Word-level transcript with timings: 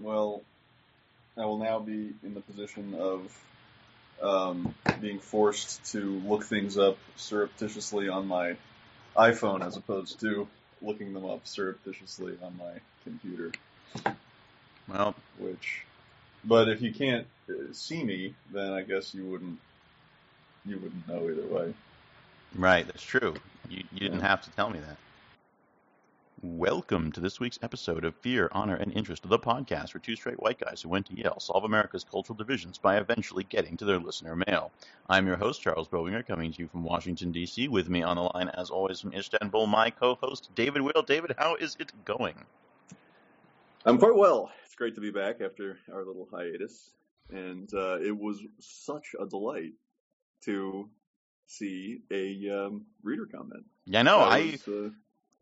well, 0.00 0.42
I 1.36 1.44
will 1.44 1.58
now 1.58 1.78
be 1.78 2.12
in 2.22 2.34
the 2.34 2.40
position 2.40 2.94
of 2.94 3.38
um, 4.22 4.74
being 5.00 5.20
forced 5.20 5.92
to 5.92 6.20
look 6.26 6.44
things 6.44 6.76
up 6.76 6.98
surreptitiously 7.16 8.08
on 8.08 8.26
my 8.26 8.56
iPhone 9.16 9.64
as 9.64 9.76
opposed 9.76 10.20
to 10.20 10.48
looking 10.82 11.12
them 11.12 11.24
up 11.24 11.46
surreptitiously 11.46 12.36
on 12.42 12.56
my 12.56 12.72
computer. 13.04 13.52
Well, 14.88 15.14
Which, 15.38 15.84
but 16.44 16.68
if 16.68 16.80
you 16.82 16.92
can't 16.92 17.26
uh, 17.48 17.72
see 17.72 18.02
me, 18.02 18.34
then 18.52 18.72
I 18.72 18.82
guess 18.82 19.14
you 19.14 19.24
wouldn't 19.24 19.58
you 20.64 20.78
wouldn't 20.78 21.08
know 21.08 21.28
either 21.30 21.46
way. 21.46 21.74
right, 22.54 22.86
that's 22.86 23.02
true. 23.02 23.34
You, 23.68 23.84
you 23.92 24.00
didn't 24.00 24.20
have 24.20 24.42
to 24.42 24.50
tell 24.50 24.70
me 24.70 24.80
that. 24.80 24.96
Welcome 26.40 27.10
to 27.12 27.20
this 27.20 27.40
week's 27.40 27.58
episode 27.62 28.04
of 28.04 28.14
Fear, 28.14 28.48
Honor, 28.52 28.76
and 28.76 28.92
Interest, 28.92 29.28
the 29.28 29.40
podcast 29.40 29.90
for 29.90 29.98
two 29.98 30.14
straight 30.14 30.40
white 30.40 30.60
guys 30.60 30.80
who 30.80 30.88
went 30.88 31.06
to 31.06 31.16
Yale 31.16 31.40
solve 31.40 31.64
America's 31.64 32.04
cultural 32.04 32.36
divisions 32.36 32.78
by 32.78 32.96
eventually 32.98 33.42
getting 33.42 33.76
to 33.76 33.84
their 33.84 33.98
listener 33.98 34.36
mail. 34.36 34.70
I'm 35.10 35.26
your 35.26 35.34
host, 35.34 35.62
Charles 35.62 35.88
Bowinger, 35.88 36.24
coming 36.24 36.52
to 36.52 36.62
you 36.62 36.68
from 36.68 36.84
Washington, 36.84 37.32
D.C. 37.32 37.66
With 37.66 37.88
me 37.88 38.04
on 38.04 38.14
the 38.14 38.22
line, 38.22 38.50
as 38.50 38.70
always, 38.70 39.00
from 39.00 39.14
Istanbul, 39.14 39.66
my 39.66 39.90
co-host, 39.90 40.50
David 40.54 40.82
Will. 40.82 41.02
David, 41.02 41.34
how 41.36 41.56
is 41.56 41.76
it 41.80 41.90
going? 42.04 42.36
I'm 43.84 43.98
quite 43.98 44.14
well. 44.14 44.52
It's 44.64 44.76
great 44.76 44.94
to 44.94 45.00
be 45.00 45.10
back 45.10 45.40
after 45.40 45.78
our 45.92 46.04
little 46.04 46.28
hiatus, 46.32 46.92
and 47.30 47.68
uh, 47.74 47.98
it 47.98 48.16
was 48.16 48.40
such 48.60 49.16
a 49.20 49.26
delight 49.26 49.72
to 50.44 50.88
see 51.48 52.02
a 52.12 52.48
um, 52.66 52.86
reader 53.02 53.26
comment. 53.26 53.64
Yeah, 53.86 54.00
I 54.00 54.02
know. 54.04 54.18
I 54.20 54.40
was, 54.52 54.68
uh, 54.68 54.90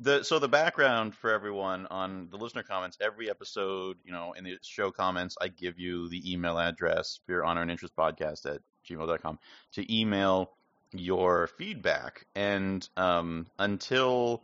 The 0.01 0.23
so 0.25 0.39
the 0.39 0.49
background 0.49 1.15
for 1.15 1.31
everyone 1.31 1.87
on 1.87 2.29
the 2.31 2.37
listener 2.37 2.63
comments, 2.63 2.99
every 3.01 3.31
episode, 3.31 3.97
you 4.05 4.13
know, 4.13 4.35
in 4.35 4.45
the 4.45 4.59
show 4.63 4.91
comments, 4.91 5.37
I 5.41 5.49
give 5.49 5.79
you 5.79 6.09
the 6.09 6.33
email 6.33 6.59
address 6.59 7.21
for 7.25 7.33
your 7.33 7.45
honor 7.47 7.63
and 7.63 7.71
interest 7.71 7.97
podcast 7.97 8.45
at 8.45 8.61
gmail.com 8.89 9.39
to 9.73 9.95
email 9.95 10.51
your 10.93 11.47
feedback. 11.47 12.27
And 12.35 12.87
um, 12.97 13.47
until 13.59 14.43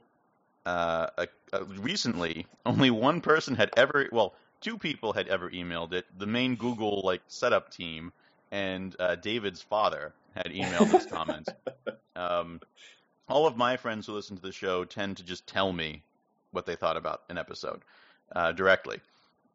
uh, 0.64 1.09
uh, 1.19 1.27
uh, 1.53 1.64
recently, 1.64 2.47
only 2.66 2.91
one 2.91 3.20
person 3.20 3.55
had 3.55 3.70
ever, 3.77 4.09
well, 4.11 4.34
two 4.61 4.78
people 4.78 5.12
had 5.12 5.28
ever 5.28 5.50
emailed 5.50 5.92
it. 5.92 6.06
The 6.19 6.27
main 6.27 6.56
Google 6.56 7.03
like 7.05 7.20
setup 7.28 7.70
team 7.70 8.12
and 8.50 8.94
uh, 8.98 9.16
David's 9.16 9.62
father 9.62 10.12
had 10.34 10.47
emailed 10.47 10.91
this 10.91 11.06
comment. 11.06 11.48
Um, 12.14 12.61
all 13.28 13.47
of 13.47 13.56
my 13.56 13.77
friends 13.77 14.06
who 14.06 14.12
listen 14.12 14.37
to 14.37 14.42
the 14.42 14.53
show 14.53 14.84
tend 14.84 15.17
to 15.17 15.23
just 15.23 15.47
tell 15.47 15.73
me 15.73 16.03
what 16.51 16.67
they 16.67 16.77
thought 16.77 16.97
about 16.97 17.23
an 17.28 17.39
episode 17.39 17.83
uh, 18.34 18.53
directly. 18.53 19.01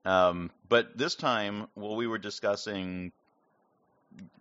Um, 0.06 0.52
but 0.70 0.98
this 0.98 1.16
time, 1.16 1.68
while 1.76 1.95
we 1.95 2.08
were 2.08 2.18
discussing 2.18 3.12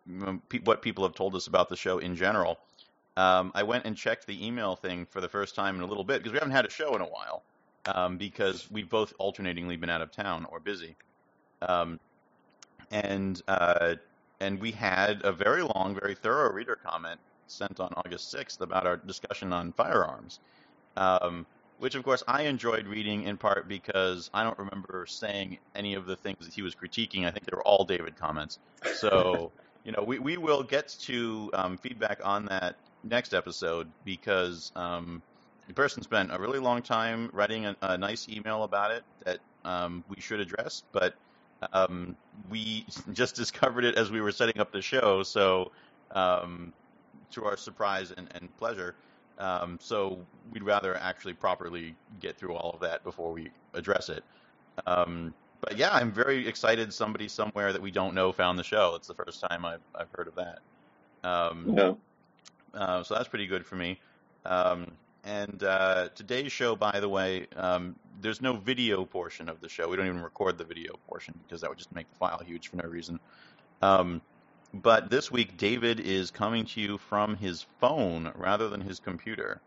mm, 0.08 0.40
pe- 0.48 0.60
what 0.60 0.82
people 0.82 1.04
have 1.04 1.14
told 1.14 1.34
us 1.34 1.46
about 1.48 1.68
the 1.68 1.76
show 1.76 1.98
in 1.98 2.14
general, 2.16 2.58
um, 3.16 3.50
I 3.54 3.62
went 3.62 3.84
and 3.84 3.96
checked 3.96 4.26
the 4.26 4.46
email 4.46 4.76
thing 4.76 5.06
for 5.10 5.20
the 5.20 5.28
first 5.28 5.54
time 5.54 5.76
in 5.76 5.82
a 5.82 5.86
little 5.86 6.04
bit 6.04 6.18
because 6.18 6.32
we 6.32 6.38
haven't 6.38 6.52
had 6.52 6.66
a 6.66 6.70
show 6.70 6.94
in 6.94 7.00
a 7.00 7.06
while 7.06 7.42
um, 7.86 8.16
because 8.16 8.70
we've 8.70 8.88
both 8.88 9.12
alternatingly 9.18 9.76
been 9.76 9.90
out 9.90 10.02
of 10.02 10.12
town 10.12 10.46
or 10.50 10.60
busy. 10.60 10.94
Um, 11.62 11.98
and 12.90 13.42
uh, 13.48 13.96
and 14.40 14.60
we 14.60 14.70
had 14.70 15.22
a 15.24 15.32
very 15.32 15.62
long, 15.62 15.96
very 15.98 16.14
thorough 16.14 16.52
reader 16.52 16.76
comment 16.76 17.18
sent 17.46 17.80
on 17.80 17.92
August 17.96 18.34
6th 18.34 18.60
about 18.60 18.86
our 18.86 18.96
discussion 18.96 19.52
on 19.52 19.72
firearms, 19.72 20.40
um, 20.96 21.46
which 21.78 21.94
of 21.94 22.04
course 22.04 22.22
I 22.26 22.42
enjoyed 22.42 22.86
reading 22.86 23.24
in 23.24 23.36
part 23.36 23.68
because 23.68 24.30
I 24.32 24.42
don't 24.44 24.58
remember 24.58 25.06
saying 25.08 25.58
any 25.74 25.94
of 25.94 26.06
the 26.06 26.16
things 26.16 26.38
that 26.40 26.54
he 26.54 26.62
was 26.62 26.74
critiquing. 26.74 27.26
I 27.26 27.30
think 27.30 27.46
they 27.46 27.54
were 27.54 27.66
all 27.66 27.84
David 27.84 28.16
comments. 28.16 28.58
So, 28.94 29.52
you 29.84 29.92
know, 29.92 30.02
we, 30.02 30.18
we 30.18 30.36
will 30.36 30.62
get 30.62 30.88
to 31.02 31.50
um, 31.54 31.78
feedback 31.78 32.20
on 32.24 32.46
that 32.46 32.76
next 33.04 33.34
episode 33.34 33.88
because 34.04 34.72
um, 34.74 35.22
the 35.68 35.74
person 35.74 36.02
spent 36.02 36.32
a 36.32 36.38
really 36.38 36.58
long 36.58 36.82
time 36.82 37.30
writing 37.32 37.66
a, 37.66 37.76
a 37.82 37.98
nice 37.98 38.28
email 38.28 38.62
about 38.64 38.90
it 38.90 39.04
that 39.24 39.38
um, 39.64 40.04
we 40.08 40.20
should 40.20 40.40
address, 40.40 40.82
but 40.92 41.14
um, 41.72 42.16
we 42.50 42.86
just 43.12 43.36
discovered 43.36 43.84
it 43.84 43.96
as 43.96 44.10
we 44.10 44.20
were 44.20 44.32
setting 44.32 44.60
up 44.60 44.72
the 44.72 44.82
show. 44.82 45.22
So, 45.22 45.72
um, 46.12 46.72
to 47.32 47.44
our 47.44 47.56
surprise 47.56 48.12
and, 48.16 48.28
and 48.34 48.54
pleasure. 48.58 48.94
Um, 49.38 49.78
so 49.80 50.18
we'd 50.52 50.62
rather 50.62 50.96
actually 50.96 51.34
properly 51.34 51.94
get 52.20 52.36
through 52.36 52.54
all 52.54 52.70
of 52.70 52.80
that 52.80 53.04
before 53.04 53.32
we 53.32 53.50
address 53.74 54.08
it. 54.08 54.24
Um, 54.86 55.34
but 55.60 55.76
yeah, 55.76 55.90
I'm 55.92 56.12
very 56.12 56.46
excited. 56.46 56.92
Somebody 56.92 57.28
somewhere 57.28 57.72
that 57.72 57.80
we 57.80 57.90
don't 57.90 58.14
know 58.14 58.32
found 58.32 58.58
the 58.58 58.64
show. 58.64 58.94
It's 58.94 59.08
the 59.08 59.14
first 59.14 59.40
time 59.40 59.64
I've, 59.64 59.80
I've 59.94 60.08
heard 60.16 60.28
of 60.28 60.34
that. 60.36 60.58
Um, 61.24 61.74
yeah. 61.76 61.92
uh, 62.74 63.02
so 63.02 63.14
that's 63.14 63.28
pretty 63.28 63.46
good 63.46 63.66
for 63.66 63.76
me. 63.76 63.98
Um, 64.44 64.92
and 65.24 65.64
uh, 65.64 66.08
today's 66.14 66.52
show, 66.52 66.76
by 66.76 67.00
the 67.00 67.08
way, 67.08 67.46
um, 67.56 67.96
there's 68.20 68.40
no 68.40 68.54
video 68.54 69.04
portion 69.04 69.48
of 69.48 69.60
the 69.60 69.68
show. 69.68 69.88
We 69.88 69.96
don't 69.96 70.06
even 70.06 70.22
record 70.22 70.56
the 70.56 70.64
video 70.64 70.94
portion 71.08 71.38
because 71.42 71.60
that 71.60 71.68
would 71.68 71.78
just 71.78 71.92
make 71.94 72.08
the 72.10 72.16
file 72.16 72.40
huge 72.46 72.68
for 72.68 72.76
no 72.76 72.88
reason. 72.88 73.18
Um, 73.82 74.22
but 74.72 75.10
this 75.10 75.30
week, 75.30 75.56
David 75.56 76.00
is 76.00 76.30
coming 76.30 76.66
to 76.66 76.80
you 76.80 76.98
from 76.98 77.36
his 77.36 77.64
phone 77.80 78.32
rather 78.34 78.68
than 78.68 78.80
his 78.80 79.00
computer, 79.00 79.62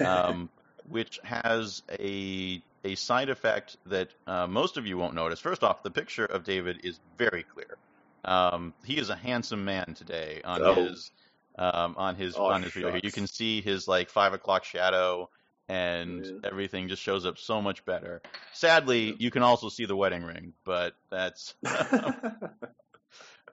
um, 0.00 0.50
which 0.84 1.18
has 1.24 1.82
a 1.90 2.62
a 2.84 2.94
side 2.96 3.28
effect 3.30 3.76
that 3.86 4.08
uh, 4.26 4.46
most 4.46 4.76
of 4.76 4.86
you 4.86 4.98
won't 4.98 5.14
notice. 5.14 5.40
First 5.40 5.62
off, 5.62 5.82
the 5.82 5.90
picture 5.90 6.24
of 6.26 6.44
David 6.44 6.80
is 6.84 6.98
very 7.16 7.44
clear. 7.44 7.78
Um, 8.24 8.74
he 8.84 8.98
is 8.98 9.08
a 9.10 9.16
handsome 9.16 9.64
man 9.64 9.94
today 9.94 10.40
on 10.44 10.62
Oh. 10.62 10.74
his 10.74 11.10
um, 11.58 11.94
on 11.96 12.16
his 12.16 12.36
Oh, 12.36 12.46
on 12.46 12.62
his 12.62 12.72
video 12.72 12.90
here. 12.90 13.00
You 13.02 13.12
can 13.12 13.26
see 13.26 13.60
his 13.60 13.86
like 13.88 14.10
five 14.10 14.32
o'clock 14.32 14.64
shadow, 14.64 15.28
and 15.68 16.24
Yeah. 16.24 16.40
everything 16.44 16.88
just 16.88 17.02
shows 17.02 17.26
up 17.26 17.38
so 17.38 17.60
much 17.62 17.84
better. 17.84 18.22
Sadly, 18.52 19.16
you 19.18 19.30
can 19.30 19.42
also 19.42 19.68
see 19.68 19.86
the 19.86 19.96
wedding 19.96 20.22
ring, 20.24 20.54
but 20.64 20.94
that's 21.10 21.54
um, 22.02 22.14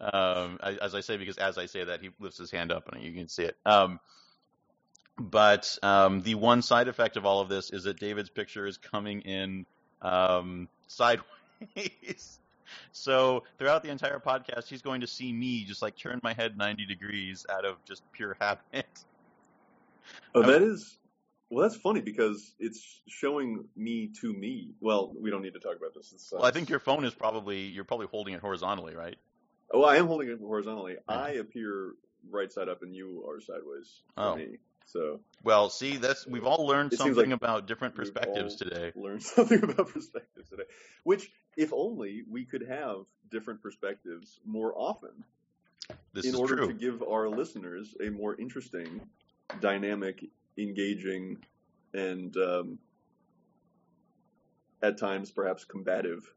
I- 0.01 0.77
as 0.81 0.95
I 0.95 1.01
say 1.01 1.17
because 1.17 1.37
as 1.37 1.57
I 1.57 1.65
say 1.65 1.83
that 1.83 2.01
he 2.01 2.09
lifts 2.19 2.37
his 2.37 2.51
hand 2.51 2.71
up 2.71 2.91
and 2.91 3.03
you 3.03 3.13
can 3.13 3.27
see 3.27 3.43
it. 3.43 3.57
Um, 3.65 3.99
but 5.19 5.77
um, 5.83 6.21
the 6.21 6.35
one 6.35 6.61
side 6.61 6.87
effect 6.87 7.17
of 7.17 7.25
all 7.25 7.41
of 7.41 7.49
this 7.49 7.71
is 7.71 7.83
that 7.83 7.99
David's 7.99 8.29
picture 8.29 8.65
is 8.65 8.77
coming 8.77 9.21
in 9.21 9.65
um, 10.01 10.69
sideways. 10.87 11.25
so 12.93 13.43
throughout 13.57 13.83
the 13.83 13.89
entire 13.89 14.19
podcast, 14.19 14.67
he's 14.67 14.81
going 14.81 15.01
to 15.01 15.07
see 15.07 15.33
me 15.33 15.65
just 15.65 15.81
like 15.81 15.97
turn 15.97 16.19
my 16.23 16.33
head 16.33 16.57
90 16.57 16.85
degrees 16.85 17.45
out 17.49 17.65
of 17.65 17.83
just 17.85 18.01
pure 18.13 18.37
habit. 18.39 18.63
oh, 20.35 20.43
that 20.43 20.61
is. 20.61 20.97
Well, 21.49 21.67
that's 21.67 21.81
funny 21.81 21.99
because 21.99 22.53
it's 22.59 23.01
showing 23.07 23.65
me 23.75 24.11
to 24.21 24.31
me. 24.31 24.69
Well, 24.79 25.11
we 25.19 25.31
don't 25.31 25.41
need 25.41 25.53
to 25.53 25.59
talk 25.59 25.75
about 25.77 25.95
this. 25.95 26.13
Uh, 26.31 26.37
Well, 26.37 26.45
I 26.45 26.51
think 26.51 26.69
your 26.69 26.79
phone 26.79 27.03
is 27.05 27.13
probably 27.13 27.61
you're 27.61 27.83
probably 27.83 28.05
holding 28.05 28.35
it 28.35 28.39
horizontally, 28.39 28.95
right? 28.95 29.17
Oh, 29.71 29.83
I 29.83 29.97
am 29.97 30.07
holding 30.07 30.29
it 30.29 30.39
horizontally. 30.39 30.97
I 31.07 31.31
appear 31.31 31.93
right 32.29 32.51
side 32.51 32.69
up, 32.69 32.81
and 32.81 32.93
you 32.95 33.25
are 33.29 33.39
sideways 33.39 34.01
Oh. 34.17 34.35
me. 34.35 34.57
So 34.85 35.19
Well, 35.43 35.69
see, 35.69 35.97
that's 35.97 36.25
we've 36.25 36.45
all 36.45 36.65
learned 36.65 36.93
something 36.93 37.15
like 37.15 37.31
about 37.31 37.67
different 37.67 37.93
perspectives 37.95 38.55
today. 38.55 38.91
learned 38.95 39.23
something 39.35 39.63
about 39.63 39.89
perspectives 39.89 40.49
today. 40.49 40.63
Which, 41.03 41.31
if 41.55 41.71
only 41.73 42.23
we 42.29 42.45
could 42.45 42.65
have 42.67 43.05
different 43.29 43.61
perspectives 43.61 44.39
more 44.45 44.73
often, 44.75 45.23
This 46.13 46.25
in 46.25 46.33
is 46.33 46.39
order 46.39 46.55
true. 46.55 46.67
to 46.67 46.73
give 46.73 47.03
our 47.03 47.29
listeners 47.29 47.95
a 48.03 48.09
more 48.09 48.35
interesting, 48.39 49.01
dynamic, 49.59 50.25
engaging, 50.57 51.37
and 51.93 52.35
um, 52.37 52.79
at 54.81 54.97
times 54.97 55.29
perhaps 55.29 55.65
combative 55.65 56.33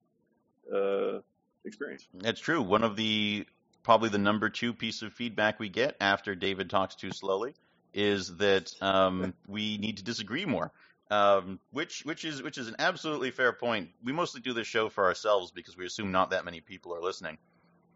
uh, 0.74 1.20
experience. 1.64 2.06
That's 2.14 2.40
true. 2.40 2.62
One 2.62 2.84
of 2.84 2.96
the 2.96 3.46
probably 3.82 4.08
the 4.08 4.18
number 4.18 4.48
two 4.48 4.72
piece 4.72 5.02
of 5.02 5.12
feedback 5.12 5.58
we 5.58 5.68
get 5.68 5.96
after 6.00 6.34
David 6.34 6.70
talks 6.70 6.94
too 6.94 7.10
slowly 7.12 7.54
is 7.92 8.36
that 8.36 8.72
um, 8.80 9.34
we 9.46 9.78
need 9.78 9.98
to 9.98 10.04
disagree 10.04 10.46
more. 10.46 10.72
Um, 11.10 11.60
which 11.72 12.04
which 12.06 12.24
is 12.24 12.42
which 12.42 12.56
is 12.56 12.68
an 12.68 12.76
absolutely 12.78 13.32
fair 13.32 13.52
point. 13.52 13.90
We 14.02 14.12
mostly 14.12 14.40
do 14.40 14.54
this 14.54 14.66
show 14.66 14.88
for 14.88 15.04
ourselves 15.04 15.50
because 15.50 15.76
we 15.76 15.84
assume 15.84 16.10
not 16.10 16.30
that 16.30 16.46
many 16.46 16.60
people 16.60 16.94
are 16.94 17.02
listening, 17.02 17.36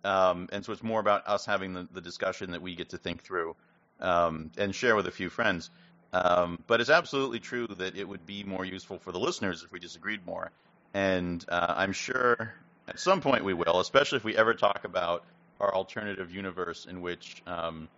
um, 0.04 0.50
and 0.52 0.62
so 0.62 0.72
it's 0.72 0.82
more 0.82 1.00
about 1.00 1.26
us 1.26 1.46
having 1.46 1.72
the, 1.72 1.88
the 1.90 2.02
discussion 2.02 2.50
that 2.50 2.60
we 2.60 2.74
get 2.74 2.90
to 2.90 2.98
think 2.98 3.22
through 3.22 3.56
um, 4.00 4.50
and 4.58 4.74
share 4.74 4.96
with 4.96 5.06
a 5.06 5.10
few 5.10 5.30
friends. 5.30 5.70
Um, 6.12 6.62
but 6.66 6.82
it's 6.82 6.90
absolutely 6.90 7.40
true 7.40 7.66
that 7.78 7.96
it 7.96 8.06
would 8.06 8.26
be 8.26 8.44
more 8.44 8.64
useful 8.66 8.98
for 8.98 9.12
the 9.12 9.18
listeners 9.18 9.62
if 9.62 9.72
we 9.72 9.78
disagreed 9.78 10.26
more. 10.26 10.50
And 10.92 11.44
uh, 11.48 11.74
I'm 11.76 11.92
sure 11.92 12.54
at 12.88 12.98
some 13.00 13.20
point 13.20 13.44
we 13.44 13.54
will, 13.54 13.80
especially 13.80 14.16
if 14.16 14.24
we 14.24 14.36
ever 14.36 14.54
talk 14.54 14.84
about 14.84 15.24
our 15.60 15.74
alternative 15.74 16.34
universe 16.34 16.86
in 16.88 17.00
which 17.00 17.42
um, 17.46 17.88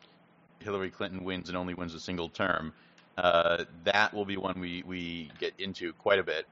Hillary 0.61 0.90
Clinton 0.90 1.25
wins 1.25 1.49
and 1.49 1.56
only 1.56 1.75
wins 1.75 1.94
a 1.94 2.00
single 2.00 2.29
term. 2.29 2.73
Uh, 3.17 3.64
that 3.85 4.14
will 4.14 4.25
be 4.25 4.37
one 4.37 4.58
we, 4.61 4.82
we 4.87 5.31
get 5.40 5.52
into 5.58 5.93
quite 5.94 6.19
a 6.19 6.23
bit. 6.23 6.46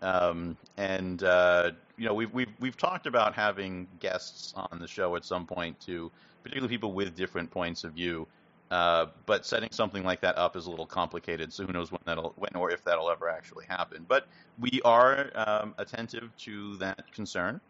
Um, 0.00 0.56
and 0.76 1.22
uh, 1.22 1.72
you 1.96 2.06
know, 2.06 2.14
we've 2.14 2.32
we've 2.32 2.52
we've 2.60 2.76
talked 2.76 3.06
about 3.06 3.34
having 3.34 3.88
guests 4.00 4.52
on 4.54 4.78
the 4.78 4.86
show 4.86 5.16
at 5.16 5.24
some 5.24 5.46
point 5.46 5.80
too, 5.80 6.12
particularly 6.42 6.72
people 6.72 6.92
with 6.92 7.16
different 7.16 7.50
points 7.50 7.84
of 7.84 7.92
view. 7.92 8.26
Uh, 8.70 9.06
but 9.26 9.46
setting 9.46 9.68
something 9.72 10.04
like 10.04 10.20
that 10.20 10.36
up 10.36 10.56
is 10.56 10.66
a 10.66 10.70
little 10.70 10.86
complicated, 10.86 11.52
so 11.52 11.64
who 11.64 11.72
knows 11.72 11.90
when 11.92 12.00
that'll 12.04 12.34
when 12.36 12.50
or 12.54 12.70
if 12.70 12.84
that'll 12.84 13.10
ever 13.10 13.28
actually 13.28 13.64
happen. 13.66 14.04
But 14.06 14.26
we 14.58 14.80
are 14.84 15.30
um, 15.34 15.74
attentive 15.78 16.36
to 16.38 16.76
that 16.76 17.10
concern. 17.12 17.60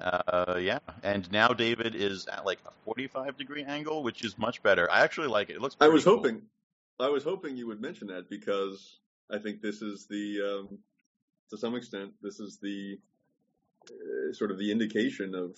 Uh, 0.00 0.58
yeah, 0.60 0.78
and 1.02 1.30
now 1.30 1.48
David 1.48 1.94
is 1.94 2.26
at 2.26 2.46
like 2.46 2.58
a 2.66 2.70
45 2.84 3.36
degree 3.36 3.64
angle, 3.64 4.02
which 4.02 4.24
is 4.24 4.38
much 4.38 4.62
better. 4.62 4.90
I 4.90 5.00
actually 5.00 5.28
like 5.28 5.50
it. 5.50 5.56
It 5.56 5.60
looks. 5.60 5.76
I 5.80 5.88
was 5.88 6.04
cool. 6.04 6.16
hoping, 6.16 6.42
I 6.98 7.08
was 7.08 7.22
hoping 7.22 7.56
you 7.56 7.66
would 7.66 7.80
mention 7.80 8.08
that 8.08 8.30
because 8.30 8.98
I 9.30 9.38
think 9.38 9.60
this 9.60 9.82
is 9.82 10.06
the, 10.06 10.40
um, 10.70 10.78
to 11.50 11.58
some 11.58 11.74
extent, 11.74 12.12
this 12.22 12.40
is 12.40 12.58
the 12.58 12.98
uh, 13.90 14.32
sort 14.32 14.50
of 14.50 14.58
the 14.58 14.72
indication 14.72 15.34
of. 15.34 15.56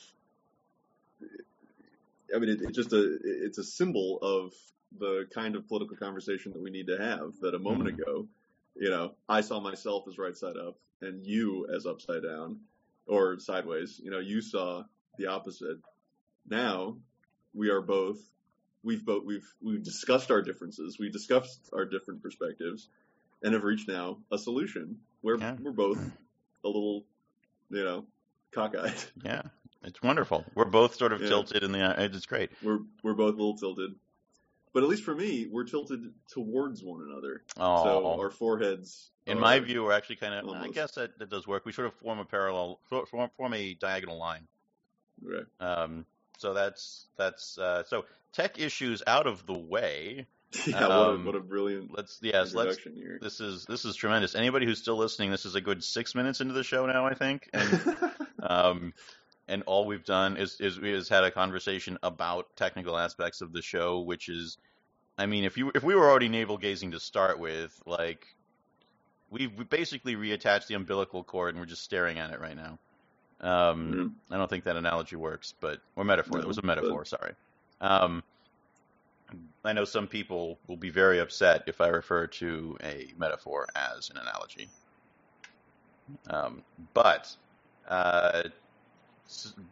I 2.34 2.38
mean, 2.38 2.50
it, 2.50 2.62
it's 2.62 2.76
just 2.76 2.92
a 2.92 3.18
it's 3.22 3.58
a 3.58 3.64
symbol 3.64 4.18
of 4.22 4.52
the 4.98 5.26
kind 5.32 5.54
of 5.54 5.68
political 5.68 5.96
conversation 5.96 6.52
that 6.52 6.62
we 6.62 6.70
need 6.70 6.88
to 6.88 6.98
have. 6.98 7.34
That 7.42 7.54
a 7.54 7.58
moment 7.58 7.90
Mhm. 7.90 8.00
ago, 8.00 8.28
you 8.74 8.90
know, 8.90 9.14
I 9.28 9.40
saw 9.42 9.60
myself 9.60 10.08
as 10.08 10.18
right 10.18 10.36
side 10.36 10.56
up 10.56 10.78
and 11.00 11.24
you 11.24 11.68
as 11.74 11.86
upside 11.86 12.22
down 12.22 12.60
or 13.06 13.38
sideways. 13.38 14.00
You 14.02 14.10
know, 14.10 14.18
you 14.18 14.40
saw 14.40 14.84
the 15.18 15.26
opposite. 15.26 15.78
Now 16.48 16.96
we 17.54 17.70
are 17.70 17.80
both 17.82 18.18
we've 18.82 19.04
both 19.04 19.24
we've 19.24 19.46
we've 19.62 19.82
discussed 19.82 20.30
our 20.30 20.42
differences, 20.42 20.98
we 20.98 21.10
discussed 21.10 21.68
our 21.72 21.84
different 21.84 22.22
perspectives, 22.22 22.88
and 23.42 23.54
have 23.54 23.62
reached 23.64 23.88
now 23.88 24.18
a 24.32 24.38
solution 24.38 24.98
where 25.20 25.36
Yeah. 25.38 25.56
we're 25.60 25.72
both 25.72 25.98
a 26.64 26.66
little, 26.68 27.04
you 27.70 27.84
know, 27.84 28.06
cockeyed. 28.52 29.04
Yeah, 29.24 29.42
it's 29.84 30.02
wonderful. 30.02 30.44
We're 30.54 30.64
both 30.64 30.96
sort 30.96 31.12
of 31.12 31.20
Yeah. 31.22 31.28
tilted 31.28 31.62
in 31.62 31.72
the. 31.72 31.94
It's 32.04 32.26
great. 32.26 32.50
We're 32.62 32.80
we're 33.02 33.14
both 33.14 33.34
a 33.34 33.36
little 33.36 33.56
tilted, 33.56 33.94
but 34.72 34.82
at 34.82 34.88
least 34.88 35.02
for 35.04 35.14
me, 35.14 35.46
we're 35.50 35.64
tilted 35.64 36.12
towards 36.30 36.82
one 36.82 37.02
another. 37.08 37.42
Oh, 37.56 37.84
So 37.84 38.20
our 38.20 38.30
foreheads. 38.30 39.10
in 39.26 39.38
are- 39.38 39.40
my 39.40 39.58
view, 39.60 39.82
we're 39.84 39.92
actually 39.92 40.16
kind 40.16 40.34
of. 40.34 40.48
I 40.54 40.68
guess 40.68 40.92
that, 40.92 41.18
that 41.18 41.30
does 41.30 41.46
work. 41.46 41.64
We 41.64 41.72
sort 41.72 41.86
of 41.88 41.94
form 41.94 42.18
a 42.18 42.24
parallel, 42.24 42.80
form, 42.88 43.30
form 43.36 43.54
a 43.54 43.74
diagonal 43.74 44.18
line. 44.18 44.46
Right. 45.22 45.44
Um, 45.60 46.04
so 46.38 46.54
that's 46.54 47.06
that's 47.16 47.56
uh, 47.58 47.84
so 47.84 48.04
tech 48.32 48.58
issues 48.58 49.02
out 49.06 49.26
of 49.26 49.46
the 49.46 49.58
way. 49.58 50.26
Yeah, 50.66 50.82
what 50.82 50.90
Um, 50.90 51.22
a 51.22 51.26
what 51.28 51.34
a 51.34 51.40
brilliant 51.40 51.96
Let's 51.96 52.18
yes, 52.20 52.54
let's. 52.54 52.76
here. 52.76 53.18
This 53.22 53.40
is 53.40 53.64
this 53.64 53.86
is 53.86 53.96
tremendous. 53.96 54.34
Anybody 54.34 54.66
who's 54.66 54.78
still 54.78 54.98
listening, 54.98 55.30
this 55.30 55.46
is 55.46 55.54
a 55.54 55.62
good 55.62 55.82
six 55.82 56.14
minutes 56.14 56.42
into 56.42 56.52
the 56.52 56.62
show 56.62 56.84
now, 56.84 57.06
I 57.06 57.14
think, 57.14 57.48
and 57.54 57.96
um, 58.42 58.92
and 59.48 59.62
all 59.64 59.84
we've 59.86 60.04
done 60.04 60.36
is 60.36 60.60
is 60.60 60.78
we 60.80 60.90
has 60.92 61.08
had 61.08 61.24
a 61.24 61.30
conversation 61.30 61.98
about 62.02 62.54
technical 62.56 62.96
aspects 62.96 63.40
of 63.40 63.52
the 63.52 63.62
show, 63.62 64.00
which 64.00 64.28
is, 64.28 64.58
I 65.18 65.26
mean, 65.26 65.44
if 65.44 65.56
you 65.58 65.70
if 65.74 65.82
we 65.82 65.94
were 65.94 66.08
already 66.08 66.28
navel 66.28 66.58
gazing 66.58 66.92
to 66.92 67.00
start 67.00 67.38
with, 67.38 67.80
like, 67.86 68.26
we've 69.30 69.52
we 69.56 69.64
basically 69.64 70.16
reattached 70.16 70.66
the 70.68 70.74
umbilical 70.74 71.24
cord 71.24 71.54
and 71.54 71.60
we're 71.60 71.66
just 71.66 71.82
staring 71.82 72.18
at 72.18 72.30
it 72.30 72.40
right 72.40 72.56
now. 72.56 72.78
Um, 73.40 73.92
Mhm. 74.30 74.34
I 74.34 74.38
don't 74.38 74.48
think 74.48 74.64
that 74.64 74.76
analogy 74.76 75.16
works, 75.16 75.54
but 75.60 75.80
or 75.96 76.04
metaphor. 76.04 76.36
No, 76.36 76.42
that 76.42 76.48
was 76.48 76.58
a 76.58 76.62
but- 76.62 76.66
metaphor. 76.78 77.04
Sorry. 77.04 77.34
Um, 77.80 78.22
I 79.64 79.72
know 79.72 79.84
some 79.84 80.06
people 80.06 80.58
will 80.68 80.76
be 80.76 80.90
very 80.90 81.18
upset 81.18 81.64
if 81.66 81.80
I 81.80 81.88
refer 81.88 82.26
to 82.26 82.76
a 82.82 83.12
metaphor 83.16 83.66
as 83.74 84.10
an 84.10 84.18
analogy. 84.18 84.68
Um, 86.28 86.62
but, 86.92 87.34
uh, 87.88 88.42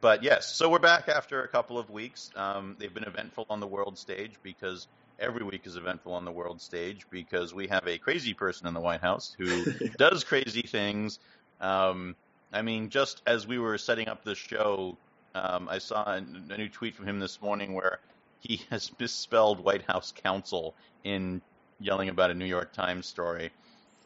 but 0.01 0.23
yes, 0.23 0.55
so 0.55 0.69
we're 0.69 0.79
back 0.79 1.09
after 1.09 1.43
a 1.43 1.49
couple 1.49 1.79
of 1.79 1.91
weeks. 1.91 2.31
Um, 2.37 2.77
they've 2.79 2.93
been 2.93 3.05
eventful 3.05 3.47
on 3.51 3.61
the 3.61 3.67
world 3.67 3.99
stage 3.99 4.33
because 4.43 4.87
every 5.19 5.45
week 5.45 5.63
is 5.67 5.77
eventful 5.77 6.13
on 6.13 6.25
the 6.25 6.33
world 6.33 6.61
stage 6.61 7.07
because 7.11 7.55
we 7.55 7.69
have 7.69 7.87
a 7.87 7.99
crazy 7.99 8.35
person 8.35 8.67
in 8.67 8.75
the 8.75 8.81
White 8.81 9.01
House 9.01 9.35
who 9.39 9.65
does 9.99 10.25
crazy 10.25 10.63
things. 10.63 11.19
Um, 11.61 12.17
I 12.53 12.63
mean, 12.63 12.89
just 12.91 13.23
as 13.27 13.47
we 13.47 13.59
were 13.59 13.79
setting 13.79 14.09
up 14.09 14.25
the 14.25 14.35
show, 14.35 14.97
um, 15.35 15.69
I 15.69 15.79
saw 15.79 16.05
a, 16.05 16.17
a 16.17 16.57
new 16.57 16.69
tweet 16.69 16.97
from 16.97 17.07
him 17.07 17.21
this 17.21 17.41
morning 17.41 17.75
where 17.75 17.99
he 18.41 18.63
has 18.71 18.91
misspelled 18.99 19.63
White 19.63 19.83
House 19.83 20.13
counsel 20.13 20.75
in 21.05 21.43
yelling 21.79 22.09
about 22.09 22.31
a 22.31 22.35
New 22.35 22.47
York 22.47 22.73
Times 22.73 23.07
story, 23.07 23.51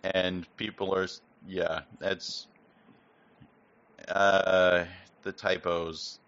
and 0.02 0.46
people 0.56 0.94
are, 0.94 1.06
yeah, 1.46 1.80
that's 1.98 2.46
uh, 4.08 4.84
the 5.24 5.32
typos. 5.32 6.18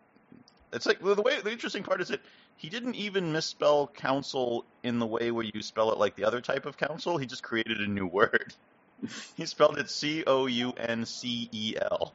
It's 0.73 0.87
like 0.87 1.03
well, 1.03 1.15
the 1.15 1.23
way 1.23 1.41
the 1.41 1.53
interesting 1.53 1.83
part 1.83 2.01
is 2.01 2.09
that 2.09 2.21
he 2.57 2.69
didn't 2.69 2.95
even 2.97 3.33
misspell 3.33 3.87
council 3.89 4.65
in 4.83 4.99
the 4.99 5.07
way 5.07 5.31
where 5.31 5.45
you 5.45 5.63
spell 5.63 5.93
it 5.93 5.99
like 5.99 6.17
the 6.17 6.25
other 6.25 6.41
type 6.41 6.67
of 6.67 6.77
council. 6.77 7.19
He 7.19 7.27
just 7.27 7.43
created 7.43 7.81
a 7.81 7.87
new 7.87 8.07
word. 8.07 8.55
he 9.37 9.47
spelled 9.47 9.79
it 9.79 9.91
C 9.91 10.25
O 10.27 10.47
U 10.47 10.73
N 10.73 11.05
C 11.07 11.49
E 11.53 11.75
L. 11.81 12.13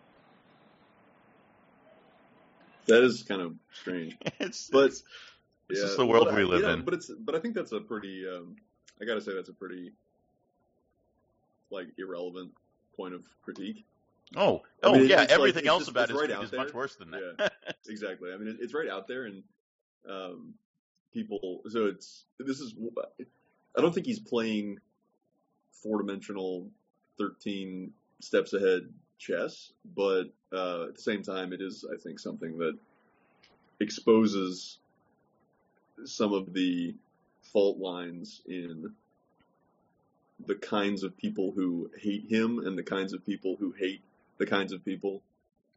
that 2.88 3.04
is 3.04 3.24
kind 3.24 3.42
of 3.42 3.56
strange. 3.74 4.18
It's 4.40 4.70
But 4.70 4.86
it's, 4.88 5.04
This 5.70 5.80
yeah, 5.80 5.86
is 5.86 5.96
the 5.96 6.06
world 6.06 6.34
we 6.34 6.44
live 6.44 6.62
you 6.62 6.68
know, 6.68 6.74
in. 6.74 6.82
But 6.84 6.94
it's 6.96 7.12
but 7.20 7.36
I 7.36 7.40
think 7.40 7.56
that's 7.56 7.72
a 7.72 7.80
pretty 7.80 8.26
um, 8.28 8.56
I 9.02 9.06
gotta 9.06 9.22
say 9.22 9.34
that's 9.34 9.50
a 9.50 9.54
pretty 9.54 9.94
like 11.70 11.88
irrelevant 11.98 12.52
point 12.96 13.14
of 13.14 13.24
critique. 13.44 13.86
Oh 14.36 14.62
I 14.84 14.88
oh 14.88 14.94
mean, 14.94 15.10
yeah, 15.10 15.22
it's 15.22 15.32
like- 15.32 15.40
everything 15.40 15.68
else 15.68 15.82
just- 15.82 15.92
about 15.92 16.10
his 16.10 16.18
right 16.18 16.30
is 16.44 16.52
much 16.52 16.74
worse 16.74 16.96
than 16.96 17.12
that. 17.12 17.52
Exactly. 17.88 18.32
I 18.34 18.38
mean, 18.38 18.48
it, 18.50 18.58
it's 18.60 18.74
right 18.74 18.88
out 18.90 19.08
there, 19.08 19.26
and 19.26 19.44
um, 20.10 20.54
people. 21.14 21.62
So 21.70 21.88
it's 21.88 22.26
this 22.40 22.60
is. 22.60 22.74
I 23.78 23.82
don't 23.82 23.94
think 23.94 24.06
he's 24.06 24.20
playing 24.20 24.80
four 25.72 25.98
dimensional, 26.02 26.68
thirteen 27.18 27.92
steps 28.20 28.54
ahead 28.54 28.84
chess, 29.18 29.72
but 29.96 30.26
uh, 30.54 30.84
at 30.90 30.96
the 30.96 31.02
same 31.02 31.24
time, 31.24 31.54
it 31.54 31.62
is. 31.62 31.86
I 31.92 31.98
think 31.98 32.20
something 32.20 32.58
that 32.60 32.78
exposes 33.80 34.78
some 36.06 36.34
of 36.34 36.54
the 36.54 36.96
fault 37.52 37.78
lines 37.78 38.42
in 38.48 38.92
the 40.48 40.56
kinds 40.56 41.04
of 41.04 41.16
people 41.18 41.52
who 41.52 41.90
hate 42.00 42.26
him 42.28 42.60
and 42.66 42.78
the 42.78 42.84
kinds 42.84 43.14
of 43.14 43.24
people 43.26 43.56
who 43.60 43.72
hate 43.72 44.02
the 44.42 44.48
kinds 44.48 44.74
of 44.74 44.84
people 44.84 45.22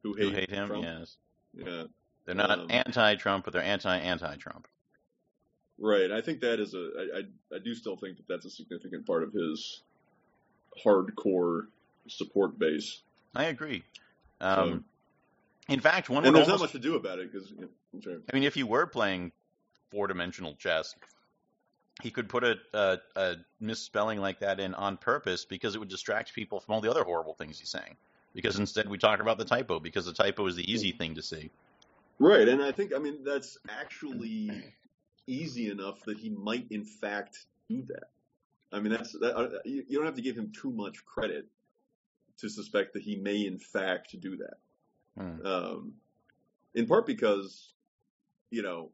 who 0.02 0.14
Who 0.14 0.30
hate, 0.30 0.34
hate 0.34 0.50
him? 0.50 0.68
Trump. 0.68 0.84
Yes, 0.84 1.16
Yeah. 1.54 1.84
they're 2.24 2.34
not 2.34 2.58
Um, 2.58 2.66
anti-Trump, 2.70 3.44
but 3.44 3.52
they're 3.52 3.62
anti-anti-Trump. 3.62 4.66
Right. 5.78 6.10
I 6.10 6.22
think 6.22 6.40
that 6.40 6.60
is 6.60 6.72
a. 6.72 6.78
I, 6.78 7.18
I, 7.18 7.56
I 7.56 7.58
do 7.58 7.74
still 7.74 7.96
think 7.96 8.16
that 8.16 8.26
that's 8.26 8.46
a 8.46 8.50
significant 8.50 9.06
part 9.06 9.22
of 9.22 9.32
his 9.32 9.82
hardcore 10.82 11.66
support 12.08 12.58
base. 12.58 13.02
I 13.34 13.44
agree. 13.44 13.82
Um, 14.40 14.84
in 15.68 15.80
fact, 15.80 16.08
one 16.08 16.24
and 16.24 16.34
there's 16.34 16.48
almost 16.48 16.60
not 16.60 16.64
much 16.66 16.72
to 16.72 16.78
do 16.78 16.96
about 16.96 17.18
it 17.18 17.30
because. 17.30 17.50
You 17.50 17.62
know, 17.62 17.68
I'm. 18.12 18.22
I 18.30 18.34
mean, 18.34 18.44
if 18.44 18.56
you 18.56 18.66
were 18.66 18.86
playing 18.86 19.32
four-dimensional 19.90 20.54
chess, 20.54 20.94
he 22.02 22.10
could 22.10 22.28
put 22.28 22.44
a, 22.44 22.56
a, 22.72 22.98
a 23.16 23.36
misspelling 23.60 24.20
like 24.20 24.38
that 24.40 24.60
in 24.60 24.74
on 24.74 24.96
purpose 24.96 25.44
because 25.44 25.74
it 25.74 25.78
would 25.78 25.88
distract 25.88 26.34
people 26.34 26.60
from 26.60 26.74
all 26.74 26.80
the 26.80 26.90
other 26.90 27.04
horrible 27.04 27.34
things 27.34 27.58
he's 27.58 27.70
saying. 27.70 27.96
Because 28.34 28.58
instead, 28.58 28.88
we 28.88 28.98
talk 28.98 29.20
about 29.20 29.38
the 29.38 29.44
typo 29.44 29.78
because 29.78 30.06
the 30.06 30.12
typo 30.12 30.46
is 30.46 30.56
the 30.56 30.70
easy 30.70 30.92
thing 30.92 31.14
to 31.14 31.22
see. 31.22 31.50
Right, 32.18 32.48
and 32.48 32.62
I 32.62 32.72
think 32.72 32.94
I 32.94 32.98
mean 32.98 33.24
that's 33.24 33.58
actually 33.68 34.72
easy 35.26 35.70
enough 35.70 36.02
that 36.04 36.18
he 36.18 36.30
might 36.30 36.66
in 36.70 36.84
fact 36.84 37.46
do 37.68 37.82
that. 37.88 38.08
I 38.72 38.80
mean 38.80 38.92
that's 38.92 39.12
that, 39.12 39.36
uh, 39.36 39.48
you 39.64 39.84
don't 39.96 40.06
have 40.06 40.16
to 40.16 40.22
give 40.22 40.36
him 40.36 40.52
too 40.52 40.70
much 40.70 41.04
credit 41.04 41.46
to 42.38 42.48
suspect 42.48 42.94
that 42.94 43.02
he 43.02 43.16
may 43.16 43.46
in 43.46 43.58
fact 43.58 44.18
do 44.20 44.36
that. 44.36 44.56
Hmm. 45.18 45.46
Um, 45.46 45.92
in 46.74 46.86
part 46.86 47.06
because 47.06 47.72
you 48.50 48.62
know 48.62 48.90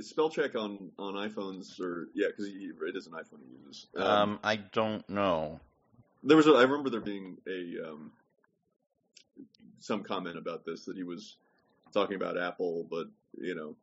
spell 0.00 0.30
check 0.30 0.56
on 0.56 0.90
on 0.98 1.14
iPhones 1.14 1.80
or 1.80 2.08
yeah 2.14 2.28
because 2.28 2.46
it 2.46 2.96
is 2.96 3.06
an 3.06 3.12
iPhone 3.12 3.40
he 3.44 3.66
uses. 3.66 3.86
Um, 3.96 4.40
I 4.42 4.56
don't 4.56 5.08
know. 5.08 5.60
There 6.24 6.36
was 6.36 6.46
a, 6.46 6.52
I 6.52 6.62
remember 6.62 6.90
there 6.90 7.00
being 7.00 7.38
a 7.48 7.90
um, 7.90 8.12
some 9.82 10.02
comment 10.02 10.38
about 10.38 10.64
this 10.64 10.84
that 10.84 10.96
he 10.96 11.02
was 11.02 11.36
talking 11.92 12.16
about 12.16 12.38
Apple, 12.38 12.86
but 12.90 13.08
you 13.38 13.54
know 13.54 13.76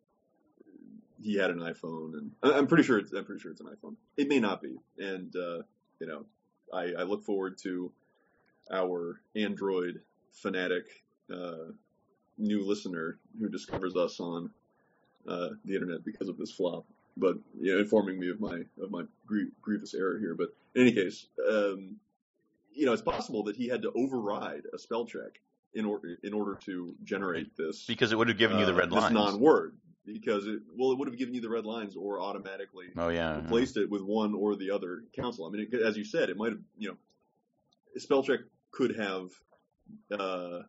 he 1.21 1.35
had 1.35 1.49
an 1.49 1.59
iPhone, 1.59 2.13
and 2.17 2.31
I'm 2.41 2.67
pretty 2.67 2.83
sure 2.83 2.97
it's 2.97 3.11
I'm 3.11 3.25
pretty 3.25 3.41
sure 3.41 3.51
it's 3.51 3.61
an 3.61 3.67
iPhone. 3.67 3.95
It 4.17 4.27
may 4.27 4.39
not 4.39 4.61
be, 4.61 4.77
and 4.97 5.35
uh, 5.35 5.61
you 5.99 6.07
know 6.07 6.25
I, 6.73 6.93
I 6.99 7.03
look 7.03 7.23
forward 7.23 7.57
to 7.63 7.91
our 8.71 9.19
Android 9.35 10.01
fanatic 10.31 10.85
uh, 11.33 11.71
new 12.37 12.65
listener 12.65 13.19
who 13.39 13.49
discovers 13.49 13.95
us 13.95 14.19
on 14.19 14.49
uh, 15.27 15.49
the 15.65 15.73
internet 15.73 16.05
because 16.05 16.29
of 16.29 16.37
this 16.37 16.51
flop. 16.51 16.85
But 17.17 17.37
you 17.59 17.73
know, 17.73 17.79
informing 17.79 18.19
me 18.19 18.29
of 18.29 18.39
my 18.39 18.61
of 18.81 18.89
my 18.89 19.03
grie- 19.25 19.51
grievous 19.61 19.93
error 19.93 20.17
here. 20.17 20.35
But 20.35 20.55
in 20.75 20.83
any 20.83 20.93
case, 20.93 21.27
um, 21.49 21.97
you 22.73 22.85
know, 22.85 22.93
it's 22.93 23.01
possible 23.01 23.43
that 23.43 23.57
he 23.57 23.67
had 23.67 23.81
to 23.81 23.91
override 23.91 24.63
a 24.73 24.79
spell 24.79 25.05
check 25.05 25.41
in 25.73 25.85
order 25.85 26.17
in 26.23 26.33
order 26.33 26.55
to 26.55 26.95
generate 27.03 27.55
this 27.55 27.85
because 27.85 28.11
it 28.11 28.17
would 28.17 28.27
have 28.27 28.37
given 28.37 28.59
you 28.59 28.65
the 28.65 28.73
uh, 28.73 28.77
red 28.77 28.91
lines. 28.91 29.13
non-word 29.13 29.75
because 30.05 30.47
it 30.47 30.59
well 30.75 30.91
it 30.91 30.97
would 30.97 31.07
have 31.07 31.17
given 31.17 31.33
you 31.33 31.41
the 31.41 31.49
red 31.49 31.65
lines 31.65 31.95
or 31.95 32.19
automatically 32.19 32.87
oh 32.97 33.09
yeah. 33.09 33.35
yeah. 33.35 33.41
replaced 33.41 33.77
it 33.77 33.89
with 33.89 34.01
one 34.01 34.33
or 34.33 34.55
the 34.55 34.71
other 34.71 35.03
council. 35.15 35.45
I 35.45 35.49
mean, 35.51 35.67
it, 35.71 35.81
as 35.81 35.97
you 35.97 36.03
said, 36.03 36.29
it 36.29 36.37
might 36.37 36.51
have 36.51 36.61
you 36.77 36.89
know, 36.89 36.97
spell 37.97 38.23
check 38.23 38.39
could 38.71 38.95
have 38.97 39.31
uh, 40.11 40.61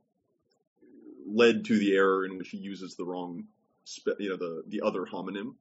led 1.26 1.64
to 1.66 1.78
the 1.78 1.94
error 1.94 2.24
in 2.24 2.38
which 2.38 2.50
he 2.50 2.58
uses 2.58 2.96
the 2.96 3.04
wrong 3.04 3.44
spe- 3.84 4.18
you 4.18 4.30
know 4.30 4.36
the 4.36 4.62
the 4.68 4.82
other 4.82 5.04
homonym 5.04 5.54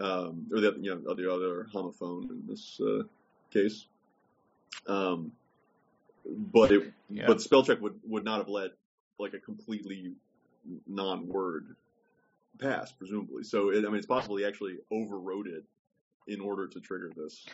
um, 0.00 0.46
or 0.52 0.60
the 0.60 0.76
you 0.80 0.94
know 0.94 1.14
the 1.14 1.32
other 1.32 1.66
homophone 1.72 2.30
in 2.30 2.42
this 2.46 2.80
uh, 2.80 3.02
case. 3.52 3.86
Um, 4.86 5.32
but 6.24 6.72
it 6.72 6.92
Yeah. 7.08 7.26
but 7.26 7.40
spell 7.40 7.62
check 7.62 7.80
would 7.80 8.00
would 8.04 8.24
not 8.24 8.38
have 8.38 8.48
let 8.48 8.72
like 9.18 9.34
a 9.34 9.38
completely 9.38 10.14
non-word 10.86 11.76
pass 12.58 12.92
presumably. 12.92 13.44
So 13.44 13.70
it, 13.70 13.84
I 13.84 13.88
mean 13.88 13.96
it's 13.96 14.06
possible 14.06 14.36
he 14.36 14.44
actually 14.44 14.78
overrode 14.90 15.46
it 15.46 15.64
in 16.26 16.40
order 16.40 16.68
to 16.68 16.80
trigger 16.80 17.10
this. 17.14 17.46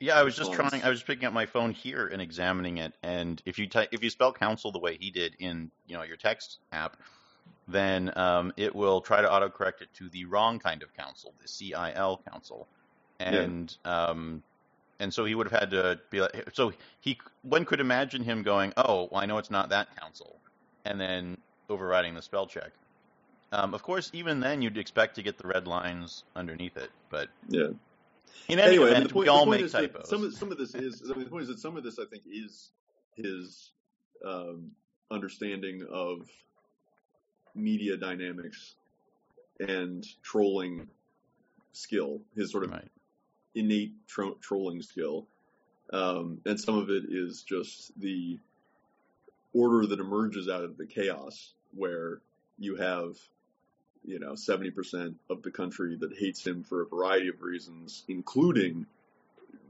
Yeah, 0.00 0.18
I 0.18 0.22
was 0.22 0.36
just 0.36 0.52
trying. 0.52 0.82
I 0.82 0.88
was 0.88 1.02
picking 1.02 1.24
up 1.24 1.32
my 1.32 1.46
phone 1.46 1.70
here 1.70 2.06
and 2.06 2.20
examining 2.20 2.78
it, 2.78 2.92
and 3.02 3.40
if 3.46 3.58
you 3.58 3.68
type, 3.68 3.88
if 3.92 4.02
you 4.02 4.10
spell 4.10 4.32
council 4.32 4.72
the 4.72 4.80
way 4.80 4.98
he 5.00 5.10
did 5.10 5.36
in 5.38 5.70
you 5.86 5.96
know 5.96 6.02
your 6.02 6.16
text 6.16 6.58
app, 6.72 6.96
then 7.68 8.12
um, 8.16 8.52
it 8.56 8.74
will 8.74 9.00
try 9.00 9.22
to 9.22 9.28
autocorrect 9.28 9.82
it 9.82 9.88
to 9.94 10.08
the 10.08 10.24
wrong 10.24 10.58
kind 10.58 10.82
of 10.82 10.92
council, 10.94 11.32
the 11.40 11.48
CIL 11.48 12.20
council, 12.28 12.66
and 13.20 13.74
um, 13.84 14.42
and 15.00 15.12
so 15.12 15.24
he 15.24 15.34
would 15.34 15.50
have 15.50 15.60
had 15.60 15.70
to 15.70 16.00
be 16.10 16.20
like, 16.20 16.50
so 16.52 16.72
he 17.00 17.18
one 17.42 17.64
could 17.64 17.80
imagine 17.80 18.22
him 18.22 18.42
going, 18.42 18.72
oh, 18.76 19.08
well, 19.10 19.20
I 19.22 19.26
know 19.26 19.38
it's 19.38 19.50
not 19.50 19.68
that 19.70 19.94
council, 20.00 20.40
and 20.84 21.00
then 21.00 21.36
overriding 21.68 22.14
the 22.14 22.22
spell 22.22 22.46
check. 22.46 22.72
Um, 23.52 23.74
of 23.74 23.82
course, 23.82 24.10
even 24.12 24.40
then, 24.40 24.62
you'd 24.62 24.78
expect 24.78 25.14
to 25.16 25.22
get 25.22 25.38
the 25.38 25.46
red 25.46 25.66
lines 25.66 26.24
underneath 26.34 26.76
it, 26.76 26.90
but 27.10 27.28
Yeah. 27.48 27.68
in 28.48 28.58
any 28.58 28.76
anyway, 28.76 28.86
I 28.86 28.88
mean, 28.88 28.96
event, 28.96 29.12
point, 29.12 29.24
we 29.24 29.28
all 29.28 29.46
make 29.46 29.70
typos. 29.70 30.08
some 30.08 30.24
of, 30.24 30.32
some 30.32 30.50
of 30.50 30.58
this 30.58 30.74
is 30.74 31.02
I 31.10 31.14
mean, 31.14 31.24
the 31.24 31.30
point 31.30 31.42
is 31.42 31.48
that 31.48 31.58
some 31.58 31.76
of 31.76 31.84
this 31.84 31.98
I 31.98 32.04
think 32.06 32.24
is 32.26 32.70
his 33.16 33.70
um, 34.26 34.70
understanding 35.10 35.86
of 35.90 36.28
media 37.54 37.96
dynamics 37.96 38.74
and 39.60 40.04
trolling 40.22 40.88
skill, 41.72 42.20
his 42.36 42.50
sort 42.50 42.64
of 42.64 42.72
Right. 42.72 42.88
Innate 43.54 43.92
tro- 44.06 44.36
trolling 44.40 44.82
skill, 44.82 45.26
um, 45.92 46.40
and 46.46 46.58
some 46.58 46.78
of 46.78 46.90
it 46.90 47.04
is 47.08 47.42
just 47.42 47.98
the 48.00 48.38
order 49.52 49.86
that 49.86 50.00
emerges 50.00 50.48
out 50.48 50.64
of 50.64 50.76
the 50.76 50.86
chaos, 50.86 51.52
where 51.74 52.20
you 52.58 52.76
have, 52.76 53.16
you 54.04 54.18
know, 54.18 54.34
seventy 54.34 54.70
percent 54.70 55.16
of 55.30 55.42
the 55.42 55.50
country 55.50 55.96
that 56.00 56.16
hates 56.18 56.44
him 56.44 56.64
for 56.64 56.82
a 56.82 56.86
variety 56.86 57.28
of 57.28 57.42
reasons, 57.42 58.04
including 58.08 58.86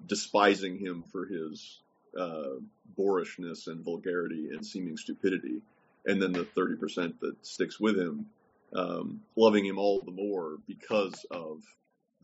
despising 0.06 0.78
him 0.78 1.04
for 1.10 1.26
his 1.26 1.80
uh, 2.18 2.56
boorishness 2.96 3.66
and 3.66 3.84
vulgarity 3.84 4.50
and 4.52 4.64
seeming 4.64 4.96
stupidity, 4.96 5.60
and 6.06 6.20
then 6.20 6.32
the 6.32 6.44
thirty 6.44 6.76
percent 6.76 7.20
that 7.20 7.34
sticks 7.44 7.78
with 7.80 7.98
him, 7.98 8.26
um, 8.74 9.20
loving 9.36 9.64
him 9.64 9.78
all 9.78 10.00
the 10.00 10.10
more 10.10 10.58
because 10.66 11.26
of 11.30 11.62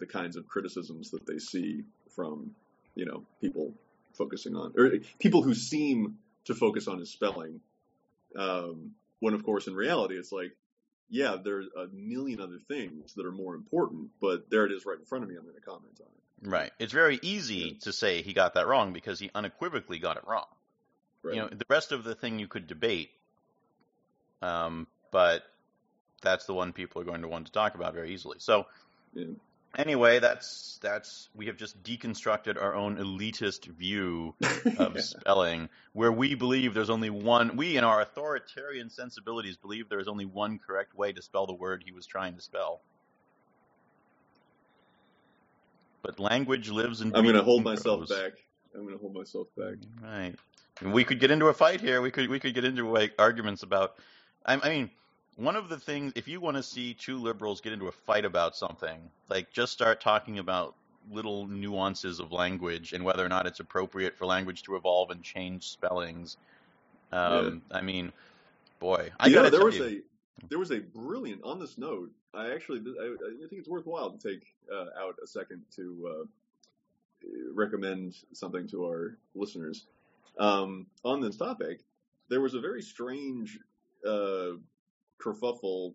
the 0.00 0.06
kinds 0.06 0.36
of 0.36 0.48
criticisms 0.48 1.10
that 1.10 1.26
they 1.26 1.38
see 1.38 1.84
from, 2.16 2.50
you 2.94 3.04
know, 3.06 3.22
people 3.40 3.72
focusing 4.14 4.56
on, 4.56 4.72
or 4.76 4.90
people 5.20 5.42
who 5.42 5.54
seem 5.54 6.18
to 6.46 6.54
focus 6.54 6.88
on 6.88 6.98
his 6.98 7.10
spelling, 7.10 7.60
um, 8.36 8.92
when 9.20 9.34
of 9.34 9.44
course 9.44 9.66
in 9.68 9.74
reality 9.74 10.16
it's 10.16 10.32
like, 10.32 10.56
yeah, 11.08 11.36
there's 11.42 11.66
a 11.76 11.86
million 11.92 12.40
other 12.40 12.58
things 12.68 13.14
that 13.14 13.26
are 13.26 13.32
more 13.32 13.54
important, 13.54 14.10
but 14.20 14.48
there 14.50 14.64
it 14.66 14.72
is 14.72 14.84
right 14.86 14.98
in 14.98 15.04
front 15.04 15.24
of 15.24 15.30
me. 15.30 15.36
I'm 15.36 15.42
going 15.42 15.54
to 15.54 15.60
comment 15.60 16.00
on 16.00 16.06
it. 16.06 16.48
Right. 16.48 16.70
It's 16.78 16.92
very 16.92 17.18
easy 17.22 17.54
Yeah. 17.54 17.78
to 17.82 17.92
say 17.92 18.22
he 18.22 18.32
got 18.32 18.54
that 18.54 18.66
wrong 18.66 18.92
because 18.92 19.18
he 19.18 19.30
unequivocally 19.34 19.98
got 19.98 20.16
it 20.16 20.24
wrong. 20.26 20.46
Right. 21.22 21.34
You 21.34 21.40
know, 21.42 21.48
the 21.48 21.66
rest 21.68 21.92
of 21.92 22.04
the 22.04 22.14
thing 22.14 22.38
you 22.38 22.46
could 22.48 22.66
debate, 22.66 23.10
um, 24.40 24.86
but 25.10 25.42
that's 26.22 26.46
the 26.46 26.54
one 26.54 26.72
people 26.72 27.02
are 27.02 27.04
going 27.04 27.22
to 27.22 27.28
want 27.28 27.46
to 27.46 27.52
talk 27.52 27.74
about 27.74 27.92
very 27.94 28.12
easily. 28.12 28.38
So, 28.40 28.66
Yeah. 29.14 29.26
Anyway, 29.76 30.18
that's 30.18 30.78
that's 30.82 31.28
we 31.34 31.46
have 31.46 31.56
just 31.56 31.82
deconstructed 31.82 32.60
our 32.60 32.74
own 32.74 32.96
elitist 32.96 33.66
view 33.66 34.34
of 34.78 35.00
spelling, 35.02 35.68
where 35.92 36.12
we 36.12 36.34
believe 36.34 36.74
there's 36.74 36.90
only 36.90 37.10
one. 37.10 37.56
We, 37.56 37.76
in 37.76 37.84
our 37.84 38.00
authoritarian 38.00 38.90
sensibilities, 38.90 39.56
believe 39.56 39.88
there 39.88 40.00
is 40.00 40.08
only 40.08 40.24
one 40.24 40.58
correct 40.58 40.94
way 40.94 41.12
to 41.12 41.22
spell 41.22 41.46
the 41.46 41.54
word 41.54 41.82
he 41.84 41.92
was 41.92 42.06
trying 42.06 42.34
to 42.34 42.40
spell. 42.40 42.80
But 46.02 46.18
language 46.18 46.70
lives 46.70 47.00
in. 47.00 47.14
I'm 47.14 47.24
going 47.24 47.34
to 47.34 47.42
hold 47.42 47.62
myself 47.62 48.08
back. 48.08 48.32
I'm 48.74 48.82
going 48.82 48.94
to 48.94 49.00
hold 49.00 49.14
myself 49.14 49.48
back. 49.56 49.74
Right. 50.02 50.34
And 50.80 50.92
we 50.92 51.04
could 51.04 51.20
get 51.20 51.30
into 51.30 51.46
a 51.46 51.54
fight 51.54 51.80
here. 51.80 52.00
We 52.00 52.10
could 52.10 52.28
we 52.28 52.40
could 52.40 52.54
get 52.54 52.64
into 52.64 52.88
like 52.88 53.14
arguments 53.18 53.62
about. 53.62 53.96
I, 54.46 54.54
I 54.54 54.68
mean, 54.70 54.90
one 55.36 55.56
of 55.56 55.68
the 55.68 55.78
things 55.78 56.12
if 56.16 56.28
you 56.28 56.40
want 56.40 56.56
to 56.56 56.62
see 56.62 56.94
two 56.94 57.18
liberals 57.18 57.60
get 57.60 57.72
into 57.72 57.88
a 57.88 57.92
fight 57.92 58.24
about 58.24 58.56
something, 58.56 58.98
like 59.28 59.50
just 59.52 59.72
start 59.72 60.00
talking 60.00 60.38
about 60.38 60.74
little 61.10 61.46
nuances 61.46 62.20
of 62.20 62.32
language 62.32 62.92
and 62.92 63.04
whether 63.04 63.24
or 63.24 63.28
not 63.28 63.46
it's 63.46 63.60
appropriate 63.60 64.16
for 64.16 64.26
language 64.26 64.62
to 64.64 64.76
evolve 64.76 65.10
and 65.10 65.22
change 65.22 65.68
spellings. 65.68 66.36
Um, 67.12 67.62
I 67.70 67.80
mean, 67.80 68.12
boy, 68.78 69.10
I 69.18 69.30
gotta 69.30 69.50
there 69.50 69.64
was 69.64 69.76
you, 69.76 69.84
a 69.84 70.46
there 70.48 70.58
was 70.58 70.70
a 70.70 70.78
brilliant 70.78 71.42
on 71.42 71.58
this 71.58 71.78
note. 71.78 72.10
I 72.32 72.52
actually 72.52 72.80
I, 73.00 73.04
I 73.04 73.48
think 73.48 73.60
it's 73.60 73.68
worthwhile 73.68 74.10
to 74.10 74.18
take 74.18 74.46
uh, 74.72 75.04
out 75.04 75.16
a 75.22 75.26
second 75.26 75.62
to 75.76 76.08
uh, 76.08 76.24
recommend 77.54 78.16
something 78.32 78.68
to 78.68 78.86
our 78.86 79.16
listeners 79.34 79.86
um, 80.38 80.86
on 81.04 81.20
this 81.20 81.36
topic. 81.36 81.80
There 82.28 82.40
was 82.40 82.54
a 82.54 82.60
very 82.60 82.82
strange 82.82 83.58
uh, 84.06 84.52
kerfuffle 85.20 85.94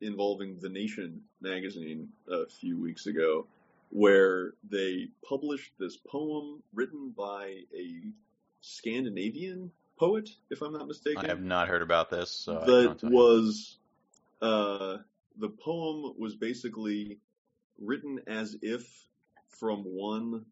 involving 0.00 0.58
The 0.60 0.68
Nation 0.68 1.22
magazine 1.40 2.08
a 2.30 2.46
few 2.46 2.80
weeks 2.80 3.06
ago, 3.06 3.46
where 3.90 4.52
they 4.70 5.08
published 5.28 5.72
this 5.78 5.96
poem 5.96 6.62
written 6.74 7.12
by 7.16 7.62
a 7.74 8.02
Scandinavian 8.60 9.70
poet, 9.98 10.30
if 10.50 10.62
I'm 10.62 10.72
not 10.72 10.86
mistaken 10.86 11.24
I 11.24 11.28
have 11.28 11.42
not 11.42 11.68
heard 11.68 11.82
about 11.82 12.10
this. 12.10 12.30
So 12.30 12.54
that 12.54 12.66
can't 12.66 13.00
tell 13.00 13.10
you. 13.10 13.16
was 13.16 13.76
uh, 14.40 14.98
the 15.38 15.48
poem 15.48 16.14
was 16.18 16.36
basically 16.36 17.18
written 17.80 18.20
as 18.26 18.56
if 18.62 19.06
from 19.48 19.82
one 19.82 20.44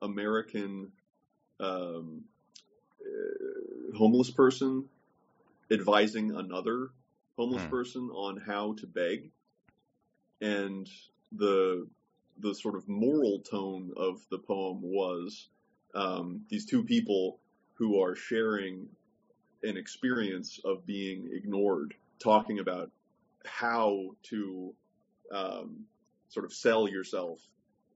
American 0.00 0.92
um, 1.60 2.22
uh, 3.00 3.96
homeless 3.96 4.30
person 4.30 4.84
advising 5.70 6.36
another 6.36 6.90
homeless 7.36 7.64
Hmm. 7.64 7.66
person 7.66 8.10
on 8.10 8.38
how 8.38 8.74
to 8.74 8.86
beg, 8.86 9.32
and 10.40 10.88
the 11.32 11.88
the 12.38 12.54
sort 12.54 12.74
of 12.74 12.88
moral 12.88 13.40
tone 13.40 13.92
of 13.96 14.26
the 14.30 14.38
poem 14.38 14.80
was 14.82 15.50
um, 15.94 16.44
these 16.48 16.64
two 16.64 16.82
people 16.82 17.38
who 17.74 18.00
are 18.02 18.14
sharing 18.16 18.88
an 19.62 19.76
experience 19.76 20.60
of 20.64 20.86
being 20.86 21.30
ignored, 21.32 21.94
talking 22.18 22.58
about 22.60 22.90
how 23.46 24.10
to 24.22 24.74
um, 25.32 25.86
sort 26.28 26.44
of 26.46 26.52
sell 26.52 26.88
yourself 26.88 27.40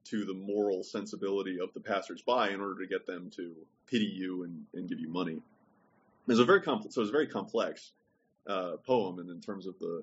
to 0.05 0.25
the 0.25 0.35
moral 0.35 0.83
sensibility 0.85 1.59
of 1.61 1.73
the 1.75 1.81
passersby 1.81 2.53
in 2.53 2.61
order 2.61 2.81
to 2.81 2.89
get 2.89 3.07
them 3.07 3.31
to 3.31 3.55
pity 3.87 4.07
you 4.07 4.45
and, 4.45 4.67
and 4.75 4.89
give 4.89 5.01
you 5.01 5.09
money. 5.09 5.43
It's 6.29 6.41
a 6.41 6.45
very 6.45 6.63
complex, 6.63 6.95
so 6.95 7.03
it's 7.03 7.11
very 7.11 7.29
complex 7.29 7.93
uh, 8.47 8.77
poem, 8.87 9.19
and 9.19 9.31
in 9.31 9.41
terms 9.41 9.67
of 9.67 9.79
the 9.79 10.03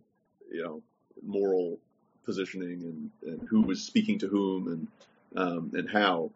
you 0.51 0.63
know 0.63 0.81
moral 1.25 1.79
positioning 2.25 2.81
and, 2.83 3.11
and 3.31 3.47
who 3.49 3.61
was 3.61 3.83
speaking 3.83 4.19
to 4.19 4.27
whom 4.27 4.67
and 4.67 4.87
um, 5.35 5.71
and 5.73 5.89
how. 5.89 6.31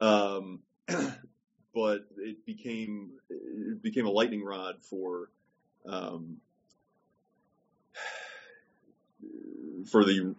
Um, 0.00 0.60
but 1.74 2.06
it 2.16 2.44
became 2.46 3.10
it 3.30 3.82
became 3.82 4.06
a 4.06 4.10
lightning 4.10 4.44
rod 4.44 4.76
for 4.80 5.30
um, 5.86 6.38
for 9.86 10.04
the 10.04 10.34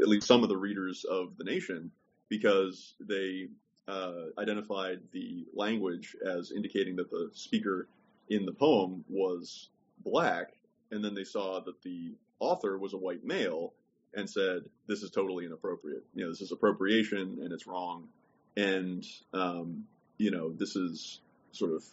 at 0.00 0.08
least 0.08 0.26
some 0.26 0.42
of 0.42 0.48
the 0.48 0.56
readers 0.56 1.04
of 1.04 1.36
the 1.38 1.44
nation 1.44 1.90
because 2.28 2.94
they 3.00 3.48
uh, 3.88 4.24
identified 4.38 5.00
the 5.12 5.46
language 5.54 6.16
as 6.26 6.50
indicating 6.50 6.96
that 6.96 7.10
the 7.10 7.30
speaker 7.32 7.88
in 8.28 8.44
the 8.44 8.52
poem 8.52 9.04
was 9.08 9.68
black, 10.04 10.52
and 10.90 11.04
then 11.04 11.14
they 11.14 11.24
saw 11.24 11.60
that 11.60 11.82
the 11.82 12.12
author 12.38 12.78
was 12.78 12.92
a 12.94 12.98
white 12.98 13.24
male 13.24 13.72
and 14.14 14.28
said, 14.28 14.62
"This 14.86 15.02
is 15.02 15.10
totally 15.10 15.44
inappropriate. 15.46 16.04
You 16.14 16.24
know, 16.24 16.30
this 16.30 16.40
is 16.40 16.52
appropriation 16.52 17.38
and 17.42 17.52
it's 17.52 17.66
wrong." 17.66 18.08
And 18.56 19.04
um, 19.32 19.84
you 20.18 20.30
know, 20.30 20.52
this 20.52 20.76
is 20.76 21.20
sort 21.52 21.72
of 21.72 21.84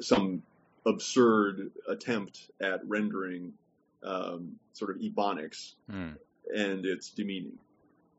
some 0.00 0.42
absurd 0.86 1.70
attempt 1.88 2.50
at 2.60 2.86
rendering 2.86 3.54
um, 4.02 4.58
sort 4.72 4.90
of 4.90 4.98
ebonics, 4.98 5.74
Hmm. 5.90 6.10
and 6.54 6.84
it's 6.84 7.10
demeaning. 7.10 7.58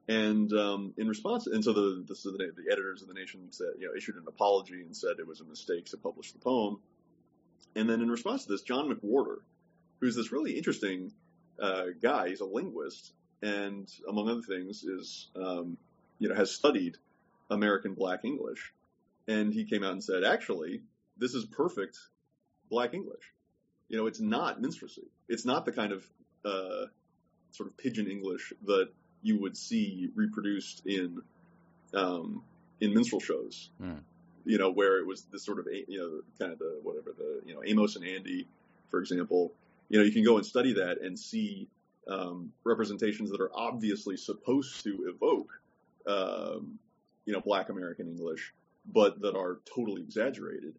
And 0.07 0.51
um, 0.53 0.93
in 0.97 1.07
response, 1.07 1.47
and 1.47 1.63
so 1.63 1.73
the, 1.73 2.03
the 2.07 2.13
the 2.55 2.71
editors 2.71 3.01
of 3.01 3.07
the 3.07 3.13
Nation 3.13 3.41
said, 3.51 3.67
you 3.79 3.87
know, 3.87 3.93
issued 3.95 4.15
an 4.15 4.23
apology 4.27 4.81
and 4.81 4.95
said 4.95 5.19
it 5.19 5.27
was 5.27 5.41
a 5.41 5.45
mistake 5.45 5.85
to 5.87 5.97
publish 5.97 6.31
the 6.31 6.39
poem. 6.39 6.79
And 7.75 7.89
then 7.89 8.01
in 8.01 8.09
response 8.09 8.45
to 8.45 8.51
this, 8.51 8.61
John 8.61 8.89
McWhorter, 8.89 9.37
who's 9.99 10.15
this 10.15 10.31
really 10.31 10.57
interesting 10.57 11.11
uh, 11.59 11.85
guy, 12.01 12.29
he's 12.29 12.41
a 12.41 12.45
linguist, 12.45 13.13
and 13.41 13.87
among 14.07 14.29
other 14.29 14.41
things, 14.41 14.83
is 14.83 15.29
um, 15.35 15.77
you 16.19 16.29
know 16.29 16.35
has 16.35 16.51
studied 16.51 16.97
American 17.49 17.93
Black 17.93 18.23
English, 18.23 18.73
and 19.27 19.53
he 19.53 19.65
came 19.65 19.83
out 19.83 19.91
and 19.91 20.03
said, 20.03 20.23
actually, 20.23 20.81
this 21.17 21.33
is 21.33 21.45
perfect 21.45 21.97
Black 22.69 22.93
English. 22.93 23.33
You 23.87 23.97
know, 23.97 24.07
it's 24.07 24.19
not 24.19 24.61
minstrelsy. 24.61 25.07
It's 25.27 25.45
not 25.45 25.65
the 25.65 25.71
kind 25.71 25.91
of 25.91 26.05
uh, 26.43 26.87
sort 27.51 27.69
of 27.69 27.77
pidgin 27.77 28.07
English 28.07 28.53
that 28.65 28.89
you 29.21 29.39
would 29.39 29.55
see 29.57 30.09
reproduced 30.15 30.85
in 30.85 31.21
um, 31.93 32.43
in 32.79 32.93
minstrel 32.93 33.21
shows. 33.21 33.69
Hmm. 33.79 33.99
You 34.45 34.57
know, 34.57 34.71
where 34.71 34.99
it 34.99 35.07
was 35.07 35.23
this 35.31 35.43
sort 35.43 35.59
of 35.59 35.67
you 35.67 35.97
know 35.97 36.21
kind 36.39 36.53
of 36.53 36.59
the 36.59 36.79
whatever 36.83 37.13
the 37.17 37.41
you 37.45 37.53
know 37.53 37.61
Amos 37.65 37.95
and 37.95 38.05
Andy, 38.05 38.47
for 38.89 38.99
example. 38.99 39.51
You 39.89 39.99
know, 39.99 40.05
you 40.05 40.11
can 40.11 40.23
go 40.23 40.37
and 40.37 40.45
study 40.45 40.73
that 40.73 41.01
and 41.01 41.17
see 41.17 41.67
um, 42.07 42.51
representations 42.63 43.29
that 43.31 43.39
are 43.39 43.51
obviously 43.53 44.17
supposed 44.17 44.83
to 44.83 45.13
evoke 45.13 45.49
um, 46.07 46.79
you 47.25 47.33
know 47.33 47.41
Black 47.41 47.69
American 47.69 48.07
English, 48.07 48.53
but 48.85 49.19
that 49.21 49.35
are 49.35 49.59
totally 49.73 50.01
exaggerated. 50.01 50.75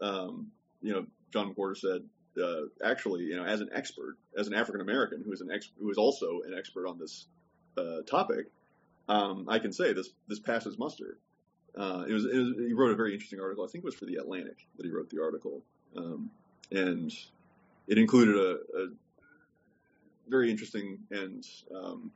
Um, 0.00 0.48
you 0.80 0.92
know, 0.92 1.06
John 1.32 1.54
McWhorter 1.54 1.76
said 1.76 2.02
uh, 2.40 2.62
actually, 2.84 3.24
you 3.24 3.36
know, 3.36 3.44
as 3.44 3.60
an 3.60 3.70
expert, 3.72 4.16
as 4.36 4.46
an 4.46 4.54
African 4.54 4.80
American 4.80 5.22
who 5.24 5.32
is 5.32 5.40
an 5.40 5.50
ex- 5.50 5.70
who 5.80 5.90
is 5.90 5.98
also 5.98 6.40
an 6.46 6.54
expert 6.56 6.86
on 6.86 6.98
this 6.98 7.26
uh, 7.76 8.02
topic, 8.08 8.46
um, 9.08 9.46
I 9.48 9.58
can 9.58 9.72
say 9.72 9.92
this 9.92 10.10
this 10.28 10.38
passes 10.38 10.78
muster. 10.78 11.18
Uh, 11.76 12.04
it 12.08 12.12
was, 12.12 12.24
it 12.24 12.36
was 12.36 12.54
he 12.56 12.72
wrote 12.72 12.90
a 12.90 12.96
very 12.96 13.12
interesting 13.12 13.40
article. 13.40 13.64
I 13.64 13.68
think 13.68 13.84
it 13.84 13.86
was 13.86 13.94
for 13.94 14.06
the 14.06 14.16
Atlantic 14.16 14.66
that 14.76 14.86
he 14.86 14.92
wrote 14.92 15.10
the 15.10 15.22
article, 15.22 15.62
um, 15.96 16.30
and 16.70 17.12
it 17.86 17.98
included 17.98 18.36
a, 18.36 18.78
a 18.78 18.88
very 20.28 20.50
interesting 20.50 20.98
and 21.10 21.46
um, 21.74 22.10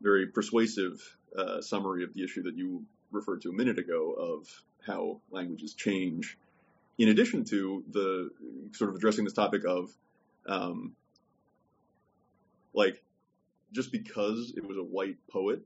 very 0.00 0.26
persuasive 0.26 1.00
uh, 1.36 1.60
summary 1.60 2.04
of 2.04 2.12
the 2.14 2.22
issue 2.22 2.42
that 2.42 2.56
you 2.56 2.84
referred 3.10 3.42
to 3.42 3.50
a 3.50 3.52
minute 3.52 3.78
ago 3.78 4.12
of 4.12 4.48
how 4.86 5.20
languages 5.30 5.74
change 5.74 6.36
in 6.98 7.08
addition 7.08 7.44
to 7.44 7.84
the 7.90 8.30
sort 8.72 8.90
of 8.90 8.96
addressing 8.96 9.24
this 9.24 9.32
topic 9.32 9.64
of 9.64 9.90
um, 10.46 10.94
like 12.74 13.02
just 13.72 13.92
because 13.92 14.52
it 14.56 14.66
was 14.66 14.76
a 14.76 14.82
white 14.82 15.16
poet 15.30 15.62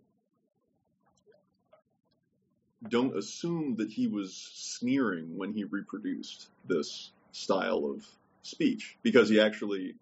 don't 2.88 3.16
assume 3.16 3.76
that 3.76 3.90
he 3.90 4.06
was 4.06 4.34
sneering 4.54 5.36
when 5.36 5.52
he 5.52 5.64
reproduced 5.64 6.48
this 6.66 7.10
style 7.32 7.84
of 7.86 8.06
speech 8.42 8.96
because 9.02 9.28
he 9.28 9.40
actually 9.40 9.94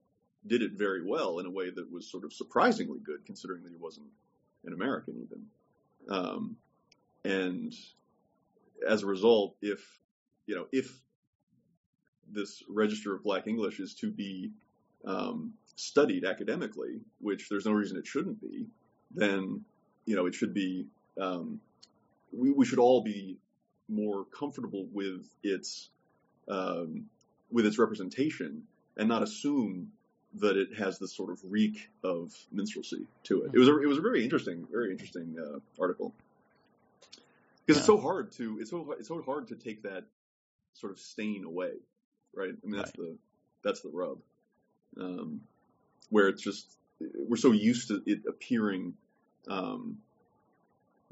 did 0.47 0.62
it 0.62 0.73
very 0.73 1.02
well 1.04 1.38
in 1.38 1.47
a 1.47 1.50
way 1.50 1.71
that 1.71 1.90
was 1.90 2.07
sort 2.11 2.25
of 2.25 2.33
surprisingly 2.33 2.99
good 3.02 3.25
considering 3.25 3.62
that 3.62 3.71
he 3.73 3.78
wasn't 3.78 4.07
an 4.64 4.73
American 4.73 5.14
even. 5.23 5.47
Um, 6.09 6.57
and 7.25 7.75
as 8.87 9.02
a 9.02 9.07
result, 9.07 9.57
if 9.62 9.81
you 10.47 10.54
know, 10.54 10.66
if 10.73 11.00
this 12.31 12.62
register 12.69 13.14
of 13.14 13.23
Black 13.23 13.47
English 13.47 13.81
is 13.81 13.95
to 13.95 14.11
be 14.11 14.50
um, 15.07 15.54
studied 15.76 16.25
academically, 16.25 17.00
which 17.21 17.49
there's 17.49 17.66
no 17.66 17.73
reason 17.73 17.97
it 17.97 18.07
shouldn't 18.07 18.40
be, 18.40 18.66
then 19.11 19.64
you 20.05 20.16
know 20.16 20.27
it 20.27 20.35
should 20.35 20.53
be. 20.53 20.87
Um, 21.20 21.61
we, 22.55 22.64
should 22.64 22.79
all 22.79 23.03
be 23.03 23.38
more 23.88 24.25
comfortable 24.25 24.87
with 24.93 25.29
its 25.43 25.90
um, 26.49 27.07
with 27.51 27.67
its 27.67 27.79
representation 27.79 28.64
and 28.97 29.09
not 29.09 29.23
assume 29.23 29.93
that 30.40 30.57
it 30.57 30.75
has 30.77 30.99
this 30.99 31.14
sort 31.14 31.31
of 31.31 31.40
reek 31.45 31.88
of 32.03 32.33
minstrelsy 32.53 33.07
to 33.25 33.45
it. 33.45 33.53
It 33.55 33.59
was 33.59 33.69
a, 33.69 33.81
it 33.81 33.87
was 33.87 33.99
a 33.99 34.03
very 34.03 34.25
interesting, 34.25 34.67
very 34.71 34.90
interesting 34.90 35.37
uh, 35.38 35.59
article 35.81 36.12
because 37.64 37.79
it's 37.79 37.87
so 37.87 37.99
hard 37.99 38.33
to 38.33 38.59
it's 38.61 38.71
so 38.71 38.95
it's 38.99 39.09
so 39.09 39.23
hard 39.23 39.49
to 39.49 39.57
take 39.57 39.83
that 39.83 40.05
sort 40.75 40.93
of 40.93 40.99
stain 40.99 41.45
away, 41.45 41.73
right? 42.35 42.51
I 42.51 42.67
mean 42.67 42.77
that's 42.77 42.93
the 42.93 43.17
that's 43.62 43.81
the 43.81 43.90
rub, 43.90 44.19
um, 45.01 45.40
where 46.11 46.29
it's 46.29 46.43
just 46.43 46.77
we're 47.01 47.37
so 47.37 47.53
used 47.53 47.88
to 47.88 48.03
it 48.07 48.23
appearing 48.29 48.95
um, 49.49 49.99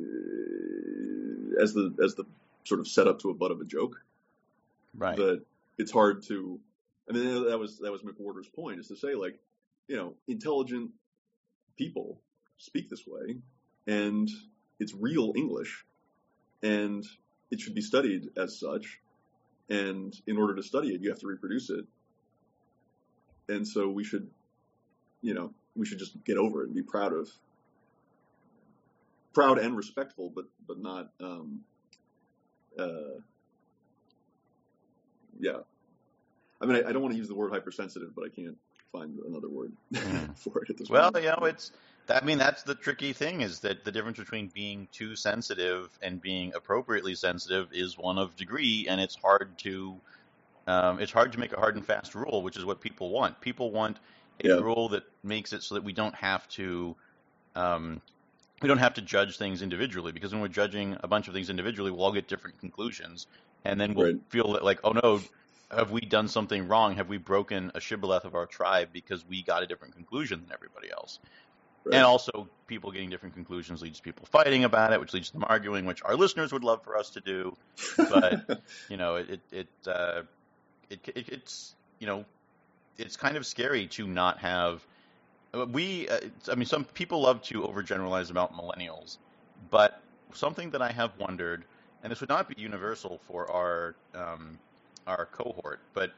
Uh, 0.00 1.62
as 1.62 1.74
the 1.74 1.94
as 2.02 2.14
the 2.14 2.24
sort 2.64 2.80
of 2.80 2.88
setup 2.88 3.20
to 3.20 3.30
a 3.30 3.34
butt 3.34 3.50
of 3.50 3.60
a 3.60 3.64
joke 3.64 3.96
Right. 4.94 5.16
that 5.16 5.42
it's 5.78 5.90
hard 5.90 6.22
to. 6.24 6.60
I 7.08 7.12
mean, 7.14 7.48
that 7.48 7.58
was 7.58 7.78
that 7.78 7.90
was 7.90 8.02
McWhorter's 8.02 8.48
point 8.48 8.78
is 8.78 8.88
to 8.88 8.96
say 8.96 9.14
like, 9.14 9.38
you 9.88 9.96
know, 9.96 10.14
intelligent 10.28 10.90
people 11.76 12.20
speak 12.58 12.90
this 12.90 13.06
way, 13.06 13.36
and 13.86 14.30
it's 14.78 14.94
real 14.94 15.32
English, 15.34 15.84
and 16.62 17.04
it 17.50 17.60
should 17.60 17.74
be 17.74 17.80
studied 17.80 18.30
as 18.36 18.58
such. 18.58 19.00
And 19.70 20.14
in 20.26 20.36
order 20.36 20.54
to 20.56 20.62
study 20.62 20.88
it, 20.88 21.00
you 21.00 21.08
have 21.08 21.20
to 21.20 21.26
reproduce 21.26 21.70
it. 21.70 21.86
And 23.48 23.66
so 23.66 23.88
we 23.88 24.04
should, 24.04 24.28
you 25.22 25.32
know, 25.34 25.54
we 25.74 25.86
should 25.86 25.98
just 25.98 26.22
get 26.24 26.36
over 26.36 26.62
it 26.62 26.66
and 26.66 26.74
be 26.74 26.82
proud 26.82 27.14
of, 27.14 27.30
proud 29.32 29.58
and 29.58 29.76
respectful, 29.76 30.30
but 30.34 30.46
but 30.66 30.78
not, 30.78 31.10
um, 31.20 31.60
uh, 32.78 33.20
yeah. 35.40 35.58
I 36.60 36.66
mean, 36.66 36.84
I, 36.84 36.88
I 36.88 36.92
don't 36.92 37.02
want 37.02 37.12
to 37.14 37.18
use 37.18 37.28
the 37.28 37.34
word 37.34 37.52
hypersensitive, 37.52 38.14
but 38.14 38.24
I 38.24 38.28
can't 38.28 38.56
find 38.92 39.18
another 39.26 39.48
word 39.48 39.72
Mm. 39.94 40.36
for 40.38 40.62
it 40.62 40.70
at 40.70 40.78
this 40.78 40.88
Well, 40.90 41.10
you 41.16 41.22
know, 41.28 41.46
it's. 41.46 41.72
I 42.08 42.24
mean, 42.24 42.38
that's 42.38 42.64
the 42.64 42.74
tricky 42.74 43.12
thing 43.12 43.40
is 43.42 43.60
that 43.60 43.84
the 43.84 43.92
difference 43.92 44.18
between 44.18 44.48
being 44.48 44.88
too 44.92 45.16
sensitive 45.16 45.96
and 46.02 46.20
being 46.20 46.52
appropriately 46.54 47.14
sensitive 47.14 47.68
is 47.72 47.96
one 47.96 48.18
of 48.18 48.36
degree, 48.36 48.86
and 48.88 49.00
it's 49.00 49.16
hard 49.16 49.58
to. 49.58 50.00
Um, 50.66 51.00
it's 51.00 51.12
hard 51.12 51.32
to 51.32 51.40
make 51.40 51.52
a 51.52 51.58
hard 51.58 51.76
and 51.76 51.84
fast 51.86 52.14
rule, 52.14 52.42
which 52.42 52.56
is 52.56 52.64
what 52.64 52.80
people 52.80 53.10
want. 53.10 53.40
People 53.40 53.72
want 53.72 53.98
a 54.44 54.48
Yeah. 54.48 54.60
rule 54.62 54.90
that 54.90 55.04
makes 55.24 55.52
it 55.52 55.62
so 55.62 55.74
that 55.76 55.84
we 55.84 55.92
don't 55.92 56.14
have 56.14 56.48
to. 56.50 56.96
Um, 57.54 58.00
we 58.62 58.68
don't 58.68 58.78
have 58.78 58.94
to 58.94 59.02
judge 59.02 59.36
things 59.36 59.62
individually 59.62 60.12
because 60.12 60.32
when 60.32 60.40
we're 60.40 60.48
judging 60.48 60.96
a 61.02 61.08
bunch 61.08 61.28
of 61.28 61.34
things 61.34 61.50
individually, 61.50 61.90
we'll 61.90 62.04
all 62.04 62.12
get 62.12 62.28
different 62.28 62.58
conclusions, 62.58 63.26
and 63.64 63.80
then 63.80 63.94
we'll 63.94 64.06
Right. 64.06 64.20
feel 64.30 64.52
that 64.52 64.64
like, 64.64 64.80
oh 64.84 64.92
no, 64.92 65.20
have 65.70 65.90
we 65.90 66.00
done 66.00 66.28
something 66.28 66.68
wrong? 66.68 66.96
Have 66.96 67.08
we 67.08 67.16
broken 67.18 67.72
a 67.74 67.80
shibboleth 67.80 68.24
of 68.24 68.34
our 68.34 68.46
tribe 68.46 68.88
because 68.92 69.24
we 69.26 69.42
got 69.42 69.62
a 69.62 69.66
different 69.66 69.94
conclusion 69.94 70.40
than 70.42 70.52
everybody 70.52 70.90
else? 70.90 71.18
Right. 71.84 71.96
And 71.96 72.04
also, 72.04 72.48
people 72.68 72.92
getting 72.92 73.10
different 73.10 73.34
conclusions 73.34 73.82
leads 73.82 73.96
to 73.98 74.02
people 74.04 74.26
fighting 74.26 74.62
about 74.64 74.92
it, 74.92 75.00
which 75.00 75.12
leads 75.12 75.28
to 75.28 75.32
them 75.32 75.44
arguing, 75.48 75.84
which 75.84 76.02
our 76.04 76.14
listeners 76.14 76.52
would 76.52 76.62
love 76.62 76.84
for 76.84 76.96
us 76.96 77.10
to 77.10 77.20
do. 77.20 77.56
but- 77.96 78.62
You 78.88 78.96
know, 78.98 79.16
it 79.16 79.30
it 79.30 79.40
it, 79.50 79.68
uh, 79.88 80.22
it, 80.90 81.00
it 81.08 81.28
it's 81.28 81.74
you 81.98 82.06
know, 82.06 82.24
it's 82.98 83.16
kind 83.16 83.36
of 83.36 83.46
scary 83.46 83.86
to 83.88 84.06
not 84.06 84.38
have. 84.38 84.86
Uh, 85.54 85.66
We, 85.66 86.08
uh, 86.08 86.20
I 86.50 86.54
mean, 86.54 86.66
some 86.66 86.84
people 86.84 87.22
love 87.22 87.42
to 87.44 87.62
overgeneralize 87.62 88.30
about 88.30 88.54
millennials, 88.54 89.18
but 89.70 90.00
something 90.34 90.70
that 90.70 90.82
I 90.82 90.92
have 90.92 91.12
wondered, 91.18 91.64
and 92.02 92.10
this 92.10 92.20
would 92.20 92.28
not 92.28 92.48
be 92.48 92.54
universal 92.58 93.20
for 93.26 93.50
our 93.50 93.94
um, 94.14 94.58
our 95.06 95.26
cohort, 95.26 95.80
but 95.94 96.12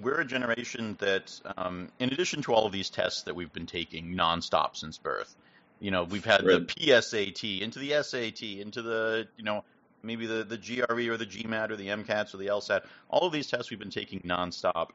we're 0.00 0.20
a 0.20 0.24
generation 0.24 0.96
that, 1.00 1.40
um, 1.56 1.88
in 1.98 2.12
addition 2.12 2.42
to 2.42 2.52
all 2.52 2.66
of 2.66 2.72
these 2.72 2.90
tests 2.90 3.22
that 3.22 3.34
we've 3.34 3.52
been 3.52 3.66
taking 3.66 4.14
nonstop 4.14 4.76
since 4.76 4.98
birth, 4.98 5.34
you 5.80 5.90
know, 5.90 6.04
we've 6.04 6.24
had 6.24 6.44
Right. 6.44 6.66
the 6.66 6.74
PSAT 6.74 7.60
into 7.60 7.78
the 7.78 8.02
SAT 8.02 8.42
into 8.60 8.82
the, 8.82 9.28
you 9.36 9.44
know, 9.44 9.64
maybe 10.02 10.26
the, 10.26 10.44
the 10.44 10.56
GRE 10.56 11.10
or 11.10 11.16
the 11.16 11.26
GMAT 11.26 11.70
or 11.70 11.76
the 11.76 11.88
MCATs 11.88 12.34
or 12.34 12.38
the 12.38 12.46
LSAT. 12.46 12.84
All 13.08 13.26
of 13.26 13.32
these 13.32 13.48
tests 13.48 13.70
we've 13.70 13.78
been 13.78 13.90
taking 13.90 14.20
nonstop 14.20 14.90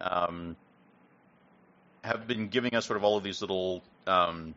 um, 0.00 0.56
have 2.04 2.26
been 2.26 2.48
giving 2.48 2.74
us 2.74 2.86
sort 2.86 2.96
of 2.96 3.04
all 3.04 3.16
of 3.16 3.24
these 3.24 3.40
little 3.40 3.82
um, 4.06 4.54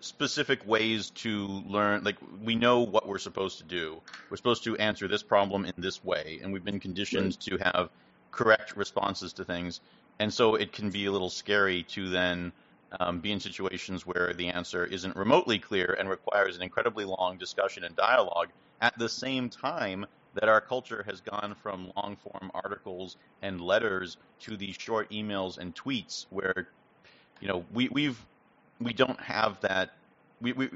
specific 0.00 0.66
ways 0.66 1.10
to 1.10 1.46
learn. 1.46 2.04
Like 2.04 2.16
we 2.42 2.54
know 2.54 2.80
what 2.80 3.06
we're 3.06 3.18
supposed 3.18 3.58
to 3.58 3.64
do. 3.64 4.00
We're 4.30 4.36
supposed 4.36 4.64
to 4.64 4.76
answer 4.76 5.08
this 5.08 5.22
problem 5.22 5.64
in 5.64 5.72
this 5.78 6.04
way, 6.04 6.40
and 6.42 6.52
we've 6.52 6.64
been 6.64 6.80
conditioned 6.80 7.40
to 7.40 7.58
have 7.58 7.90
correct 8.30 8.76
responses 8.76 9.32
to 9.34 9.44
things. 9.44 9.80
And 10.18 10.32
so 10.32 10.54
it 10.54 10.72
can 10.72 10.90
be 10.90 11.06
a 11.06 11.12
little 11.12 11.30
scary 11.30 11.84
to 11.94 12.10
then 12.10 12.52
um, 13.00 13.20
be 13.20 13.32
in 13.32 13.40
situations 13.40 14.06
where 14.06 14.34
the 14.36 14.48
answer 14.48 14.84
isn't 14.84 15.16
remotely 15.16 15.58
clear 15.58 15.96
and 15.98 16.08
requires 16.08 16.56
an 16.56 16.62
incredibly 16.62 17.04
long 17.04 17.38
discussion 17.38 17.84
and 17.84 17.96
dialogue 17.96 18.48
at 18.80 18.98
the 18.98 19.08
same 19.08 19.50
time 19.50 20.06
that 20.34 20.48
our 20.48 20.60
culture 20.60 21.02
has 21.06 21.20
gone 21.20 21.54
from 21.62 21.92
long 21.96 22.16
form 22.16 22.50
articles 22.54 23.16
and 23.42 23.60
letters 23.60 24.16
to 24.40 24.56
these 24.56 24.76
short 24.78 25.10
emails 25.10 25.58
and 25.58 25.74
tweets 25.74 26.26
where 26.30 26.68
you 27.40 27.48
know 27.48 27.64
we 27.72 27.88
we've 27.88 28.26
we 28.80 28.92
don't 28.92 29.20
have 29.20 29.60
that 29.60 29.90
we, 30.40 30.52
we 30.52 30.68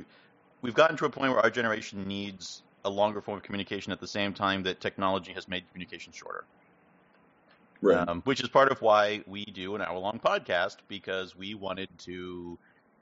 we've 0.62 0.74
gotten 0.74 0.96
to 0.96 1.04
a 1.06 1.10
point 1.10 1.32
where 1.32 1.42
our 1.42 1.50
generation 1.50 2.04
needs 2.06 2.62
a 2.84 2.90
longer 2.90 3.20
form 3.20 3.36
of 3.38 3.42
communication 3.42 3.92
at 3.92 4.00
the 4.00 4.08
same 4.08 4.34
time 4.34 4.62
that 4.64 4.80
technology 4.80 5.32
has 5.32 5.48
made 5.48 5.68
communication 5.70 6.12
shorter 6.12 6.44
Right. 7.82 8.08
um, 8.08 8.22
which 8.24 8.40
is 8.40 8.48
part 8.48 8.70
of 8.70 8.80
why 8.80 9.22
we 9.26 9.44
do 9.44 9.74
an 9.74 9.82
hour 9.82 9.98
long 9.98 10.20
podcast 10.24 10.76
because 10.88 11.36
we 11.36 11.54
wanted 11.54 11.88
to, 11.98 12.58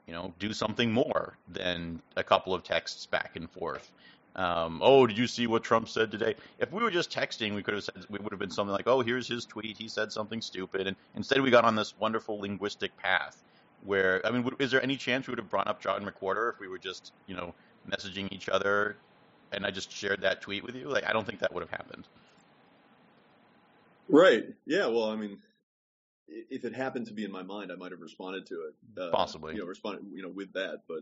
you 0.07 0.13
know, 0.13 0.33
do 0.39 0.53
something 0.53 0.91
more 0.91 1.37
than 1.47 2.01
a 2.15 2.23
couple 2.23 2.53
of 2.53 2.63
texts 2.63 3.05
back 3.05 3.35
and 3.35 3.49
forth. 3.51 3.91
Um, 4.35 4.79
oh, 4.81 5.05
did 5.07 5.17
you 5.17 5.27
see 5.27 5.45
what 5.47 5.63
Trump 5.63 5.89
said 5.89 6.09
today? 6.09 6.35
If 6.57 6.71
we 6.71 6.81
were 6.81 6.91
just 6.91 7.11
texting, 7.11 7.53
we 7.53 7.61
could 7.63 7.73
have 7.73 7.83
said 7.83 7.95
we 8.09 8.19
would 8.19 8.31
have 8.31 8.39
been 8.39 8.49
something 8.49 8.71
like, 8.71 8.87
"Oh, 8.87 9.01
here's 9.01 9.27
his 9.27 9.45
tweet. 9.45 9.77
He 9.77 9.89
said 9.89 10.11
something 10.11 10.41
stupid," 10.41 10.87
and 10.87 10.95
instead 11.15 11.41
we 11.41 11.51
got 11.51 11.65
on 11.65 11.75
this 11.75 11.93
wonderful 11.99 12.39
linguistic 12.39 12.95
path. 12.97 13.43
Where 13.83 14.25
I 14.25 14.31
mean, 14.31 14.49
is 14.59 14.71
there 14.71 14.81
any 14.81 14.95
chance 14.95 15.27
we 15.27 15.31
would 15.31 15.39
have 15.39 15.49
brought 15.49 15.67
up 15.67 15.81
John 15.81 16.05
McWhorter 16.05 16.53
if 16.53 16.59
we 16.59 16.67
were 16.67 16.77
just, 16.77 17.11
you 17.27 17.35
know, 17.35 17.53
messaging 17.89 18.31
each 18.31 18.47
other, 18.47 18.95
and 19.51 19.65
I 19.65 19.71
just 19.71 19.91
shared 19.91 20.21
that 20.21 20.41
tweet 20.41 20.63
with 20.63 20.75
you? 20.75 20.87
Like, 20.87 21.03
I 21.03 21.13
don't 21.13 21.25
think 21.25 21.39
that 21.39 21.53
would 21.53 21.61
have 21.61 21.71
happened. 21.71 22.07
Right. 24.07 24.45
Yeah. 24.65 24.87
Well, 24.87 25.09
I 25.09 25.15
mean, 25.15 25.39
if 26.27 26.63
it 26.63 26.73
happened 26.73 27.07
to 27.07 27.13
be 27.13 27.25
in 27.25 27.31
my 27.31 27.43
mind, 27.43 27.71
I 27.71 27.75
might 27.75 27.91
have 27.91 28.01
responded 28.01 28.45
to 28.47 28.67
it. 28.67 29.01
Uh, 29.01 29.09
Possibly. 29.11 29.55
You 29.55 29.61
know, 29.61 29.65
responded, 29.65 30.05
you 30.13 30.21
know, 30.21 30.29
with 30.29 30.53
that, 30.53 30.81
but, 30.87 31.01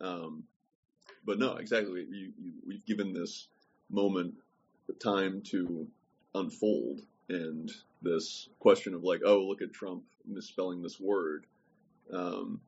um, 0.00 0.44
but 1.26 1.38
no, 1.38 1.56
exactly. 1.56 2.06
You, 2.10 2.32
you, 2.40 2.52
we've 2.66 2.84
given 2.84 3.12
this 3.12 3.48
moment 3.90 4.34
time 5.02 5.42
to 5.42 5.86
unfold, 6.34 7.00
and 7.28 7.70
this 8.02 8.48
question 8.58 8.94
of 8.94 9.02
like, 9.02 9.20
oh, 9.24 9.40
look 9.40 9.62
at 9.62 9.72
Trump 9.72 10.02
misspelling 10.26 10.82
this 10.82 11.00
word, 11.00 11.46
um, 12.12 12.60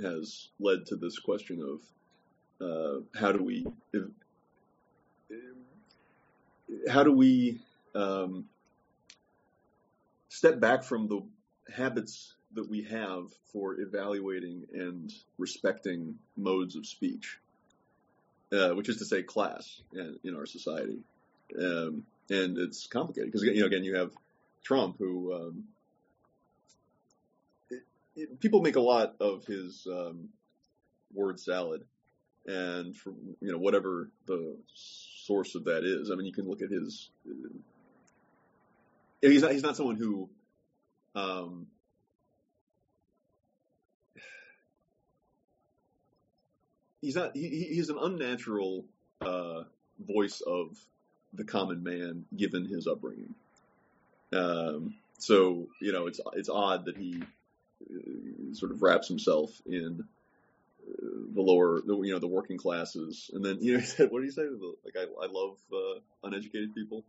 has 0.00 0.48
led 0.58 0.86
to 0.86 0.96
this 0.96 1.18
question 1.18 1.60
of 1.62 2.66
uh, 2.66 3.00
how 3.18 3.32
do 3.32 3.42
we, 3.42 3.66
if, 3.92 4.04
how 6.88 7.02
do 7.02 7.12
we 7.12 7.60
um, 7.94 8.46
step 10.28 10.60
back 10.60 10.82
from 10.82 11.08
the 11.08 11.20
habits 11.74 12.34
that 12.54 12.68
we 12.68 12.82
have 12.82 13.28
for 13.52 13.80
evaluating 13.80 14.64
and 14.72 15.12
respecting 15.38 16.14
modes 16.36 16.76
of 16.76 16.86
speech, 16.86 17.38
uh, 18.52 18.70
which 18.70 18.88
is 18.88 18.98
to 18.98 19.04
say, 19.04 19.22
class 19.22 19.80
in, 19.92 20.18
in 20.24 20.36
our 20.36 20.46
society. 20.46 20.98
Um, 21.58 22.04
and 22.30 22.58
it's 22.58 22.86
complicated 22.86 23.32
because 23.32 23.42
you 23.46 23.60
know, 23.60 23.66
again, 23.66 23.84
you 23.84 23.96
have 23.96 24.12
Trump, 24.62 24.96
who 24.98 25.34
um, 25.34 25.64
it, 27.70 27.82
it, 28.16 28.40
people 28.40 28.62
make 28.62 28.76
a 28.76 28.80
lot 28.80 29.16
of 29.20 29.44
his 29.44 29.86
um, 29.90 30.28
word 31.12 31.40
salad, 31.40 31.84
and 32.46 32.96
for 32.96 33.10
you 33.40 33.52
know 33.52 33.58
whatever 33.58 34.10
the 34.26 34.56
source 34.74 35.54
of 35.54 35.64
that 35.64 35.84
is. 35.84 36.10
I 36.10 36.14
mean, 36.14 36.26
you 36.26 36.32
can 36.32 36.48
look 36.48 36.62
at 36.62 36.70
his. 36.70 37.10
Uh, 37.28 37.48
he's 39.20 39.42
not. 39.42 39.52
He's 39.52 39.62
not 39.62 39.76
someone 39.76 39.96
who. 39.96 40.28
He's 47.02 47.16
not. 47.16 47.36
He, 47.36 47.48
he's 47.74 47.90
an 47.90 47.98
unnatural 48.00 48.86
uh, 49.20 49.64
voice 50.00 50.40
of 50.40 50.78
the 51.34 51.44
common 51.44 51.82
man, 51.82 52.24
given 52.34 52.64
his 52.64 52.86
upbringing. 52.86 53.34
Um, 54.32 54.94
so 55.18 55.66
you 55.80 55.92
know, 55.92 56.06
it's 56.06 56.20
it's 56.34 56.48
odd 56.48 56.86
that 56.86 56.96
he 56.96 57.22
uh, 57.90 58.54
sort 58.54 58.72
of 58.72 58.80
wraps 58.82 59.08
himself 59.08 59.50
in 59.66 60.04
uh, 60.88 61.06
the 61.34 61.42
lower, 61.42 61.80
the, 61.84 61.94
you 62.02 62.12
know, 62.12 62.18
the 62.18 62.26
working 62.28 62.56
classes, 62.56 63.30
and 63.34 63.44
then 63.44 63.58
you 63.60 63.74
know, 63.74 63.80
he 63.80 63.84
said, 63.84 64.10
"What 64.10 64.20
did 64.20 64.26
he 64.26 64.32
say? 64.32 64.42
The- 64.44 64.74
Like, 64.84 64.96
I, 64.96 65.02
I 65.24 65.28
love 65.30 65.56
uh, 65.72 66.00
uneducated 66.24 66.74
people." 66.74 67.04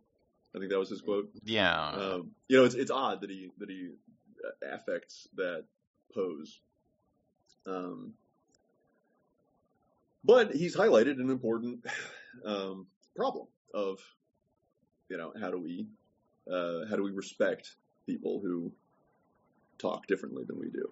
I 0.54 0.60
think 0.60 0.70
that 0.70 0.78
was 0.78 0.90
his 0.90 1.00
quote. 1.00 1.30
Yeah. 1.42 1.90
Um, 1.90 2.30
you 2.48 2.58
know, 2.58 2.64
it's 2.64 2.76
it's 2.76 2.90
odd 2.90 3.22
that 3.22 3.30
he 3.30 3.50
that 3.58 3.68
he 3.68 3.90
affects 4.70 5.26
that 5.36 5.64
pose. 6.14 6.60
Um, 7.66 8.12
but 10.24 10.54
he's 10.54 10.76
highlighted 10.76 11.20
an 11.20 11.30
important 11.30 11.84
um, 12.44 12.86
problem 13.14 13.46
of, 13.72 13.98
you 15.08 15.16
know, 15.16 15.32
how 15.40 15.50
do 15.50 15.58
we 15.58 15.86
uh, 16.50 16.86
how 16.88 16.96
do 16.96 17.02
we 17.02 17.10
respect 17.10 17.76
people 18.06 18.40
who 18.42 18.72
talk 19.78 20.06
differently 20.06 20.44
than 20.44 20.58
we 20.58 20.70
do? 20.70 20.90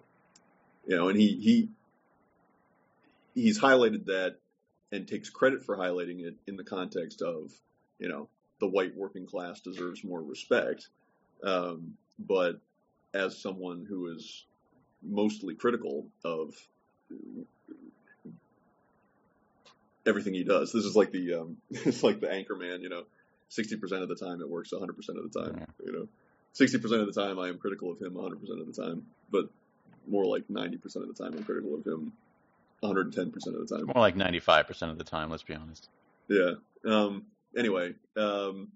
You 0.87 0.97
know, 0.97 1.09
and 1.09 1.19
he 1.19 1.35
he 1.35 1.69
he's 3.33 3.59
highlighted 3.59 4.05
that 4.05 4.37
and 4.91 5.07
takes 5.07 5.29
credit 5.29 5.65
for 5.65 5.75
highlighting 5.75 6.19
it 6.19 6.35
in 6.45 6.55
the 6.55 6.63
context 6.63 7.21
of, 7.21 7.51
you 7.97 8.07
know, 8.07 8.29
the 8.59 8.67
white 8.67 8.95
working 8.95 9.25
class 9.25 9.59
deserves 9.59 10.03
more 10.03 10.21
respect. 10.21 10.87
Um, 11.43 11.95
but 12.19 12.61
as 13.13 13.41
someone 13.41 13.85
who 13.87 14.15
is 14.15 14.45
mostly 15.01 15.55
critical 15.55 16.07
of 16.23 16.55
everything 20.05 20.33
he 20.33 20.43
does, 20.43 20.71
this 20.71 20.85
is 20.85 20.95
like 20.95 21.11
the 21.11 21.33
um, 21.35 21.57
it's 21.69 22.03
like 22.03 22.19
the 22.19 22.27
Anchorman, 22.27 22.81
you 22.81 22.89
know, 22.89 23.03
sixty 23.49 23.75
percent 23.77 24.03
of 24.03 24.09
the 24.09 24.15
time 24.15 24.41
it 24.41 24.49
works, 24.49 24.71
hundred 24.77 24.95
percent 24.95 25.17
of 25.17 25.31
the 25.31 25.39
time, 25.41 25.57
Yeah. 25.59 25.85
you 25.85 25.91
know, 25.91 26.07
sixty 26.53 26.77
percent 26.77 27.01
of 27.01 27.13
the 27.13 27.19
time 27.21 27.39
I 27.39 27.47
am 27.49 27.57
critical 27.57 27.91
of 27.91 27.99
him, 28.01 28.15
hundred 28.15 28.39
percent 28.39 28.59
of 28.61 28.67
the 28.73 28.81
time, 28.81 29.05
but 29.31 29.49
more 30.07 30.25
like 30.25 30.49
ninety 30.49 30.77
percent 30.77 31.07
of 31.07 31.15
the 31.15 31.23
time 31.23 31.33
I'm 31.37 31.43
critical 31.43 31.75
of 31.75 31.85
him, 31.85 32.13
one 32.79 32.89
hundred 32.89 33.07
and 33.07 33.13
ten 33.15 33.31
percent 33.31 33.55
of 33.55 33.67
the 33.67 33.77
time. 33.77 33.85
More 33.85 34.01
like 34.01 34.15
95% 34.15 34.91
of 34.91 34.97
the 34.97 35.03
time, 35.03 35.29
let's 35.29 35.43
be 35.43 35.55
honest. 35.55 35.89
Yeah. 36.27 36.51
Um, 36.85 37.23
anyway, 37.57 37.93
um, 38.17 38.69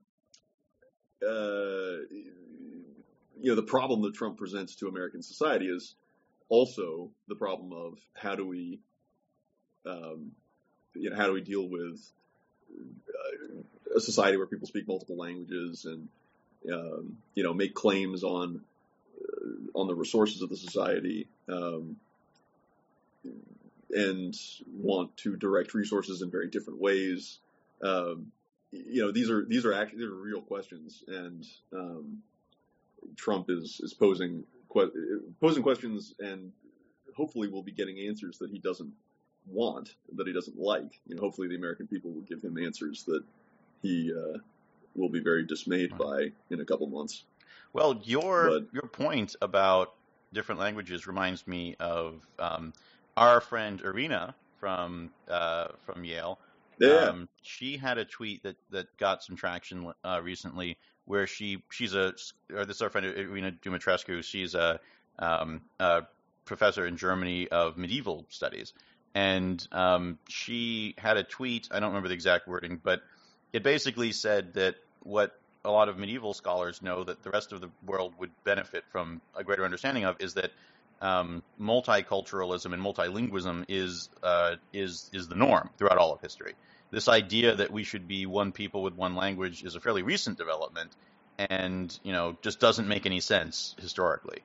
uh, 1.22 1.98
you 2.10 3.50
know, 3.52 3.56
the 3.56 3.64
problem 3.64 4.02
that 4.04 4.14
Trump 4.14 4.38
presents 4.38 4.76
to 4.76 4.88
American 4.88 5.22
society 5.22 5.68
is 5.68 5.96
also 6.50 7.12
the 7.28 7.36
problem 7.36 7.74
of 7.74 8.00
how 8.16 8.36
do 8.36 8.48
we, 8.48 8.80
um, 9.86 10.32
you 11.00 11.10
know, 11.10 11.16
how 11.16 11.28
do 11.28 11.34
we 11.34 11.42
deal 11.42 11.68
with 11.68 12.00
uh, 12.72 13.96
a 13.96 14.00
society 14.00 14.38
where 14.38 14.48
people 14.48 14.68
speak 14.68 14.88
multiple 14.88 15.18
languages 15.18 15.86
and, 15.86 16.08
um, 16.72 17.18
you 17.34 17.44
know, 17.44 17.54
make 17.54 17.74
claims 17.74 18.24
on 18.24 18.62
uh, 19.22 19.80
on 19.80 19.88
the 19.88 19.96
resources 19.96 20.42
of 20.42 20.50
the 20.50 20.58
society. 20.58 21.28
Um, 21.50 21.98
and 23.90 24.36
want 24.74 25.16
to 25.18 25.36
direct 25.36 25.74
resources 25.74 26.22
in 26.22 26.30
very 26.30 26.50
different 26.50 26.80
ways. 26.80 27.40
Um, 27.82 28.32
you 28.72 29.02
know, 29.02 29.12
these 29.12 29.30
are 29.30 29.46
these 29.46 29.66
are 29.66 29.74
actually 29.74 30.00
these 30.00 30.10
are 30.10 30.16
real 30.16 30.42
questions, 30.42 31.04
and 31.08 31.46
um, 31.74 32.22
Trump 33.16 33.50
is 33.50 33.80
is 33.82 33.94
posing 33.94 34.44
que- 34.72 34.92
posing 35.40 35.64
questions, 35.64 36.14
and 36.20 36.52
hopefully 37.16 37.48
we'll 37.48 37.64
be 37.64 37.72
getting 37.72 37.98
answers 38.08 38.40
that 38.40 38.50
he 38.50 38.60
doesn't 38.60 38.92
want, 39.52 39.96
that 40.16 40.28
he 40.28 40.34
doesn't 40.34 40.58
like. 40.60 41.00
You 41.08 41.16
know, 41.16 41.22
hopefully 41.22 41.48
the 41.48 41.56
American 41.56 41.88
people 41.88 42.12
will 42.12 42.22
give 42.22 42.42
him 42.42 42.58
answers 42.58 43.04
that 43.06 43.24
he 43.82 44.14
uh, 44.14 44.40
will 44.96 45.10
be 45.10 45.20
very 45.20 45.46
dismayed 45.46 45.98
by 45.98 46.32
in 46.50 46.60
a 46.62 46.66
couple 46.66 46.88
months. 46.88 47.24
Well, 47.74 48.02
your 48.04 48.50
But- 48.50 48.74
your 48.74 48.88
point 48.88 49.36
about 49.42 49.94
different 50.34 50.60
languages 50.60 51.08
reminds 51.08 51.48
me 51.48 51.76
of 51.80 52.26
um, 52.40 52.74
our 53.16 53.40
friend 53.42 53.82
Irina 53.82 54.36
from 54.60 55.12
uh, 55.30 55.68
from 55.86 56.04
Yale. 56.04 56.40
Yeah, 56.80 57.06
Um, 57.10 57.30
she 57.42 57.78
had 57.78 57.98
a 57.98 58.06
tweet 58.06 58.44
that, 58.44 58.56
that 58.70 58.96
got 58.98 59.24
some 59.24 59.36
traction 59.36 59.92
uh, 60.04 60.22
recently, 60.24 60.78
where 61.06 61.26
she 61.26 61.64
she's 61.72 61.96
a 61.96 62.14
or 62.54 62.66
this 62.66 62.76
is 62.78 62.82
our 62.82 62.90
friend 62.90 63.08
Irina 63.08 63.52
Dumitrescu. 63.52 64.24
She's 64.24 64.54
a, 64.54 64.80
um, 65.18 65.62
a 65.80 66.04
professor 66.46 66.86
in 66.86 66.96
Germany 66.98 67.48
of 67.48 67.78
medieval 67.78 68.26
studies, 68.30 68.74
and 69.18 69.68
um, 69.72 70.20
she 70.28 70.94
had 71.00 71.18
a 71.18 71.24
tweet. 71.24 71.70
I 71.72 71.80
don't 71.80 71.90
remember 71.90 72.10
the 72.10 72.14
exact 72.14 72.48
wording, 72.48 72.80
but 72.84 73.02
it 73.52 73.64
basically 73.64 74.12
said 74.12 74.54
that 74.54 74.76
what 75.02 75.40
a 75.66 75.72
lot 75.72 75.90
of 75.90 75.98
medieval 75.98 76.36
scholars 76.36 76.84
know 76.84 77.04
that 77.04 77.24
the 77.24 77.32
rest 77.32 77.52
of 77.52 77.60
the 77.60 77.72
world 77.84 78.14
would 78.20 78.30
benefit 78.44 78.84
from 78.92 79.20
a 79.36 79.44
greater 79.44 79.66
understanding 79.66 80.06
of 80.06 80.18
is 80.20 80.36
that 80.36 80.52
um, 81.02 81.42
multiculturalism 81.60 82.74
and 82.74 82.84
multilingualism 82.84 83.66
is 83.68 84.10
uh, 84.22 84.58
is 84.72 85.10
is 85.12 85.28
the 85.28 85.36
norm 85.36 85.72
throughout 85.80 85.98
all 85.98 86.14
of 86.14 86.22
history. 86.22 86.54
This 86.92 87.08
idea 87.08 87.56
that 87.56 87.72
we 87.72 87.84
should 87.84 88.08
be 88.08 88.28
one 88.28 88.52
people 88.52 88.84
with 88.84 88.94
one 88.94 89.16
language 89.16 89.64
is 89.64 89.74
a 89.74 89.80
fairly 89.80 90.04
recent 90.04 90.38
development, 90.38 90.92
and 91.40 92.00
you 92.04 92.12
know 92.12 92.38
just 92.44 92.60
doesn't 92.60 92.88
make 92.88 93.08
any 93.08 93.20
sense 93.20 93.76
historically. 93.80 94.44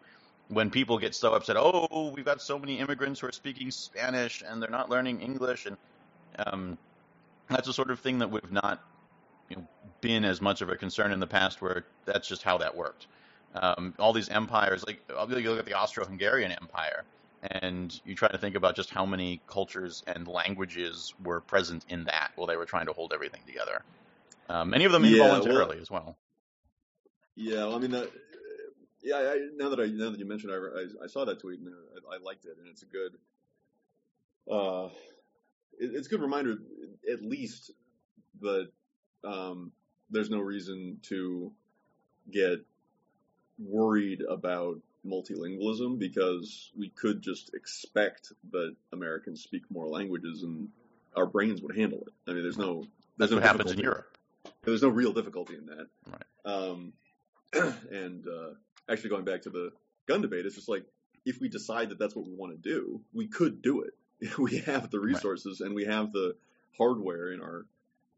When 0.52 0.68
people 0.70 0.98
get 0.98 1.14
so 1.14 1.32
upset, 1.32 1.56
oh, 1.58 2.12
we've 2.14 2.26
got 2.26 2.42
so 2.42 2.58
many 2.58 2.78
immigrants 2.78 3.20
who 3.20 3.26
are 3.26 3.32
speaking 3.32 3.70
Spanish 3.70 4.42
and 4.46 4.62
they're 4.62 4.68
not 4.68 4.90
learning 4.90 5.22
English, 5.22 5.64
and 5.64 5.78
um, 6.38 6.76
that's 7.48 7.66
the 7.66 7.72
sort 7.72 7.90
of 7.90 8.00
thing 8.00 8.18
that 8.18 8.30
we've 8.30 8.52
not 8.52 8.82
you 9.48 9.56
know, 9.56 9.66
been 10.02 10.26
as 10.26 10.42
much 10.42 10.60
of 10.60 10.68
a 10.68 10.76
concern 10.76 11.10
in 11.10 11.20
the 11.20 11.26
past 11.26 11.62
where 11.62 11.86
that's 12.04 12.28
just 12.28 12.42
how 12.42 12.58
that 12.58 12.76
worked. 12.76 13.06
Um, 13.54 13.94
all 13.98 14.12
these 14.12 14.28
empires, 14.28 14.84
like 14.86 15.00
you 15.08 15.50
look 15.50 15.58
at 15.58 15.64
the 15.64 15.72
Austro-Hungarian 15.74 16.52
Empire, 16.52 17.04
and 17.42 17.98
you 18.04 18.14
try 18.14 18.28
to 18.28 18.38
think 18.38 18.54
about 18.54 18.76
just 18.76 18.90
how 18.90 19.06
many 19.06 19.40
cultures 19.46 20.02
and 20.06 20.28
languages 20.28 21.14
were 21.24 21.40
present 21.40 21.86
in 21.88 22.04
that 22.04 22.30
while 22.36 22.46
they 22.46 22.56
were 22.58 22.66
trying 22.66 22.86
to 22.86 22.92
hold 22.92 23.12
everything 23.14 23.40
together. 23.46 23.82
Um, 24.50 24.68
many 24.70 24.84
of 24.84 24.92
them 24.92 25.04
Yeah, 25.04 25.12
involuntarily 25.12 25.76
well- 25.76 25.82
as 25.82 25.90
well. 25.90 26.16
Yeah, 27.36 27.66
well, 27.66 27.76
I 27.76 27.78
mean, 27.78 27.92
that, 27.92 28.10
yeah. 29.02 29.16
I, 29.16 29.48
now 29.56 29.68
that 29.70 29.80
I 29.80 29.86
now 29.86 30.10
that 30.10 30.18
you 30.18 30.26
mentioned, 30.26 30.52
it, 30.52 30.56
I, 30.56 30.78
I, 30.78 31.04
I 31.04 31.06
saw 31.06 31.24
that 31.24 31.40
tweet 31.40 31.60
and 31.60 31.68
I, 31.68 32.16
I 32.16 32.18
liked 32.18 32.44
it, 32.44 32.56
and 32.58 32.68
it's 32.68 32.82
a 32.82 32.86
good, 32.86 33.12
uh, 34.50 34.88
it, 35.78 35.90
it's 35.94 36.06
a 36.06 36.10
good 36.10 36.20
reminder, 36.20 36.56
at 37.10 37.22
least 37.22 37.72
that 38.40 38.68
um, 39.24 39.72
there's 40.10 40.30
no 40.30 40.40
reason 40.40 40.98
to 41.02 41.52
get 42.30 42.64
worried 43.58 44.22
about 44.28 44.80
multilingualism 45.06 45.98
because 45.98 46.70
we 46.76 46.88
could 46.88 47.22
just 47.22 47.54
expect 47.54 48.32
that 48.52 48.74
Americans 48.92 49.42
speak 49.42 49.62
more 49.70 49.88
languages 49.88 50.42
and 50.42 50.68
our 51.16 51.26
brains 51.26 51.60
would 51.60 51.76
handle 51.76 52.02
it. 52.06 52.12
I 52.30 52.34
mean, 52.34 52.42
there's 52.42 52.58
no 52.58 52.86
there's 53.18 53.30
That's 53.30 53.30
no 53.32 53.36
what 53.38 53.46
happens 53.46 53.72
in. 53.72 53.78
Europe. 53.78 54.16
There's 54.64 54.82
no 54.82 54.88
real 54.88 55.12
difficulty 55.12 55.54
in 55.54 55.66
that. 55.66 55.86
Right. 56.06 56.54
Um, 56.54 56.92
and 57.90 58.26
uh, 58.26 58.54
actually, 58.90 59.10
going 59.10 59.24
back 59.24 59.42
to 59.42 59.50
the 59.50 59.72
gun 60.06 60.22
debate, 60.22 60.46
it's 60.46 60.54
just 60.54 60.68
like 60.68 60.84
if 61.24 61.40
we 61.40 61.48
decide 61.48 61.90
that 61.90 61.98
that's 61.98 62.16
what 62.16 62.26
we 62.26 62.34
want 62.34 62.52
to 62.52 62.70
do, 62.70 63.00
we 63.12 63.26
could 63.26 63.62
do 63.62 63.82
it. 63.82 63.94
we 64.38 64.58
have 64.58 64.90
the 64.90 65.00
resources 65.00 65.60
and 65.60 65.74
we 65.74 65.84
have 65.84 66.12
the 66.12 66.34
hardware 66.76 67.32
in 67.32 67.40
our 67.40 67.66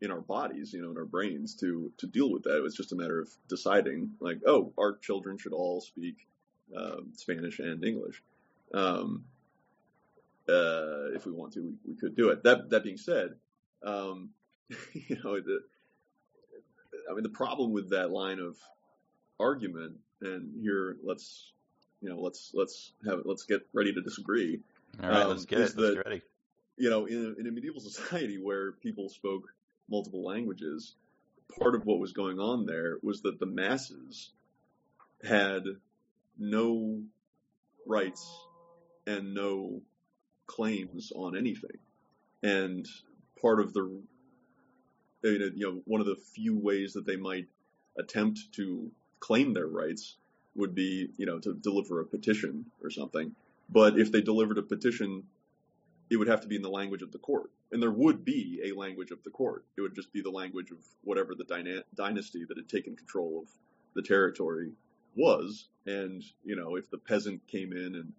in 0.01 0.11
our 0.11 0.21
bodies, 0.21 0.73
you 0.73 0.83
know, 0.83 0.91
in 0.91 0.99
our 0.99 1.05
brains 1.05 1.55
to 1.57 1.91
to 1.99 2.07
deal 2.07 2.31
with 2.31 2.45
that. 2.45 2.63
It's 2.65 2.77
just 2.77 2.93
a 2.93 2.97
matter 2.97 3.21
of 3.21 3.29
deciding, 3.49 4.13
like, 4.21 4.41
oh, 4.47 4.73
our 4.79 4.97
children 4.99 5.39
should 5.39 5.53
all 5.53 5.81
speak 5.81 6.27
um, 6.77 7.13
Spanish 7.15 7.59
and 7.59 7.85
English. 7.85 8.23
Um, 8.73 9.25
uh, 10.49 11.13
if 11.15 11.25
we 11.25 11.33
want 11.33 11.55
to, 11.55 11.61
we, 11.61 11.73
we 11.87 11.97
could 11.97 12.15
do 12.17 12.31
it. 12.31 12.43
That 12.43 12.71
that 12.71 12.85
being 12.85 12.99
said, 12.99 13.35
um, 13.83 14.31
you 14.93 15.17
know, 15.23 15.41
the, 15.41 15.61
I 17.11 17.15
mean, 17.15 17.23
the 17.23 17.29
problem 17.31 17.73
with 17.73 17.91
that 17.91 18.11
line 18.11 18.39
of 18.39 18.57
argument, 19.41 19.97
and 20.25 20.61
here 20.61 20.97
let's, 21.05 21.53
you 22.01 22.09
know, 22.09 22.21
let's 22.21 22.51
let's 22.55 22.93
have 23.07 23.21
let's 23.25 23.45
get 23.45 23.67
ready 23.73 23.93
to 23.93 24.01
disagree. 24.01 24.61
All 25.03 25.09
right, 25.09 25.23
Um, 25.23 25.29
let's 25.31 25.45
get 25.45 25.61
it. 25.61 25.77
That- 25.77 25.95
get 25.95 26.07
ready. 26.07 26.23
You 26.77 26.91
know, 26.91 27.07
in 27.07 27.17
a, 27.37 27.41
in 27.41 27.47
a 27.47 27.53
medieval 27.53 27.81
society 27.81 28.39
where 28.39 28.73
people 28.73 29.09
spoke 29.09 29.45
multiple 29.89 30.25
languages, 30.25 30.97
part 31.59 31.77
of 31.77 31.87
what 31.87 32.01
was 32.01 32.13
going 32.13 32.41
on 32.41 32.67
there 32.67 32.99
was 33.03 33.23
that 33.23 33.39
the 33.39 33.47
masses 33.47 34.31
had 35.23 35.65
no 36.39 37.01
rights 37.87 38.29
and 39.07 39.35
no 39.35 39.83
claims 40.47 41.13
on 41.15 41.37
anything, 41.37 41.79
and 42.43 42.89
part 43.41 43.61
of 43.61 43.73
the 43.73 44.03
you 45.23 45.53
know 45.57 45.81
one 45.85 46.01
of 46.01 46.07
the 46.07 46.17
few 46.35 46.59
ways 46.59 46.95
that 46.95 47.07
they 47.07 47.17
might 47.17 47.47
attempt 47.99 48.53
to 48.55 48.91
claim 49.25 49.55
their 49.55 49.67
rights 49.67 50.17
would 50.55 50.75
be 50.75 51.09
you 51.17 51.25
know 51.25 51.39
to 51.39 51.55
deliver 51.55 52.01
a 52.01 52.05
petition 52.05 52.67
or 52.83 52.91
something. 52.91 53.35
But 53.71 53.99
if 53.99 54.13
they 54.13 54.21
delivered 54.21 54.59
a 54.59 54.63
petition, 54.63 55.23
it 56.11 56.17
would 56.17 56.29
have 56.29 56.43
to 56.43 56.49
be 56.49 56.57
in 56.57 56.63
the 56.63 56.77
language 56.81 57.01
of 57.01 57.11
the 57.11 57.19
court, 57.19 57.51
and 57.73 57.83
there 57.83 57.91
would 57.91 58.23
be 58.23 58.61
a 58.63 58.79
language 58.79 59.11
of 59.11 59.23
the 59.25 59.31
court. 59.31 59.65
It 59.79 59.81
would 59.81 59.95
just 59.95 60.13
be 60.13 60.21
the 60.21 60.31
language 60.31 60.71
of 60.71 60.77
whatever 61.05 61.35
the 61.35 61.45
dyna- 61.45 61.85
dynasty 61.95 62.45
that 62.45 62.59
had 62.59 62.69
taken 62.69 62.95
control 62.95 63.41
of 63.43 63.49
the 63.95 64.03
territory 64.03 64.73
was. 65.17 65.69
And 65.87 66.23
you 66.45 66.57
know, 66.57 66.77
if 66.77 66.91
the 66.91 66.99
peasant 66.99 67.47
came 67.47 67.73
in 67.73 67.95
and 67.95 68.13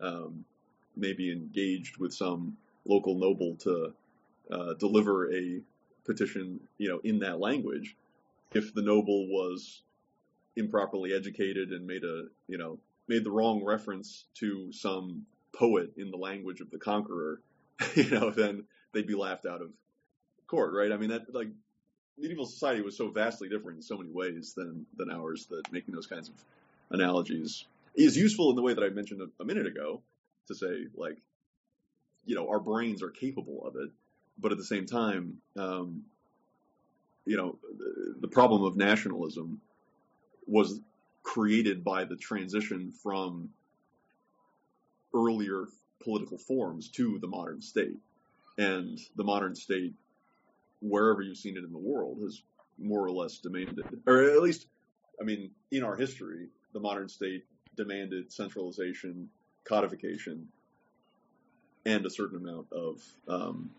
um, 0.00 0.44
maybe 0.96 1.30
engaged 1.30 1.98
with 1.98 2.12
some 2.12 2.56
local 2.84 3.14
noble 3.14 3.54
to 3.66 3.92
uh, 4.50 4.74
deliver 4.74 5.32
a 5.32 5.60
petition, 6.04 6.58
you 6.78 6.88
know, 6.88 6.98
in 7.04 7.20
that 7.20 7.38
language, 7.38 7.94
if 8.54 8.74
the 8.74 8.82
noble 8.82 9.28
was 9.28 9.82
improperly 10.58 11.14
educated 11.14 11.70
and 11.70 11.86
made 11.86 12.04
a, 12.04 12.24
you 12.46 12.58
know, 12.58 12.78
made 13.08 13.24
the 13.24 13.30
wrong 13.30 13.64
reference 13.64 14.24
to 14.34 14.72
some 14.72 15.24
poet 15.54 15.92
in 15.96 16.10
the 16.10 16.16
language 16.16 16.60
of 16.60 16.70
the 16.70 16.78
conqueror, 16.78 17.40
you 17.94 18.10
know, 18.10 18.30
then 18.30 18.64
they'd 18.92 19.06
be 19.06 19.14
laughed 19.14 19.46
out 19.46 19.62
of 19.62 19.70
court, 20.46 20.72
right? 20.74 20.92
I 20.92 20.96
mean, 20.96 21.10
that 21.10 21.34
like 21.34 21.48
medieval 22.18 22.46
society 22.46 22.82
was 22.82 22.96
so 22.96 23.08
vastly 23.10 23.48
different 23.48 23.76
in 23.76 23.82
so 23.82 23.96
many 23.96 24.10
ways 24.10 24.54
than 24.54 24.86
than 24.96 25.10
ours 25.10 25.46
that 25.46 25.70
making 25.72 25.94
those 25.94 26.06
kinds 26.06 26.28
of 26.28 26.34
analogies 26.90 27.64
is 27.94 28.16
useful 28.16 28.50
in 28.50 28.56
the 28.56 28.62
way 28.62 28.74
that 28.74 28.82
I 28.82 28.88
mentioned 28.88 29.20
a, 29.22 29.42
a 29.42 29.44
minute 29.44 29.66
ago 29.66 30.02
to 30.48 30.54
say 30.54 30.86
like, 30.94 31.18
you 32.24 32.34
know, 32.34 32.48
our 32.48 32.60
brains 32.60 33.02
are 33.02 33.10
capable 33.10 33.66
of 33.66 33.76
it, 33.76 33.90
but 34.38 34.52
at 34.52 34.58
the 34.58 34.64
same 34.64 34.86
time, 34.86 35.38
um, 35.56 36.04
you 37.24 37.36
know, 37.36 37.58
the, 37.76 38.14
the 38.20 38.28
problem 38.28 38.64
of 38.64 38.76
nationalism 38.76 39.60
was 40.48 40.80
created 41.22 41.84
by 41.84 42.04
the 42.04 42.16
transition 42.16 42.92
from 42.92 43.50
earlier 45.14 45.66
political 46.02 46.38
forms 46.38 46.88
to 46.88 47.18
the 47.20 47.26
modern 47.26 47.60
state. 47.60 47.98
And 48.56 48.98
the 49.16 49.24
modern 49.24 49.54
state, 49.54 49.94
wherever 50.80 51.22
you've 51.22 51.36
seen 51.36 51.56
it 51.56 51.64
in 51.64 51.72
the 51.72 51.78
world, 51.78 52.18
has 52.22 52.42
more 52.78 53.04
or 53.04 53.10
less 53.10 53.38
demanded, 53.38 53.84
or 54.06 54.22
at 54.22 54.42
least, 54.42 54.66
I 55.20 55.24
mean, 55.24 55.50
in 55.70 55.84
our 55.84 55.96
history, 55.96 56.48
the 56.72 56.80
modern 56.80 57.08
state 57.08 57.44
demanded 57.76 58.32
centralization, 58.32 59.28
codification, 59.64 60.48
and 61.84 62.04
a 62.06 62.10
certain 62.10 62.38
amount 62.38 62.66
of 62.72 63.02
um, 63.28 63.70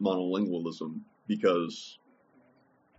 monolingualism 0.00 1.00
because 1.26 1.98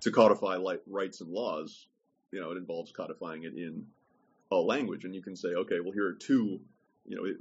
to 0.01 0.11
codify 0.11 0.57
rights 0.87 1.21
and 1.21 1.31
laws, 1.31 1.87
you 2.31 2.39
know, 2.39 2.51
it 2.51 2.57
involves 2.57 2.91
codifying 2.91 3.43
it 3.43 3.53
in 3.53 3.85
a 4.51 4.55
language. 4.55 5.05
And 5.05 5.13
you 5.13 5.21
can 5.21 5.35
say, 5.35 5.49
okay, 5.49 5.79
well, 5.79 5.91
here 5.91 6.07
are 6.07 6.13
two, 6.13 6.59
you 7.05 7.15
know, 7.15 7.25
it, 7.25 7.37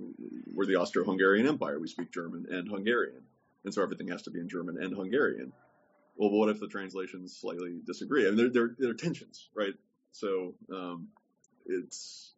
we're 0.52 0.66
the 0.66 0.76
Austro-Hungarian 0.76 1.46
Empire. 1.46 1.78
We 1.78 1.88
speak 1.88 2.12
German 2.12 2.46
and 2.50 2.68
Hungarian. 2.68 3.22
And 3.64 3.74
so 3.74 3.82
everything 3.82 4.08
has 4.08 4.22
to 4.22 4.30
be 4.30 4.40
in 4.40 4.48
German 4.48 4.82
and 4.82 4.94
Hungarian. 4.94 5.52
Well, 6.16 6.30
what 6.30 6.48
if 6.48 6.60
the 6.60 6.68
translations 6.68 7.36
slightly 7.36 7.80
disagree? 7.86 8.26
I 8.26 8.30
mean, 8.30 8.36
there, 8.36 8.48
there, 8.50 8.76
there 8.78 8.90
are 8.90 8.94
tensions, 8.94 9.48
right? 9.54 9.74
So, 10.12 10.54
um, 10.72 11.08
it's, 11.66 12.32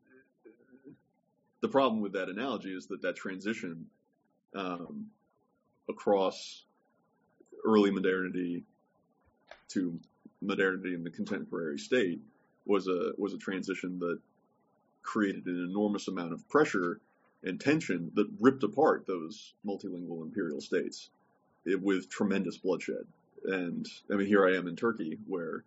the 1.60 1.68
problem 1.68 2.02
with 2.02 2.12
that 2.14 2.28
analogy 2.28 2.74
is 2.74 2.86
that 2.88 3.02
that 3.02 3.16
transition, 3.16 3.86
um, 4.54 5.06
across 5.88 6.64
early 7.64 7.90
modernity 7.90 8.64
to 9.68 9.98
modernity 10.40 10.94
in 10.94 11.04
the 11.04 11.10
contemporary 11.10 11.78
state 11.78 12.20
was 12.66 12.88
a 12.88 13.12
was 13.18 13.34
a 13.34 13.38
transition 13.38 13.98
that 13.98 14.18
created 15.02 15.46
an 15.46 15.66
enormous 15.68 16.08
amount 16.08 16.32
of 16.32 16.48
pressure 16.48 17.00
and 17.44 17.60
tension 17.60 18.10
that 18.14 18.28
ripped 18.40 18.62
apart 18.62 19.04
those 19.06 19.54
multilingual 19.66 20.22
imperial 20.22 20.60
states 20.60 21.10
it, 21.64 21.80
with 21.80 22.08
tremendous 22.08 22.56
bloodshed. 22.56 23.04
And 23.44 23.86
I 24.10 24.14
mean, 24.14 24.28
here 24.28 24.46
I 24.46 24.56
am 24.56 24.68
in 24.68 24.76
Turkey, 24.76 25.18
where 25.26 25.64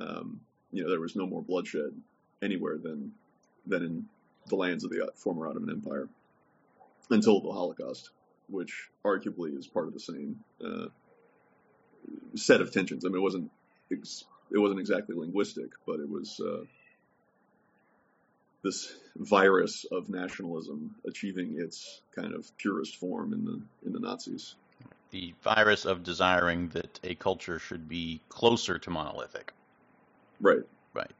um, 0.00 0.40
you 0.72 0.82
know 0.82 0.90
there 0.90 1.00
was 1.00 1.16
no 1.16 1.26
more 1.26 1.42
bloodshed 1.42 1.92
anywhere 2.42 2.78
than 2.78 3.12
than 3.66 3.82
in 3.82 4.04
the 4.46 4.56
lands 4.56 4.84
of 4.84 4.90
the 4.90 5.10
former 5.14 5.46
Ottoman 5.46 5.70
Empire 5.70 6.08
until 7.10 7.40
the 7.40 7.52
Holocaust, 7.52 8.10
which 8.48 8.88
arguably 9.04 9.56
is 9.58 9.66
part 9.66 9.88
of 9.88 9.94
the 9.94 10.00
same 10.00 10.36
uh, 10.64 10.86
set 12.34 12.62
of 12.62 12.72
tensions. 12.72 13.04
I 13.04 13.08
mean, 13.08 13.18
it 13.18 13.22
wasn't 13.22 13.50
it 14.50 14.58
wasn't 14.58 14.80
exactly 14.80 15.14
linguistic, 15.16 15.70
but 15.86 16.00
it 16.00 16.08
was 16.08 16.40
uh, 16.40 16.64
this 18.62 18.92
virus 19.16 19.84
of 19.90 20.08
nationalism 20.08 20.94
achieving 21.06 21.56
its 21.58 22.00
kind 22.14 22.34
of 22.34 22.46
purest 22.58 22.96
form 22.96 23.32
in 23.32 23.44
the 23.44 23.60
in 23.86 23.92
the 23.92 24.00
Nazis. 24.00 24.54
The 25.10 25.34
virus 25.42 25.86
of 25.86 26.02
desiring 26.02 26.68
that 26.70 27.00
a 27.02 27.14
culture 27.14 27.58
should 27.58 27.88
be 27.88 28.20
closer 28.28 28.78
to 28.78 28.90
monolithic. 28.90 29.52
Right. 30.40 30.62
Right. 30.92 31.10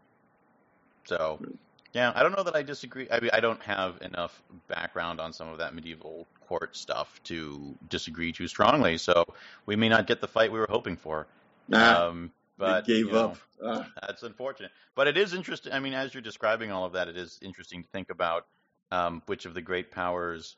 So, 1.06 1.38
Right. 1.40 1.56
yeah, 1.94 2.12
I 2.14 2.22
don't 2.22 2.36
know 2.36 2.42
that 2.42 2.54
I 2.54 2.62
disagree. 2.62 3.08
I 3.10 3.20
mean, 3.20 3.30
I 3.32 3.40
don't 3.40 3.62
have 3.62 4.00
enough 4.02 4.42
background 4.68 5.20
on 5.20 5.32
some 5.32 5.48
of 5.48 5.58
that 5.58 5.74
medieval 5.74 6.26
court 6.46 6.76
stuff 6.76 7.20
to 7.24 7.74
disagree 7.88 8.32
too 8.32 8.46
strongly. 8.46 8.98
So 8.98 9.24
we 9.64 9.76
may 9.76 9.88
not 9.88 10.06
get 10.06 10.20
the 10.20 10.28
fight 10.28 10.52
we 10.52 10.58
were 10.58 10.68
hoping 10.68 10.96
for. 10.96 11.26
Ah, 11.72 12.06
um, 12.08 12.30
but 12.58 12.84
they 12.84 12.94
gave 12.94 13.06
you 13.06 13.12
know, 13.12 13.18
up. 13.18 13.38
Ah, 13.64 13.88
That's 14.00 14.22
unfortunate, 14.22 14.70
but 14.94 15.06
it 15.06 15.16
is 15.16 15.34
interesting. 15.34 15.72
I 15.72 15.80
mean, 15.80 15.94
as 15.94 16.12
you're 16.12 16.22
describing 16.22 16.70
all 16.70 16.84
of 16.84 16.92
that, 16.92 17.08
it 17.08 17.16
is 17.16 17.38
interesting 17.42 17.82
to 17.82 17.88
think 17.90 18.10
about 18.10 18.46
um, 18.90 19.22
which 19.26 19.46
of 19.46 19.54
the 19.54 19.62
great 19.62 19.90
powers 19.90 20.56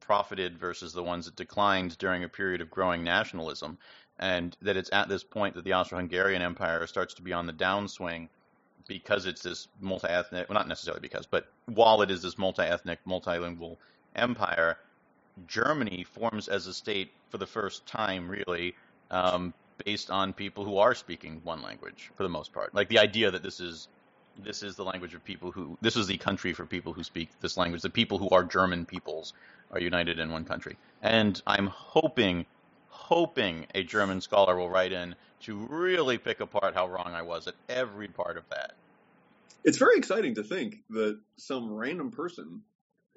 profited 0.00 0.58
versus 0.58 0.92
the 0.92 1.02
ones 1.02 1.26
that 1.26 1.36
declined 1.36 1.96
during 1.98 2.24
a 2.24 2.28
period 2.28 2.60
of 2.60 2.70
growing 2.70 3.04
nationalism, 3.04 3.78
and 4.18 4.56
that 4.62 4.76
it's 4.76 4.90
at 4.92 5.08
this 5.08 5.22
point 5.22 5.54
that 5.54 5.64
the 5.64 5.72
Austro-Hungarian 5.72 6.42
Empire 6.42 6.86
starts 6.86 7.14
to 7.14 7.22
be 7.22 7.32
on 7.32 7.46
the 7.46 7.52
downswing 7.52 8.28
because 8.88 9.26
it's 9.26 9.42
this 9.42 9.68
multi-ethnic, 9.80 10.48
well, 10.48 10.54
not 10.54 10.66
necessarily 10.66 11.00
because, 11.00 11.26
but 11.26 11.46
while 11.66 12.02
it 12.02 12.10
is 12.10 12.22
this 12.22 12.36
multi-ethnic, 12.36 12.98
multilingual 13.06 13.76
empire, 14.16 14.78
Germany 15.46 16.04
forms 16.12 16.48
as 16.48 16.66
a 16.66 16.74
state 16.74 17.12
for 17.30 17.38
the 17.38 17.46
first 17.46 17.86
time, 17.86 18.28
really, 18.28 18.74
um, 19.12 19.54
based 19.84 20.10
on 20.10 20.32
people 20.32 20.64
who 20.64 20.78
are 20.78 20.94
speaking 20.94 21.40
one 21.44 21.62
language 21.62 22.10
for 22.16 22.22
the 22.22 22.28
most 22.28 22.52
part. 22.52 22.74
Like 22.74 22.88
the 22.88 22.98
idea 22.98 23.30
that 23.30 23.42
this 23.42 23.60
is 23.60 23.88
this 24.42 24.62
is 24.62 24.76
the 24.76 24.84
language 24.84 25.14
of 25.14 25.24
people 25.24 25.50
who 25.50 25.76
this 25.80 25.96
is 25.96 26.06
the 26.06 26.16
country 26.16 26.52
for 26.52 26.64
people 26.64 26.92
who 26.92 27.04
speak 27.04 27.28
this 27.40 27.56
language. 27.56 27.82
The 27.82 27.90
people 27.90 28.18
who 28.18 28.28
are 28.30 28.44
German 28.44 28.86
peoples 28.86 29.32
are 29.70 29.80
united 29.80 30.18
in 30.18 30.30
one 30.30 30.44
country. 30.44 30.76
And 31.02 31.40
I'm 31.46 31.66
hoping, 31.66 32.46
hoping 32.88 33.66
a 33.74 33.82
German 33.82 34.20
scholar 34.20 34.56
will 34.56 34.70
write 34.70 34.92
in 34.92 35.14
to 35.42 35.56
really 35.70 36.18
pick 36.18 36.40
apart 36.40 36.74
how 36.74 36.88
wrong 36.88 37.12
I 37.14 37.22
was 37.22 37.46
at 37.46 37.54
every 37.68 38.08
part 38.08 38.36
of 38.36 38.48
that. 38.50 38.72
It's 39.64 39.78
very 39.78 39.96
exciting 39.96 40.34
to 40.36 40.42
think 40.42 40.76
that 40.90 41.18
some 41.36 41.72
random 41.72 42.10
person, 42.10 42.62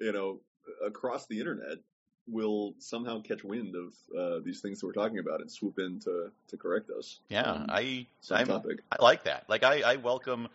you 0.00 0.12
know, 0.12 0.40
across 0.84 1.26
the 1.26 1.38
internet 1.40 1.78
will 2.26 2.74
somehow 2.78 3.20
catch 3.20 3.44
wind 3.44 3.74
of 3.76 3.92
uh, 4.18 4.40
these 4.44 4.60
things 4.60 4.80
that 4.80 4.86
we're 4.86 4.92
talking 4.92 5.18
about 5.18 5.40
and 5.40 5.50
swoop 5.50 5.78
in 5.78 6.00
to, 6.00 6.30
to 6.48 6.56
correct 6.56 6.90
us. 6.90 7.20
Yeah, 7.28 7.66
I 7.68 8.06
I'm, 8.30 8.46
topic. 8.46 8.80
I 8.90 9.02
like 9.02 9.24
that. 9.24 9.44
Like 9.48 9.62
I, 9.62 9.80
I 9.82 9.96
welcome. 9.96 10.48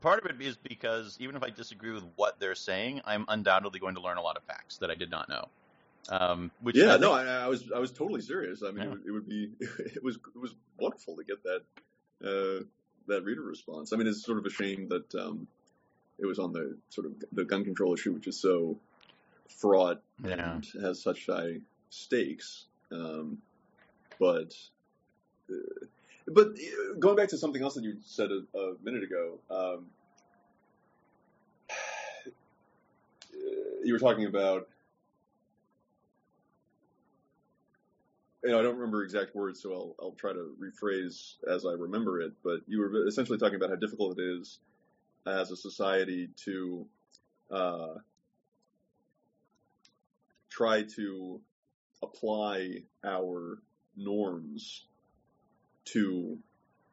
Part 0.00 0.24
of 0.24 0.30
it 0.30 0.40
is 0.40 0.56
because 0.56 1.18
even 1.20 1.36
if 1.36 1.42
I 1.42 1.50
disagree 1.50 1.92
with 1.92 2.04
what 2.16 2.40
they're 2.40 2.54
saying, 2.54 3.02
I'm 3.04 3.26
undoubtedly 3.28 3.80
going 3.80 3.96
to 3.96 4.00
learn 4.00 4.16
a 4.16 4.22
lot 4.22 4.38
of 4.38 4.42
facts 4.44 4.78
that 4.78 4.90
I 4.90 4.94
did 4.94 5.10
not 5.10 5.28
know. 5.28 5.48
Um, 6.08 6.50
which 6.62 6.76
I 6.76 6.80
Yeah, 6.80 6.88
think- 6.92 7.02
no, 7.02 7.12
I, 7.12 7.24
I 7.26 7.46
was 7.48 7.70
I 7.74 7.78
was 7.78 7.92
totally 7.92 8.22
serious. 8.22 8.62
I 8.62 8.70
mean, 8.70 8.78
Yeah. 8.78 8.84
it, 8.84 8.90
would, 8.90 9.06
it 9.06 9.10
would 9.10 9.28
be 9.28 9.50
it 9.60 10.02
was 10.02 10.16
it 10.16 10.38
was 10.40 10.54
wonderful 10.78 11.16
to 11.16 11.24
get 11.24 11.42
that 11.42 11.62
uh, 12.24 12.64
that 13.08 13.24
reader 13.24 13.42
response. 13.42 13.92
I 13.92 13.96
mean, 13.96 14.06
it's 14.06 14.24
sort 14.24 14.38
of 14.38 14.46
a 14.46 14.50
shame 14.50 14.88
that 14.88 15.14
um, 15.22 15.46
it 16.18 16.24
was 16.24 16.38
on 16.38 16.52
the 16.54 16.78
sort 16.88 17.06
of 17.06 17.12
the 17.32 17.44
gun 17.44 17.64
control 17.64 17.92
issue, 17.92 18.14
which 18.14 18.26
is 18.26 18.40
so 18.40 18.78
fraught 19.50 20.02
Yeah. 20.24 20.54
and 20.54 20.66
has 20.82 21.02
such 21.02 21.26
high 21.26 21.60
stakes. 21.90 22.66
Um, 22.92 23.38
but 24.18 24.54
uh, 25.50 25.86
but 26.28 26.48
uh, 26.48 26.94
going 26.98 27.16
back 27.16 27.28
to 27.30 27.38
something 27.38 27.62
else 27.62 27.74
that 27.74 27.84
you 27.84 27.96
said 28.04 28.30
a, 28.30 28.58
a 28.58 28.74
minute 28.82 29.02
ago, 29.02 29.38
um, 29.50 29.86
you 33.84 33.92
were 33.92 33.98
talking 33.98 34.26
about. 34.26 34.68
You 38.42 38.52
know, 38.52 38.60
I 38.60 38.62
don't 38.62 38.76
remember 38.76 39.04
exact 39.04 39.34
words, 39.34 39.60
so 39.60 39.74
I'll, 39.74 39.94
I'll 40.00 40.12
try 40.12 40.32
to 40.32 40.56
rephrase 40.58 41.34
as 41.46 41.66
I 41.66 41.72
remember 41.72 42.22
it. 42.22 42.32
But 42.42 42.60
you 42.66 42.80
were 42.80 43.06
essentially 43.06 43.36
talking 43.36 43.56
about 43.56 43.68
how 43.68 43.76
difficult 43.76 44.18
it 44.18 44.22
is 44.22 44.60
as 45.26 45.50
a 45.50 45.56
society 45.56 46.30
to 46.44 46.86
uh, 47.50 47.94
try 50.60 50.82
to 50.82 51.40
apply 52.02 52.68
our 53.02 53.62
norms 53.96 54.84
to 55.86 56.36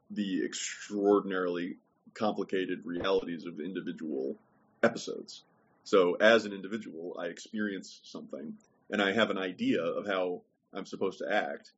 the 0.09 0.45
extraordinarily 0.45 1.75
complicated 2.13 2.79
realities 2.85 3.45
of 3.45 3.59
individual 3.59 4.37
episodes. 4.83 5.43
So 5.83 6.13
as 6.13 6.45
an 6.45 6.53
individual, 6.53 7.17
I 7.19 7.25
experience 7.25 7.99
something 8.03 8.53
and 8.89 9.01
I 9.01 9.11
have 9.11 9.31
an 9.31 9.37
idea 9.37 9.83
of 9.83 10.07
how 10.07 10.43
I'm 10.73 10.85
supposed 10.85 11.19
to 11.19 11.29
act 11.29 11.73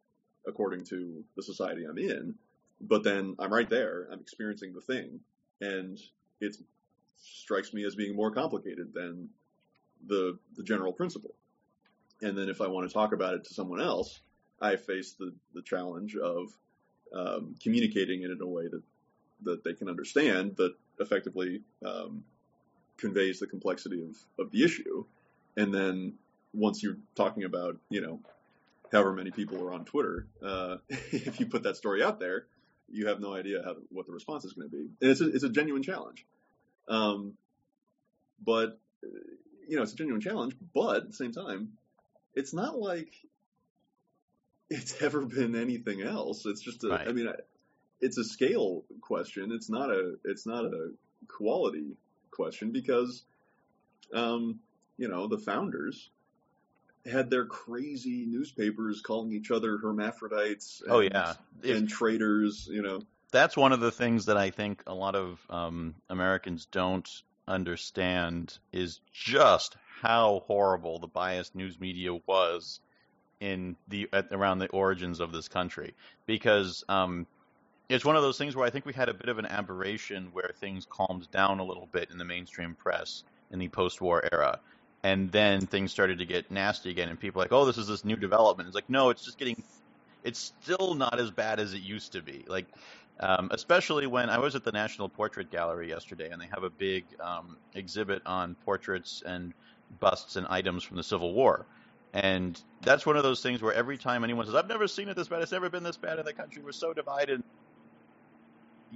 according 0.47 0.85
to 0.85 1.23
the 1.35 1.41
society 1.41 1.85
I'm 1.89 1.97
in, 1.97 2.35
but 2.79 3.03
then 3.03 3.35
I'm 3.39 3.51
right 3.51 3.69
there, 3.69 4.07
I'm 4.11 4.19
experiencing 4.19 4.73
the 4.73 4.81
thing, 4.81 5.21
and 5.59 5.99
it 6.39 6.55
strikes 7.17 7.73
me 7.73 7.83
as 7.83 7.95
being 7.95 8.15
more 8.15 8.31
complicated 8.31 8.93
than 8.93 9.29
the 10.05 10.37
the 10.55 10.63
general 10.63 10.93
principle. 10.93 11.33
And 12.21 12.37
then 12.37 12.49
if 12.49 12.61
I 12.61 12.67
want 12.67 12.87
to 12.87 12.93
talk 12.93 13.13
about 13.13 13.33
it 13.33 13.45
to 13.45 13.53
someone 13.53 13.81
else, 13.81 14.19
I 14.61 14.75
face 14.75 15.13
the, 15.13 15.33
the 15.53 15.61
challenge 15.61 16.15
of 16.15 16.49
um, 17.15 17.55
communicating 17.61 18.23
it 18.23 18.31
in 18.31 18.41
a 18.41 18.47
way 18.47 18.67
that, 18.67 18.81
that 19.43 19.63
they 19.63 19.73
can 19.73 19.89
understand 19.89 20.57
that 20.57 20.73
effectively 20.99 21.61
um, 21.85 22.23
conveys 22.97 23.39
the 23.39 23.47
complexity 23.47 24.03
of, 24.03 24.45
of 24.45 24.51
the 24.51 24.63
issue. 24.63 25.05
And 25.55 25.73
then 25.73 26.13
once 26.53 26.83
you're 26.83 26.97
talking 27.15 27.43
about, 27.43 27.77
you 27.89 28.01
know, 28.01 28.19
however 28.91 29.13
many 29.13 29.31
people 29.31 29.61
are 29.63 29.73
on 29.73 29.85
Twitter, 29.85 30.27
uh, 30.43 30.77
if 30.89 31.39
you 31.39 31.45
put 31.45 31.63
that 31.63 31.77
story 31.77 32.03
out 32.03 32.19
there, 32.19 32.45
you 32.91 33.07
have 33.07 33.19
no 33.19 33.35
idea 33.35 33.61
how 33.63 33.75
what 33.91 34.07
the 34.07 34.11
response 34.11 34.45
is 34.45 34.53
going 34.53 34.69
to 34.69 34.75
be. 34.75 34.89
And 35.01 35.11
it's 35.11 35.21
a, 35.21 35.27
it's 35.29 35.43
a 35.43 35.49
genuine 35.49 35.83
challenge. 35.83 36.25
Um, 36.87 37.33
but, 38.43 38.79
uh, 39.03 39.07
you 39.67 39.77
know, 39.77 39.83
it's 39.83 39.93
a 39.93 39.95
genuine 39.95 40.21
challenge, 40.21 40.55
but 40.73 40.97
at 40.97 41.07
the 41.07 41.13
same 41.13 41.31
time, 41.31 41.73
it's 42.35 42.53
not 42.53 42.77
like 42.77 43.13
it's 44.69 45.01
ever 45.01 45.25
been 45.25 45.55
anything 45.55 46.01
else. 46.01 46.45
It's 46.45 46.61
just 46.61 46.83
a, 46.83 46.89
Right. 46.89 47.07
I 47.07 47.11
mean, 47.11 47.27
I- 47.27 47.41
it's 48.01 48.17
a 48.17 48.23
scale 48.23 48.85
question. 49.01 49.51
It's 49.51 49.69
not 49.69 49.89
a, 49.89 50.15
it's 50.23 50.45
not 50.45 50.63
a 50.63 50.91
quality 51.27 51.97
question 52.31 52.71
because, 52.71 53.23
um, 54.13 54.61
you 54.97 55.09
know, 55.09 55.27
the 55.27 55.37
founders 55.37 56.09
had 57.05 57.29
their 57.29 57.45
crazy 57.45 58.25
newspapers 58.25 59.01
calling 59.01 59.33
each 59.33 59.51
other 59.51 59.77
hermaphrodites. 59.79 60.81
And, 60.81 60.91
Oh 60.91 60.99
yeah, 61.01 61.33
and 61.63 61.89
traitors. 61.89 62.69
You 62.71 62.81
know, 62.81 63.01
that's 63.31 63.57
one 63.57 63.73
of 63.73 63.81
the 63.81 63.91
things 63.91 64.25
that 64.27 64.37
I 64.37 64.49
think 64.49 64.83
a 64.87 64.93
lot 64.93 65.15
of 65.15 65.39
um, 65.49 65.95
Americans 66.09 66.65
don't 66.71 67.09
understand 67.47 68.57
is 68.71 69.01
just 69.11 69.75
how 70.01 70.43
horrible 70.47 70.99
the 70.99 71.07
biased 71.07 71.55
news 71.55 71.79
media 71.79 72.13
was 72.27 72.79
in 73.39 73.75
the 73.87 74.07
at, 74.13 74.27
around 74.31 74.59
the 74.59 74.67
origins 74.67 75.19
of 75.19 75.31
this 75.31 75.47
country 75.47 75.93
because 76.25 76.83
um, 76.89 77.25
it's 77.89 78.05
one 78.05 78.15
of 78.15 78.21
those 78.21 78.37
things 78.37 78.55
where 78.55 78.65
I 78.65 78.69
think 78.69 78.85
we 78.85 78.93
had 78.93 79.09
a 79.09 79.13
bit 79.13 79.29
of 79.29 79.39
an 79.39 79.45
aberration 79.45 80.29
where 80.31 80.51
things 80.59 80.85
calmed 80.89 81.29
down 81.31 81.59
a 81.59 81.63
little 81.63 81.87
bit 81.91 82.11
in 82.11 82.17
the 82.17 82.25
mainstream 82.25 82.75
press 82.75 83.23
in 83.51 83.59
the 83.59 83.67
post-war 83.67 84.23
era. 84.31 84.59
And 85.01 85.31
then 85.31 85.61
things 85.61 85.91
started 85.91 86.19
to 86.19 86.25
get 86.25 86.51
nasty 86.51 86.89
again, 86.89 87.07
and 87.07 87.17
people 87.17 87.41
like, 87.41 87.53
"Oh, 87.53 87.65
this 87.65 87.77
is 87.77 87.87
this 87.87 88.03
new 88.03 88.17
development." 88.17 88.67
It's 88.67 88.75
like, 88.75 88.89
no, 88.89 89.09
it's 89.11 89.23
just 89.23 89.37
getting, 89.37 89.63
it's 90.25 90.53
still 90.61 90.93
not 90.93 91.19
as 91.21 91.31
bad 91.31 91.61
as 91.61 91.73
it 91.73 91.81
used 91.81 92.11
to 92.13 92.21
be. 92.21 92.43
Like, 92.49 92.65
um, 93.21 93.47
especially 93.51 94.07
when 94.07 94.29
I 94.29 94.39
was 94.39 94.55
at 94.55 94.65
the 94.65 94.73
National 94.73 95.07
Portrait 95.07 95.49
Gallery 95.49 95.87
yesterday, 95.87 96.29
and 96.31 96.41
they 96.41 96.47
have 96.47 96.63
a 96.63 96.69
big 96.69 97.05
um, 97.21 97.55
exhibit 97.73 98.21
on 98.25 98.55
portraits 98.65 99.23
and 99.25 99.53
busts 99.99 100.35
and 100.35 100.45
items 100.49 100.83
from 100.83 100.97
the 100.97 101.03
Civil 101.03 101.33
War. 101.33 101.65
And 102.13 102.59
that's 102.81 103.05
one 103.05 103.17
of 103.17 103.23
those 103.23 103.41
things 103.41 103.61
where 103.61 103.73
every 103.73 103.97
time 103.97 104.23
anyone 104.23 104.45
says, 104.45 104.55
"I've 104.55 104.67
never 104.67 104.87
seen 104.87 105.09
it 105.09 105.15
this 105.15 105.27
bad. 105.27 105.41
It's 105.43 105.51
never 105.51 105.69
been 105.69 105.83
this 105.83 105.97
bad 105.97 106.17
in 106.19 106.25
the 106.25 106.33
country. 106.33 106.61
We're 106.63 106.71
so 106.71 106.93
divided." 106.93 107.43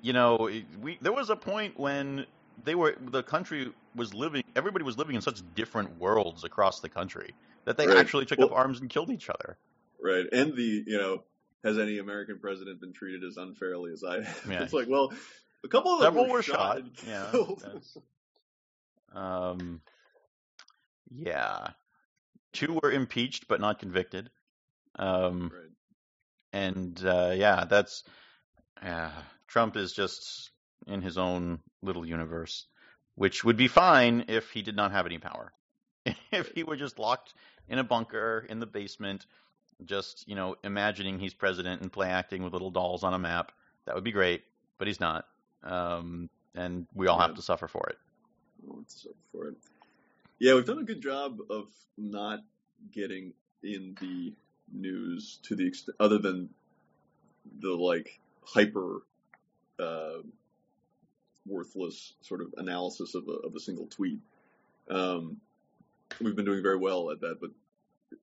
You 0.02 0.14
know, 0.14 0.50
we 0.82 0.98
there 1.02 1.14
was 1.14 1.30
a 1.30 1.36
point 1.36 1.80
when 1.80 2.26
they 2.64 2.74
were 2.76 2.96
the 3.00 3.22
country 3.24 3.72
was 3.96 4.14
living. 4.14 4.44
Everybody 4.56 4.84
was 4.84 4.98
living 4.98 5.16
in 5.16 5.22
such 5.22 5.42
different 5.54 6.00
worlds 6.00 6.44
across 6.44 6.80
the 6.80 6.90
country 6.90 7.36
that 7.66 7.78
they 7.78 7.88
Right. 7.88 7.98
actually 7.98 8.26
took 8.26 8.40
up 8.40 8.52
arms 8.52 8.80
and 8.82 8.90
killed 8.90 9.12
each 9.12 9.30
other. 9.30 9.58
right? 10.02 10.26
And 10.34 10.56
the, 10.56 10.84
you 10.86 10.98
know, 10.98 11.24
has 11.64 11.78
any 11.78 12.00
American 12.00 12.40
president 12.40 12.82
been 12.82 12.92
treated 12.94 13.24
as 13.24 13.38
unfairly 13.38 13.94
as 13.94 14.04
I 14.04 14.22
have? 14.24 14.46
Yeah. 14.50 14.64
It's 14.64 14.74
like, 14.74 14.88
well, 14.90 15.14
a 15.64 15.68
couple 15.70 15.94
of 15.94 16.00
them 16.00 16.08
Several 16.08 16.26
were, 16.26 16.34
were 16.38 16.42
shot. 16.44 16.82
shot. 17.06 17.08
Yeah, 17.08 17.32
Um, 19.14 19.82
yeah, 21.16 21.68
two 22.54 22.80
were 22.82 22.92
impeached 22.92 23.48
but 23.48 23.62
not 23.62 23.80
convicted. 23.80 24.30
Um, 24.96 25.52
right. 25.54 25.72
and 26.52 27.06
uh, 27.06 27.34
yeah, 27.36 27.66
that's 27.66 28.04
yeah. 28.82 29.12
Trump 29.48 29.76
is 29.78 29.94
just 29.94 30.52
in 30.88 31.02
his 31.02 31.18
own 31.18 31.60
little 31.82 32.06
universe, 32.06 32.66
which 33.16 33.44
would 33.44 33.58
be 33.58 33.68
fine 33.68 34.26
if 34.28 34.50
he 34.52 34.62
did 34.62 34.76
not 34.76 34.92
have 34.92 35.06
any 35.06 35.20
power. 35.20 35.52
if 36.32 36.52
he 36.54 36.64
were 36.64 36.76
just 36.76 37.00
locked 37.00 37.34
in 37.68 37.80
a 37.80 37.84
bunker 37.84 38.46
in 38.50 38.60
the 38.60 38.66
basement, 38.66 39.26
just 39.86 40.28
you 40.28 40.36
know, 40.36 40.56
imagining 40.64 41.20
he's 41.20 41.34
president 41.34 41.82
and 41.82 41.92
play 41.92 42.10
acting 42.10 42.44
with 42.44 42.54
little 42.54 42.72
dolls 42.72 43.04
on 43.04 43.14
a 43.14 43.20
map, 43.20 43.52
that 43.86 43.96
would 43.96 44.04
be 44.04 44.12
great. 44.12 44.44
But 44.78 44.88
he's 44.88 45.00
not, 45.00 45.26
um, 45.64 46.30
and 46.56 46.88
we 46.94 47.08
all 47.08 47.20
have 47.20 47.36
to 47.36 47.42
suffer 47.42 47.68
for 47.68 47.88
it. 47.90 47.98
I'll 48.68 48.78
have 48.78 48.88
to 48.88 48.94
suffer 48.94 49.16
for 49.32 49.48
it. 49.48 49.56
Yeah, 50.44 50.56
we've 50.56 50.66
done 50.66 50.80
a 50.80 50.84
good 50.84 51.02
job 51.02 51.40
of 51.50 51.68
not 51.98 52.42
getting 52.92 53.32
in 53.64 53.96
the 54.02 54.34
news 54.74 55.40
to 55.44 55.56
the 55.56 55.66
extent, 55.66 55.96
other 56.02 56.18
than 56.18 56.50
the 57.62 57.70
like 57.70 58.20
hyper 58.44 59.04
uh, 59.80 60.18
worthless 61.48 62.16
sort 62.20 62.42
of 62.42 62.54
analysis 62.58 63.16
of 63.16 63.30
a, 63.30 63.48
of 63.48 63.56
a 63.56 63.60
single 63.62 63.86
tweet. 63.86 64.20
Um, 64.90 65.38
we've 66.20 66.36
been 66.36 66.44
doing 66.44 66.62
very 66.62 66.78
well 66.78 67.10
at 67.12 67.22
that, 67.22 67.40
but 67.40 67.52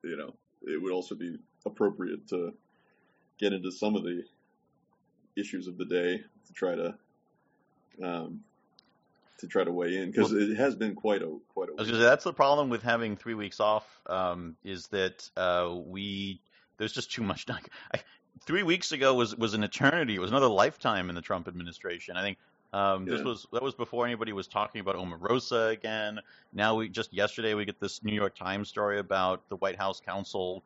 you 0.04 0.18
know, 0.18 0.34
it 0.60 0.76
would 0.82 0.92
also 0.92 1.14
be 1.14 1.38
appropriate 1.64 2.28
to 2.28 2.52
get 3.38 3.54
into 3.54 3.72
some 3.72 3.96
of 3.96 4.02
the 4.02 4.24
issues 5.36 5.68
of 5.68 5.78
the 5.78 5.86
day 5.86 6.18
to 6.18 6.52
try 6.52 6.74
to 6.74 6.94
um, 8.04 8.40
to 9.40 9.46
try 9.46 9.64
to 9.64 9.72
weigh 9.72 9.96
in 9.96 10.10
because 10.10 10.32
Well- 10.32 10.42
it 10.50 10.56
has 10.56 10.76
been 10.76 10.94
quite 10.94 11.22
a 11.22 11.38
quite 11.52 11.68
a 11.76 11.84
say 11.84 11.92
that's 11.92 12.24
the 12.24 12.32
problem 12.32 12.68
with 12.70 12.82
having 12.82 13.16
three 13.16 13.34
weeks 13.34 13.60
off. 13.60 14.00
Um, 14.06 14.56
is 14.64 14.86
that 14.88 15.28
uh, 15.36 15.74
we 15.74 16.40
there's 16.78 16.92
just 16.92 17.12
too 17.12 17.22
much. 17.22 17.46
Like, 17.48 17.68
I, 17.94 18.00
three 18.46 18.62
weeks 18.62 18.92
ago 18.92 19.14
was 19.14 19.36
was 19.36 19.54
an 19.54 19.64
eternity. 19.64 20.14
It 20.14 20.20
was 20.20 20.30
another 20.30 20.48
lifetime 20.48 21.08
in 21.08 21.14
the 21.14 21.20
Trump 21.22 21.48
administration. 21.48 22.16
I 22.16 22.22
think 22.22 22.38
um, 22.72 23.04
this 23.04 23.22
was 23.22 23.46
that 23.52 23.62
was 23.62 23.74
before 23.74 24.06
anybody 24.06 24.32
was 24.32 24.46
talking 24.46 24.80
about 24.80 24.96
Omarosa 24.96 25.72
again. 25.72 26.20
Now 26.52 26.76
we 26.76 26.88
just 26.88 27.12
yesterday 27.12 27.54
we 27.54 27.64
get 27.64 27.80
this 27.80 28.02
New 28.04 28.14
York 28.14 28.36
Times 28.36 28.68
story 28.68 28.98
about 28.98 29.48
the 29.48 29.56
White 29.56 29.76
House 29.76 30.00
counsel 30.00 30.62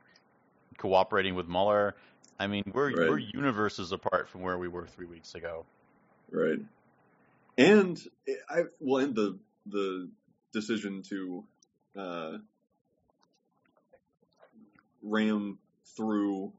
cooperating 0.78 1.34
with 1.34 1.48
Mueller. 1.48 1.94
I 2.38 2.46
mean, 2.48 2.64
we're 2.72 2.90
Right. 2.90 3.08
we're 3.08 3.18
universes 3.18 3.92
apart 3.92 4.28
from 4.28 4.42
where 4.42 4.58
we 4.58 4.68
were 4.68 4.86
three 4.86 5.06
weeks 5.06 5.34
ago. 5.34 5.64
Right. 6.30 6.58
And 7.56 8.00
I 8.50 8.64
well, 8.80 9.04
and 9.04 9.14
the 9.14 9.38
the 9.66 10.10
decision 10.52 11.02
to 11.02 11.44
uh, 11.96 12.38
ram 15.02 15.58
through 15.96 16.52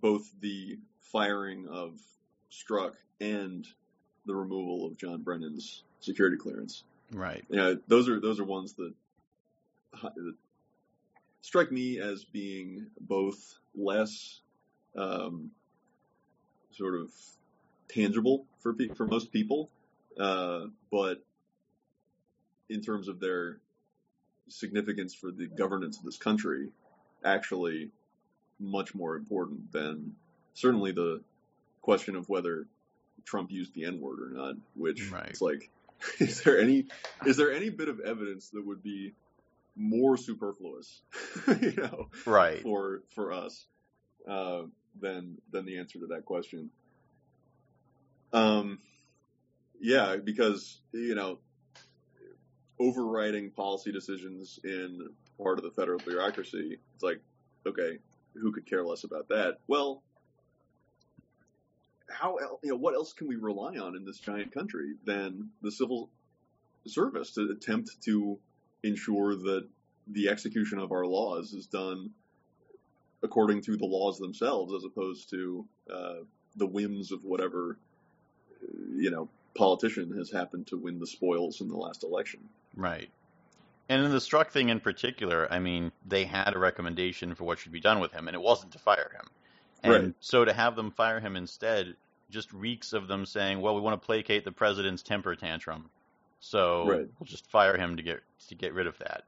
both 0.00 0.30
the 0.40 0.78
firing 1.00 1.66
of 1.68 1.98
Strzok 2.52 2.94
and 3.20 3.66
the 4.26 4.34
removal 4.34 4.86
of 4.86 4.96
John 4.96 5.22
Brennan's 5.22 5.82
security 6.00 6.36
clearance. 6.36 6.84
Right. 7.12 7.44
Yeah, 7.48 7.74
those 7.86 8.08
are 8.08 8.20
those 8.20 8.38
are 8.38 8.44
ones 8.44 8.74
that, 8.74 8.92
that 10.02 10.34
strike 11.40 11.72
me 11.72 11.98
as 11.98 12.24
being 12.24 12.86
both 13.00 13.54
less 13.74 14.40
um, 14.96 15.50
sort 16.72 16.94
of 16.94 17.10
tangible 17.88 18.44
for 18.60 18.74
pe- 18.74 18.88
for 18.88 19.06
most 19.06 19.32
people, 19.32 19.70
uh, 20.18 20.66
but 20.90 21.22
in 22.68 22.82
terms 22.82 23.08
of 23.08 23.20
their 23.20 23.58
significance 24.48 25.14
for 25.14 25.30
the 25.30 25.46
governance 25.46 25.98
of 25.98 26.04
this 26.04 26.16
country, 26.16 26.68
actually 27.24 27.90
much 28.58 28.94
more 28.94 29.16
important 29.16 29.72
than 29.72 30.14
certainly 30.54 30.92
the 30.92 31.22
question 31.82 32.16
of 32.16 32.28
whether 32.28 32.66
Trump 33.24 33.50
used 33.50 33.74
the 33.74 33.84
N 33.84 34.00
word 34.00 34.20
or 34.20 34.30
not. 34.30 34.54
Which 34.74 35.10
Right. 35.10 35.30
it's 35.30 35.40
like, 35.40 35.70
is 36.18 36.42
there 36.42 36.60
any 36.60 36.86
is 37.26 37.36
there 37.36 37.52
any 37.52 37.70
bit 37.70 37.88
of 37.88 38.00
evidence 38.00 38.50
that 38.50 38.64
would 38.64 38.82
be 38.82 39.14
more 39.76 40.16
superfluous, 40.16 41.02
you 41.60 41.72
know, 41.76 42.08
Right. 42.26 42.60
for 42.62 43.02
for 43.14 43.32
us 43.32 43.66
uh, 44.28 44.62
than 45.00 45.38
than 45.50 45.64
the 45.66 45.78
answer 45.78 46.00
to 46.00 46.06
that 46.08 46.24
question. 46.24 46.70
Um, 48.32 48.78
yeah, 49.80 50.16
because 50.16 50.80
you 50.92 51.14
know, 51.14 51.38
overriding 52.78 53.50
policy 53.50 53.92
decisions 53.92 54.58
in 54.64 55.08
part 55.40 55.58
of 55.58 55.64
the 55.64 55.70
federal 55.70 55.98
bureaucracy, 55.98 56.78
it's 56.94 57.02
like, 57.02 57.20
okay, 57.66 57.98
who 58.34 58.52
could 58.52 58.66
care 58.66 58.84
less 58.84 59.04
about 59.04 59.28
that? 59.28 59.58
Well, 59.66 60.02
how 62.10 62.36
el- 62.36 62.60
you 62.62 62.70
know 62.70 62.76
what 62.76 62.94
else 62.94 63.12
can 63.12 63.28
we 63.28 63.36
rely 63.36 63.76
on 63.76 63.96
in 63.96 64.04
this 64.04 64.18
giant 64.18 64.52
country 64.52 64.94
than 65.04 65.50
the 65.62 65.70
civil 65.70 66.10
service 66.86 67.32
to 67.32 67.50
attempt 67.50 68.02
to 68.02 68.38
ensure 68.82 69.36
that 69.36 69.68
the 70.06 70.28
execution 70.28 70.78
of 70.78 70.90
our 70.92 71.04
laws 71.04 71.52
is 71.52 71.66
done 71.66 72.10
according 73.22 73.60
to 73.60 73.76
the 73.76 73.84
laws 73.84 74.18
themselves, 74.18 74.72
as 74.72 74.84
opposed 74.84 75.28
to 75.30 75.66
uh, 75.92 76.14
the 76.56 76.66
whims 76.66 77.12
of 77.12 77.24
whatever 77.24 77.78
you 78.96 79.10
know 79.10 79.28
politician 79.54 80.16
has 80.16 80.30
happened 80.30 80.66
to 80.68 80.76
win 80.76 80.98
the 80.98 81.06
spoils 81.06 81.60
in 81.60 81.68
the 81.68 81.76
last 81.76 82.04
election. 82.04 82.40
Right. 82.76 83.10
And 83.88 84.04
in 84.04 84.10
the 84.10 84.18
Strzok 84.18 84.50
thing 84.50 84.68
in 84.68 84.80
particular, 84.80 85.50
I 85.50 85.58
mean, 85.58 85.92
they 86.06 86.24
had 86.24 86.54
a 86.54 86.58
recommendation 86.58 87.34
for 87.34 87.44
what 87.44 87.58
should 87.58 87.72
be 87.72 87.80
done 87.80 88.00
with 88.00 88.12
him, 88.12 88.28
and 88.28 88.34
it 88.34 88.40
wasn't 88.40 88.72
to 88.72 88.78
fire 88.78 89.10
him. 89.14 89.30
And 89.82 89.92
Right. 89.92 90.14
so 90.20 90.44
to 90.44 90.52
have 90.52 90.76
them 90.76 90.90
fire 90.90 91.20
him 91.20 91.36
instead 91.36 91.96
just 92.30 92.52
reeks 92.52 92.92
of 92.92 93.08
them 93.08 93.24
saying, 93.24 93.60
"Well, 93.60 93.74
we 93.74 93.80
want 93.80 94.00
to 94.00 94.04
placate 94.04 94.44
the 94.44 94.52
president's 94.52 95.02
temper 95.02 95.34
tantrum, 95.34 95.90
so 96.40 96.86
Right. 96.86 97.08
we'll 97.18 97.26
just 97.26 97.46
fire 97.46 97.76
him 97.76 97.96
to 97.96 98.02
get 98.02 98.20
to 98.48 98.54
get 98.54 98.74
rid 98.74 98.86
of 98.86 98.98
that." 98.98 99.24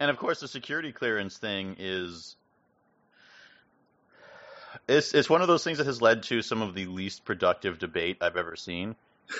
And 0.00 0.10
of 0.10 0.16
course, 0.18 0.40
the 0.40 0.48
security 0.48 0.92
clearance 0.92 1.38
thing 1.38 1.76
is 1.78 2.36
it's 4.88 5.14
it's 5.14 5.30
one 5.30 5.42
of 5.42 5.48
those 5.48 5.64
things 5.64 5.78
that 5.78 5.86
has 5.86 6.02
led 6.02 6.24
to 6.24 6.42
some 6.42 6.62
of 6.62 6.74
the 6.74 6.86
least 6.86 7.24
productive 7.24 7.78
debate 7.78 8.18
I've 8.20 8.36
ever 8.36 8.56
seen 8.56 8.96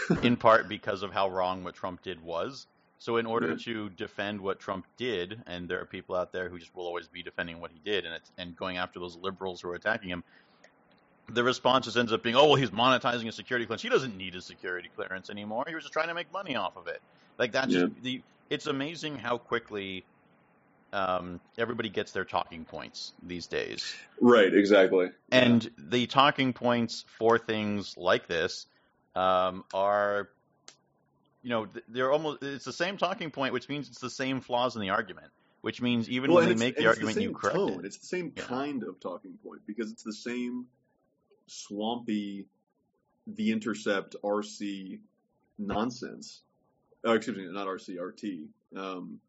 in 0.23 0.37
part 0.37 0.69
because 0.69 1.03
of 1.03 1.13
how 1.13 1.29
wrong 1.31 1.65
what 1.65 1.75
Trump 1.75 2.03
did 2.03 2.21
was. 2.21 2.67
So 2.99 3.19
in 3.19 3.27
order 3.27 3.49
Yeah. 3.51 3.57
to 3.65 3.91
defend 3.91 4.41
what 4.41 4.59
Trump 4.61 4.87
did, 4.97 5.43
and 5.47 5.69
there 5.69 5.81
are 5.81 5.87
people 5.87 6.17
out 6.17 6.33
there 6.33 6.49
who 6.49 6.59
just 6.59 6.75
will 6.75 6.87
always 6.87 7.09
be 7.09 7.23
defending 7.23 7.61
what 7.61 7.71
he 7.73 7.79
did 7.81 8.05
and 8.07 8.15
it's, 8.15 8.33
and 8.39 8.57
going 8.57 8.79
after 8.79 8.99
those 8.99 9.17
liberals 9.17 9.61
who 9.61 9.69
are 9.69 9.75
attacking 9.75 10.11
him, 10.11 10.25
the 11.29 11.45
response 11.45 11.87
just 11.87 11.97
ends 11.97 12.13
up 12.13 12.23
being, 12.23 12.37
oh 12.37 12.47
well, 12.47 12.55
he's 12.55 12.71
monetizing 12.71 13.29
a 13.29 13.33
security 13.33 13.67
clearance. 13.67 13.83
He 13.83 13.89
doesn't 13.89 14.17
need 14.17 14.35
a 14.37 14.43
security 14.43 14.91
clearance 14.95 15.31
anymore. 15.31 15.65
He 15.69 15.75
was 15.75 15.85
just 15.85 15.93
trying 15.93 16.09
to 16.09 16.15
make 16.15 16.33
money 16.33 16.57
off 16.57 16.77
of 16.77 16.87
it. 16.87 17.01
Like 17.39 17.53
that's 17.53 17.73
Yeah. 17.73 17.81
just 17.81 17.87
the. 18.03 18.25
It's 18.49 18.67
amazing 18.67 19.17
how 19.17 19.39
quickly 19.39 20.07
um, 20.97 21.41
everybody 21.59 21.91
gets 21.91 22.13
their 22.13 22.25
talking 22.25 22.65
points 22.65 23.13
these 23.23 23.47
days. 23.47 23.95
Right, 24.21 24.53
exactly. 24.53 25.11
And 25.31 25.69
the 25.77 26.07
talking 26.07 26.55
points 26.55 27.05
for 27.19 27.39
things 27.39 27.97
like 27.99 28.27
this 28.27 28.67
um, 29.15 29.65
are, 29.75 30.31
you 31.43 31.51
know, 31.51 31.69
they're 31.89 32.11
almost, 32.11 32.43
it's 32.43 32.65
the 32.65 32.73
same 32.73 32.97
talking 32.97 33.31
point, 33.31 33.53
which 33.53 33.69
means 33.69 33.89
it's 33.89 34.01
the 34.01 34.09
same 34.09 34.41
flaws 34.41 34.75
in 34.75 34.81
the 34.81 34.89
argument, 34.91 35.29
which 35.61 35.83
means 35.83 36.09
even 36.09 36.33
Well, 36.33 36.47
when 36.47 36.49
they 36.49 36.65
make 36.65 36.79
the 36.79 36.87
argument, 36.87 37.21
you 37.21 37.33
correct 37.33 37.57
tone. 37.59 37.81
it. 37.81 37.87
It's 37.87 37.99
the 37.99 38.07
same 38.07 38.33
Yeah. 38.35 38.45
kind 38.45 38.83
of 38.83 38.99
talking 38.99 39.35
point 39.45 39.61
because 39.67 39.93
it's 39.93 40.03
the 40.03 40.15
same 40.15 40.67
swampy, 41.47 42.47
the 43.27 43.53
intercept 43.53 44.17
RC 44.25 45.01
nonsense. 45.59 46.41
Oh, 47.05 47.13
excuse 47.13 47.37
me, 47.37 47.47
not 47.53 47.67
RC, 47.67 48.01
RT. 48.01 48.49
Um, 48.75 49.21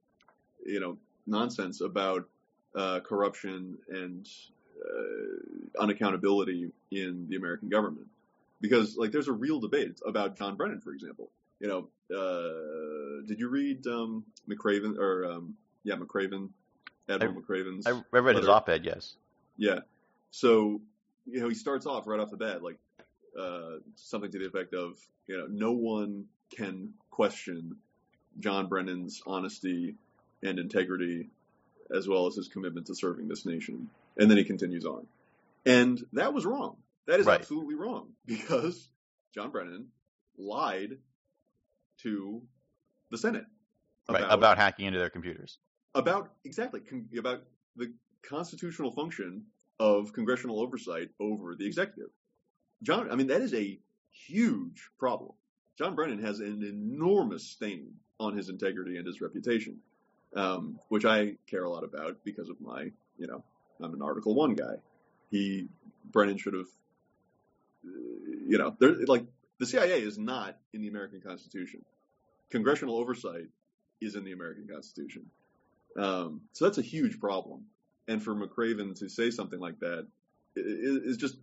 you 0.65 0.79
know, 0.79 0.97
nonsense 1.27 1.81
about 1.81 2.27
uh, 2.75 2.99
corruption 3.01 3.77
and 3.89 4.27
uh, 4.81 5.83
unaccountability 5.83 6.71
in 6.91 7.27
the 7.29 7.35
American 7.35 7.69
government. 7.69 8.07
Because, 8.59 8.97
like, 8.97 9.11
there's 9.11 9.27
a 9.27 9.33
real 9.33 9.59
debate 9.59 9.99
about 10.05 10.37
John 10.37 10.55
Brennan, 10.55 10.81
for 10.81 10.91
example. 10.91 11.29
You 11.59 11.67
know, 11.67 11.87
uh, 12.15 13.25
did 13.27 13.39
you 13.39 13.49
read 13.49 13.85
um, 13.87 14.23
McRaven 14.49 14.97
or 14.97 15.25
um, 15.25 15.55
yeah, 15.83 15.95
McRaven, 15.95 16.49
Admiral 17.09 17.41
McRaven's? 17.41 17.85
I, 17.85 17.91
I 17.91 18.19
read 18.19 18.35
his 18.35 18.47
op-ed, 18.47 18.83
yes. 18.83 19.15
Yeah. 19.57 19.79
So, 20.31 20.81
you 21.25 21.41
know, 21.41 21.49
he 21.49 21.55
starts 21.55 21.85
off 21.85 22.07
right 22.07 22.19
off 22.19 22.31
the 22.31 22.37
bat, 22.37 22.63
like, 22.63 22.77
uh, 23.39 23.77
something 23.95 24.31
to 24.31 24.39
the 24.39 24.47
effect 24.47 24.73
of, 24.73 24.97
you 25.27 25.37
know, 25.37 25.45
no 25.49 25.73
one 25.73 26.25
can 26.55 26.93
question 27.11 27.75
John 28.39 28.67
Brennan's 28.67 29.21
honesty 29.25 29.95
and 30.43 30.59
integrity 30.59 31.29
as 31.95 32.07
well 32.07 32.27
as 32.27 32.35
his 32.35 32.47
commitment 32.47 32.87
to 32.87 32.95
serving 32.95 33.27
this 33.27 33.45
nation. 33.45 33.89
And 34.17 34.29
then 34.29 34.37
he 34.37 34.43
continues 34.43 34.85
on. 34.85 35.07
And 35.65 36.03
that 36.13 36.33
was 36.33 36.45
wrong. 36.45 36.77
That 37.07 37.19
is 37.19 37.25
Right. 37.25 37.39
absolutely 37.39 37.75
wrong 37.75 38.09
because 38.25 38.89
John 39.33 39.51
Brennan 39.51 39.87
lied 40.37 40.97
to 42.03 42.41
the 43.11 43.17
Senate 43.17 43.45
Right, 44.09 44.23
about 44.29 44.57
hacking 44.57 44.85
into 44.85 44.99
their 44.99 45.09
computers. 45.09 45.57
about 45.93 46.31
exactly 46.45 46.79
con- 46.79 47.09
about 47.17 47.43
the 47.75 47.93
constitutional 48.21 48.91
function 48.91 49.43
of 49.79 50.13
congressional 50.13 50.61
oversight 50.61 51.09
over 51.19 51.55
the 51.55 51.65
executive. 51.65 52.09
John, 52.83 53.11
I 53.11 53.15
mean 53.15 53.27
that 53.27 53.41
is 53.41 53.53
a 53.53 53.79
huge 54.11 54.89
problem. 54.97 55.31
John 55.77 55.93
Brennan 55.95 56.23
has 56.23 56.39
an 56.39 56.63
enormous 56.63 57.43
stain 57.49 57.95
on 58.19 58.35
his 58.37 58.47
integrity 58.49 58.95
and 58.97 59.05
his 59.05 59.19
reputation, 59.21 59.79
um, 60.35 60.79
which 60.89 61.05
I 61.05 61.35
care 61.47 61.63
a 61.63 61.69
lot 61.69 61.83
about 61.83 62.23
because 62.23 62.49
of 62.49 62.59
my, 62.61 62.91
you 63.17 63.27
know, 63.27 63.43
I'm 63.81 63.93
an 63.93 64.01
Article 64.01 64.35
One 64.35 64.55
guy. 64.55 64.75
He 65.31 65.67
Brennan 66.11 66.37
should 66.37 66.53
have, 66.53 66.67
you 67.83 68.57
know, 68.57 68.75
there 68.79 68.93
like 69.07 69.25
the 69.59 69.65
CIA 69.65 70.01
is 70.01 70.17
not 70.17 70.57
in 70.73 70.81
the 70.81 70.87
American 70.87 71.21
Constitution. 71.21 71.83
Congressional 72.49 72.97
oversight 72.97 73.47
is 74.01 74.15
in 74.15 74.23
the 74.23 74.31
American 74.31 74.67
Constitution. 74.71 75.29
Um, 75.97 76.41
so 76.53 76.65
that's 76.65 76.77
a 76.77 76.81
huge 76.83 77.19
problem. 77.19 77.65
And 78.07 78.23
for 78.23 78.33
McRaven 78.35 78.97
to 78.99 79.09
say 79.09 79.31
something 79.31 79.59
like 79.59 79.79
that 79.79 80.07
i- 80.55 80.59
i- 80.59 81.15
just 81.17 81.37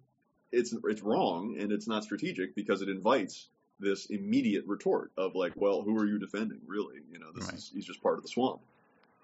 it's 0.53 0.73
it's 0.85 1.03
wrong 1.03 1.57
and 1.59 1.73
it's 1.73 1.89
not 1.89 2.05
strategic 2.05 2.55
because 2.55 2.81
it 2.81 2.89
invites 2.89 3.49
this 3.81 4.07
immediate 4.07 4.65
retort 4.67 5.11
of 5.19 5.35
like, 5.35 5.53
well, 5.57 5.83
who 5.83 5.97
are 5.99 6.07
you 6.07 6.19
defending, 6.19 6.61
really? 6.67 7.01
You 7.11 7.19
know, 7.19 7.33
this 7.35 7.47
Right. 7.47 7.55
is 7.55 7.71
he's 7.75 7.85
just 7.85 8.01
part 8.03 8.17
of 8.19 8.23
the 8.23 8.29
swamp. 8.29 8.61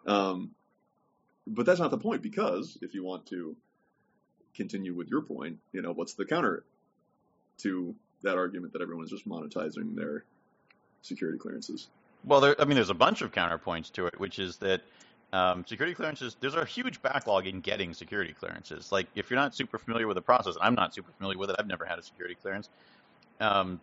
Um, 0.06 0.50
but 1.46 1.66
that's 1.66 1.80
not 1.80 1.90
the 1.90 1.98
point 1.98 2.22
because 2.22 2.78
if 2.82 2.94
you 2.94 3.04
want 3.04 3.26
to 3.26 3.56
continue 4.54 4.94
with 4.94 5.08
your 5.08 5.22
point, 5.22 5.58
you 5.72 5.82
know, 5.82 5.92
what's 5.92 6.14
the 6.14 6.24
counter 6.24 6.64
to 7.58 7.94
that 8.22 8.36
argument 8.36 8.72
that 8.72 8.82
everyone 8.82 9.04
is 9.04 9.10
just 9.10 9.28
monetizing 9.28 9.94
their 9.94 10.24
security 11.02 11.38
clearances? 11.38 11.88
Well, 12.24 12.40
there, 12.40 12.60
I 12.60 12.64
mean, 12.64 12.74
there's 12.74 12.90
a 12.90 12.94
bunch 12.94 13.22
of 13.22 13.32
counterpoints 13.32 13.90
to 13.92 14.06
it, 14.06 14.18
which 14.20 14.38
is 14.38 14.56
that 14.58 14.82
um, 15.32 15.64
security 15.66 15.94
clearances, 15.94 16.36
there's 16.40 16.54
a 16.54 16.64
huge 16.64 17.00
backlog 17.00 17.46
in 17.46 17.60
getting 17.60 17.94
security 17.94 18.32
clearances. 18.32 18.92
Like, 18.92 19.06
if 19.14 19.30
you're 19.30 19.38
not 19.38 19.54
super 19.54 19.78
familiar 19.78 20.06
with 20.06 20.16
the 20.16 20.22
process, 20.22 20.56
I'm 20.60 20.74
not 20.74 20.94
super 20.94 21.12
familiar 21.12 21.38
with 21.38 21.50
it. 21.50 21.56
I've 21.58 21.66
never 21.66 21.84
had 21.84 21.98
a 21.98 22.02
security 22.02 22.34
clearance. 22.34 22.68
Um, 23.40 23.80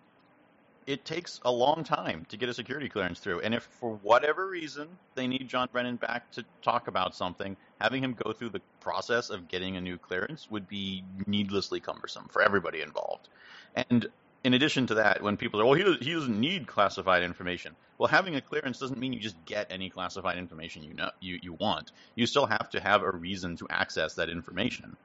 it 0.88 1.04
takes 1.04 1.42
a 1.44 1.52
long 1.52 1.84
time 1.84 2.26
to 2.30 2.38
get 2.38 2.48
a 2.48 2.54
security 2.54 2.88
clearance 2.88 3.20
through. 3.20 3.42
And 3.42 3.54
if 3.54 3.64
for 3.64 4.00
whatever 4.02 4.48
reason 4.48 4.88
they 5.16 5.28
need 5.28 5.50
John 5.50 5.68
Brennan 5.70 5.98
back 5.98 6.32
to 6.32 6.46
talk 6.62 6.88
about 6.88 7.14
something, 7.14 7.58
having 7.82 8.02
him 8.02 8.14
go 8.14 8.32
through 8.32 8.50
the 8.50 8.62
process 8.80 9.30
of 9.30 9.50
getting 9.50 9.76
a 9.76 9.82
new 9.82 9.98
clearance 9.98 10.50
would 10.50 10.68
be 10.68 11.04
needlessly 11.28 11.82
cumbersome 11.82 12.30
for 12.30 12.42
everybody 12.42 12.82
involved. 12.82 13.28
And 13.76 14.08
in 14.46 14.54
addition 14.54 14.88
to 14.88 14.96
that, 14.96 15.22
when 15.22 15.36
people 15.36 15.60
are, 15.60 15.66
well, 15.66 15.74
he, 15.74 15.84
he 15.96 16.14
doesn't 16.14 16.40
need 16.40 16.68
classified 16.68 17.22
information. 17.22 17.76
Well, 17.98 18.08
having 18.08 18.38
a 18.38 18.42
clearance 18.42 18.80
doesn't 18.80 18.98
mean 18.98 19.12
you 19.12 19.20
just 19.20 19.44
get 19.44 19.68
any 19.70 19.90
classified 19.90 20.38
information 20.38 20.84
you 20.84 20.94
know 20.94 21.12
you, 21.20 21.38
you 21.42 21.54
want. 21.54 21.92
You 22.16 22.26
still 22.28 22.46
have 22.46 22.70
to 22.70 22.80
have 22.80 23.02
a 23.04 23.12
reason 23.12 23.58
to 23.58 23.68
access 23.70 24.14
that 24.14 24.30
information, 24.30 24.96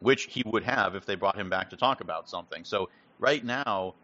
which 0.00 0.24
he 0.24 0.42
would 0.46 0.64
have 0.64 0.94
if 0.94 1.04
they 1.04 1.14
brought 1.14 1.36
him 1.36 1.50
back 1.50 1.68
to 1.70 1.76
talk 1.76 2.00
about 2.00 2.30
something. 2.30 2.64
So 2.64 2.88
right 3.18 3.44
now, 3.44 3.94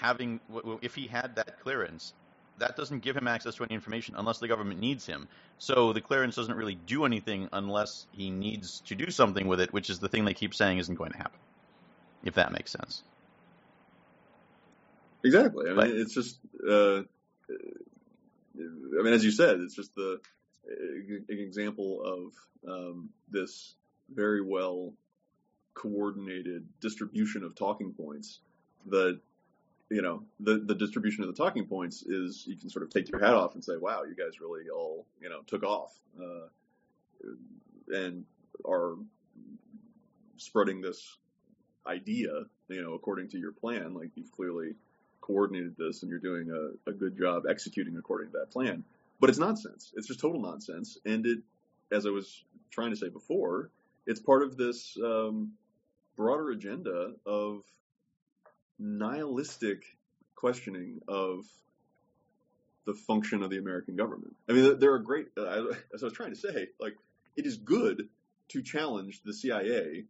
having 0.00 0.40
if 0.82 0.94
he 0.94 1.06
had 1.06 1.36
that 1.36 1.60
clearance, 1.60 2.12
that 2.58 2.76
doesn't 2.76 3.00
give 3.00 3.16
him 3.16 3.28
access 3.28 3.54
to 3.56 3.64
any 3.64 3.74
information 3.74 4.14
unless 4.16 4.38
the 4.38 4.48
government 4.48 4.80
needs 4.80 5.06
him. 5.06 5.28
So 5.58 5.92
the 5.92 6.00
clearance 6.00 6.36
doesn't 6.36 6.56
really 6.56 6.74
do 6.74 7.04
anything 7.04 7.48
unless 7.52 8.06
he 8.12 8.30
needs 8.30 8.80
to 8.86 8.94
do 8.94 9.10
something 9.10 9.46
with 9.46 9.60
it, 9.60 9.72
which 9.72 9.90
is 9.90 9.98
the 9.98 10.08
thing 10.08 10.24
they 10.24 10.34
keep 10.34 10.54
saying 10.54 10.78
isn't 10.78 10.94
going 10.94 11.12
to 11.12 11.18
happen. 11.18 11.38
If 12.24 12.34
that 12.34 12.52
makes 12.52 12.72
sense. 12.72 13.02
Exactly. 15.24 15.66
I 15.66 15.68
mean, 15.68 15.76
but, 15.76 15.90
it's 15.90 16.14
just. 16.14 16.38
Uh, 16.68 17.02
I 17.50 19.02
mean, 19.02 19.12
as 19.12 19.24
you 19.24 19.30
said, 19.30 19.60
it's 19.60 19.74
just 19.74 19.94
the 19.94 20.20
an 20.68 21.24
example 21.28 22.02
of 22.04 22.70
um, 22.70 23.10
this 23.30 23.74
very 24.12 24.42
well 24.42 24.92
coordinated 25.74 26.66
distribution 26.80 27.42
of 27.44 27.54
talking 27.54 27.92
points 27.92 28.40
that 28.86 29.20
you 29.90 30.02
know, 30.02 30.22
the, 30.40 30.58
the 30.58 30.74
distribution 30.74 31.24
of 31.24 31.34
the 31.34 31.42
talking 31.42 31.64
points 31.64 32.02
is 32.02 32.44
you 32.46 32.56
can 32.56 32.68
sort 32.68 32.82
of 32.82 32.90
take 32.90 33.10
your 33.10 33.20
hat 33.20 33.34
off 33.34 33.54
and 33.54 33.64
say, 33.64 33.76
wow, 33.80 34.02
you 34.02 34.14
guys 34.14 34.40
really 34.40 34.68
all, 34.68 35.06
you 35.20 35.28
know, 35.28 35.40
took 35.46 35.62
off, 35.62 35.98
uh, 36.20 36.48
and 37.90 38.24
are 38.66 38.96
spreading 40.36 40.80
this 40.80 41.16
idea, 41.86 42.30
you 42.68 42.82
know, 42.82 42.92
according 42.94 43.28
to 43.30 43.38
your 43.38 43.52
plan. 43.52 43.94
Like 43.94 44.10
you've 44.14 44.30
clearly 44.32 44.74
coordinated 45.20 45.74
this 45.78 46.02
and 46.02 46.10
you're 46.10 46.18
doing 46.18 46.50
a, 46.50 46.90
a 46.90 46.92
good 46.92 47.16
job 47.16 47.44
executing 47.48 47.96
according 47.96 48.30
to 48.32 48.38
that 48.38 48.50
plan. 48.50 48.84
But 49.20 49.30
it's 49.30 49.38
nonsense. 49.38 49.92
It's 49.96 50.06
just 50.06 50.20
total 50.20 50.40
nonsense. 50.40 50.98
And 51.06 51.26
it, 51.26 51.38
as 51.90 52.06
I 52.06 52.10
was 52.10 52.44
trying 52.70 52.90
to 52.90 52.96
say 52.96 53.08
before, 53.08 53.70
it's 54.06 54.20
part 54.20 54.42
of 54.42 54.56
this 54.56 54.96
um, 55.02 55.52
broader 56.16 56.50
agenda 56.50 57.12
of 57.26 57.62
nihilistic 58.78 59.84
questioning 60.34 61.00
of 61.08 61.44
the 62.86 62.94
function 62.94 63.42
of 63.42 63.50
the 63.50 63.58
American 63.58 63.96
government. 63.96 64.34
I 64.48 64.52
mean, 64.52 64.78
there 64.78 64.94
are 64.94 64.98
great, 64.98 65.26
uh, 65.36 65.64
as 65.94 66.02
I 66.02 66.06
was 66.06 66.12
trying 66.14 66.30
to 66.30 66.36
say, 66.36 66.68
like, 66.80 66.96
it 67.36 67.44
is 67.44 67.56
good 67.56 68.08
to 68.48 68.62
challenge 68.62 69.20
the 69.24 69.34
CIA 69.34 70.04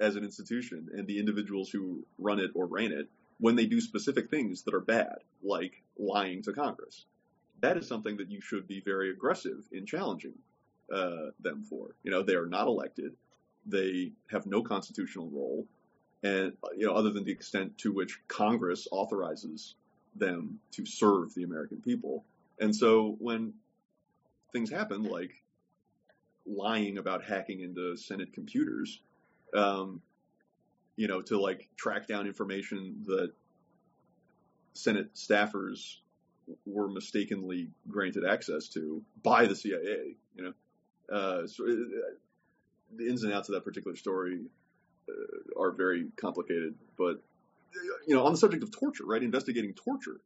as 0.00 0.16
an 0.16 0.24
institution 0.24 0.88
and 0.92 1.06
the 1.06 1.18
individuals 1.18 1.70
who 1.70 2.04
run 2.18 2.40
it 2.40 2.50
or 2.54 2.66
ran 2.66 2.92
it 2.92 3.08
when 3.38 3.56
they 3.56 3.66
do 3.66 3.80
specific 3.80 4.30
things 4.30 4.62
that 4.62 4.74
are 4.74 4.80
bad, 4.80 5.18
like 5.42 5.82
lying 5.98 6.42
to 6.42 6.52
Congress. 6.52 7.04
That 7.60 7.76
is 7.76 7.86
something 7.86 8.16
that 8.16 8.30
you 8.30 8.40
should 8.40 8.66
be 8.66 8.80
very 8.80 9.10
aggressive 9.10 9.64
in 9.72 9.86
challenging 9.86 10.34
uh, 10.92 11.30
them 11.40 11.64
for. 11.64 11.94
You 12.02 12.10
know, 12.10 12.22
they 12.22 12.34
are 12.34 12.46
not 12.46 12.66
elected. 12.66 13.14
They 13.66 14.12
have 14.30 14.46
no 14.46 14.62
constitutional 14.62 15.28
role 15.30 15.66
and 16.22 16.52
you 16.76 16.86
know, 16.86 16.94
other 16.94 17.10
than 17.10 17.24
the 17.24 17.32
extent 17.32 17.78
to 17.78 17.92
which 17.92 18.20
Congress 18.28 18.88
authorizes 18.90 19.74
them 20.16 20.58
to 20.72 20.84
serve 20.84 21.34
the 21.34 21.44
American 21.44 21.80
people. 21.80 22.24
And 22.60 22.74
so 22.74 23.16
when 23.20 23.54
things 24.52 24.70
happen 24.70 25.04
like 25.04 25.30
lying 26.46 26.98
about 26.98 27.24
hacking 27.24 27.60
into 27.60 27.96
Senate 27.96 28.32
computers, 28.32 29.00
um, 29.54 30.02
you 30.96 31.06
know, 31.06 31.22
to 31.22 31.40
like 31.40 31.68
track 31.76 32.08
down 32.08 32.26
information 32.26 33.04
that 33.06 33.32
Senate 34.72 35.14
staffers 35.14 35.98
were 36.66 36.88
mistakenly 36.88 37.68
granted 37.88 38.24
access 38.24 38.68
to 38.68 39.02
by 39.22 39.46
the 39.46 39.54
CIA, 39.54 40.16
you 40.34 40.44
know, 40.44 40.52
uh, 41.14 41.46
so 41.46 41.66
it, 41.66 41.78
uh, 41.78 42.14
the 42.96 43.08
ins 43.08 43.22
and 43.22 43.32
outs 43.32 43.48
of 43.48 43.54
that 43.54 43.64
particular 43.64 43.96
story 43.96 44.40
are 45.58 45.72
very 45.72 46.06
complicated. 46.16 46.74
But 46.96 47.22
you 48.06 48.14
know, 48.14 48.24
on 48.24 48.32
the 48.32 48.38
subject 48.38 48.62
of 48.62 48.70
torture, 48.70 49.04
right? 49.04 49.22
Investigating 49.22 49.74
torture 49.74 50.20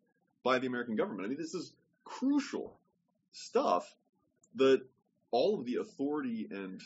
by 0.45 0.59
the 0.59 0.67
American 0.67 0.97
government. 0.97 1.27
I 1.27 1.29
mean, 1.29 1.39
this 1.39 1.55
is 1.55 1.73
crucial 2.05 2.79
stuff 3.33 3.95
that 4.57 4.83
all 5.31 5.59
of 5.59 5.65
the 5.65 5.77
authority 5.77 6.49
and 6.51 6.81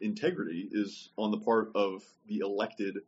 integrity 0.00 0.68
is 0.70 1.10
on 1.16 1.30
the 1.30 1.38
part 1.38 1.70
of 1.74 2.02
the 2.26 2.38
elected 2.38 2.98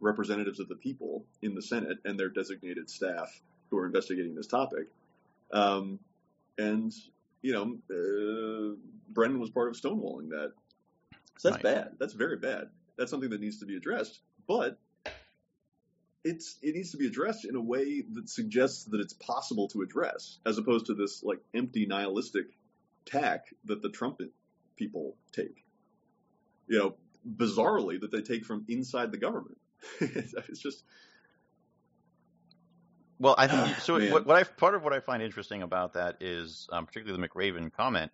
representatives 0.00 0.60
of 0.60 0.68
the 0.68 0.76
people 0.76 1.24
in 1.42 1.54
the 1.54 1.62
Senate 1.62 1.98
and 2.04 2.18
their 2.18 2.28
designated 2.28 2.88
staff 2.88 3.40
who 3.70 3.78
are 3.78 3.86
investigating 3.86 4.34
this 4.34 4.46
topic. 4.46 4.86
Um, 5.52 5.98
and 6.58 6.92
you 7.42 7.52
know, 7.52 7.76
uh, 7.90 8.76
Brennan 9.08 9.40
was 9.40 9.50
part 9.50 9.68
of 9.68 9.74
stonewalling 9.74 10.30
that. 10.30 10.52
So 11.38 11.50
that's 11.50 11.62
bad. 11.62 11.92
That's 11.98 12.14
very 12.14 12.38
bad 12.38 12.68
that's 12.96 13.10
something 13.10 13.30
that 13.30 13.40
needs 13.40 13.60
to 13.60 13.66
be 13.66 13.76
addressed. 13.76 14.20
But 14.46 14.78
it's 16.24 16.56
it 16.62 16.74
needs 16.74 16.90
to 16.90 16.96
be 16.96 17.06
addressed 17.06 17.44
in 17.44 17.54
a 17.54 17.60
way 17.60 18.02
that 18.12 18.28
suggests 18.28 18.84
that 18.86 19.00
it's 19.00 19.12
possible 19.12 19.68
to 19.68 19.82
address, 19.82 20.38
as 20.44 20.58
opposed 20.58 20.86
to 20.86 20.94
this 20.94 21.22
like 21.22 21.38
empty 21.54 21.86
nihilistic 21.86 22.46
tack 23.04 23.46
that 23.66 23.82
the 23.82 23.88
Trump 23.88 24.20
people 24.76 25.16
take. 25.32 25.64
You 26.66 26.78
know, 26.78 26.94
bizarrely 27.26 28.00
that 28.00 28.10
they 28.10 28.22
take 28.22 28.44
from 28.44 28.64
inside 28.68 29.12
the 29.12 29.18
government. 29.18 29.58
it's 30.00 30.60
just. 30.60 30.82
Well, 33.18 33.34
I 33.38 33.46
think 33.46 33.78
so. 33.78 33.98
what, 34.10 34.26
what 34.26 34.36
I 34.36 34.42
part 34.42 34.74
of 34.74 34.82
what 34.82 34.92
I 34.92 35.00
find 35.00 35.22
interesting 35.22 35.62
about 35.62 35.94
that 35.94 36.16
is, 36.20 36.68
um, 36.70 36.86
particularly 36.86 37.20
the 37.20 37.28
McRaven 37.28 37.72
comment. 37.72 38.10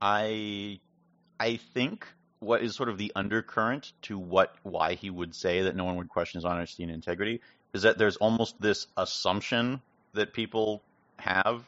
I 0.00 0.80
I 1.38 1.56
think 1.56 2.06
what 2.42 2.62
is 2.62 2.74
sort 2.74 2.88
of 2.88 2.98
the 2.98 3.12
undercurrent 3.14 3.92
to 4.02 4.18
what 4.18 4.54
why 4.64 4.94
he 4.94 5.08
would 5.08 5.34
say 5.34 5.62
that 5.62 5.76
no 5.76 5.84
one 5.84 5.96
would 5.96 6.08
question 6.08 6.38
his 6.38 6.44
honesty 6.44 6.82
and 6.82 6.90
integrity 6.90 7.40
is 7.72 7.82
that 7.82 7.98
there's 7.98 8.16
almost 8.16 8.60
this 8.60 8.88
assumption 8.96 9.80
that 10.14 10.32
people 10.32 10.82
have 11.18 11.64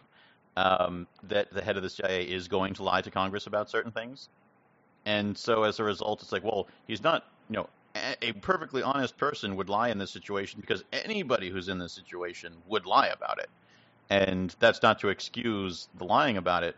um, 0.56 1.06
that 1.24 1.52
the 1.52 1.62
head 1.62 1.76
of 1.76 1.82
the 1.82 1.90
CIA 1.90 2.24
is 2.24 2.48
going 2.48 2.74
to 2.74 2.82
lie 2.82 3.00
to 3.00 3.10
Congress 3.10 3.46
about 3.46 3.70
certain 3.70 3.92
things, 3.92 4.28
and 5.04 5.36
so 5.36 5.64
as 5.64 5.80
a 5.80 5.84
result, 5.84 6.22
it's 6.22 6.30
like, 6.30 6.44
well, 6.44 6.68
he's 6.86 7.02
not, 7.02 7.24
you 7.48 7.56
know, 7.56 7.68
a, 7.96 8.28
a 8.28 8.32
perfectly 8.32 8.82
honest 8.82 9.16
person 9.16 9.56
would 9.56 9.68
lie 9.68 9.88
in 9.88 9.98
this 9.98 10.12
situation 10.12 10.60
because 10.60 10.84
anybody 10.92 11.50
who's 11.50 11.68
in 11.68 11.78
this 11.78 11.92
situation 11.92 12.52
would 12.68 12.86
lie 12.86 13.08
about 13.08 13.38
it, 13.38 13.50
and 14.10 14.54
that's 14.60 14.82
not 14.82 15.00
to 15.00 15.08
excuse 15.08 15.88
the 15.98 16.04
lying 16.04 16.36
about 16.36 16.62
it, 16.62 16.76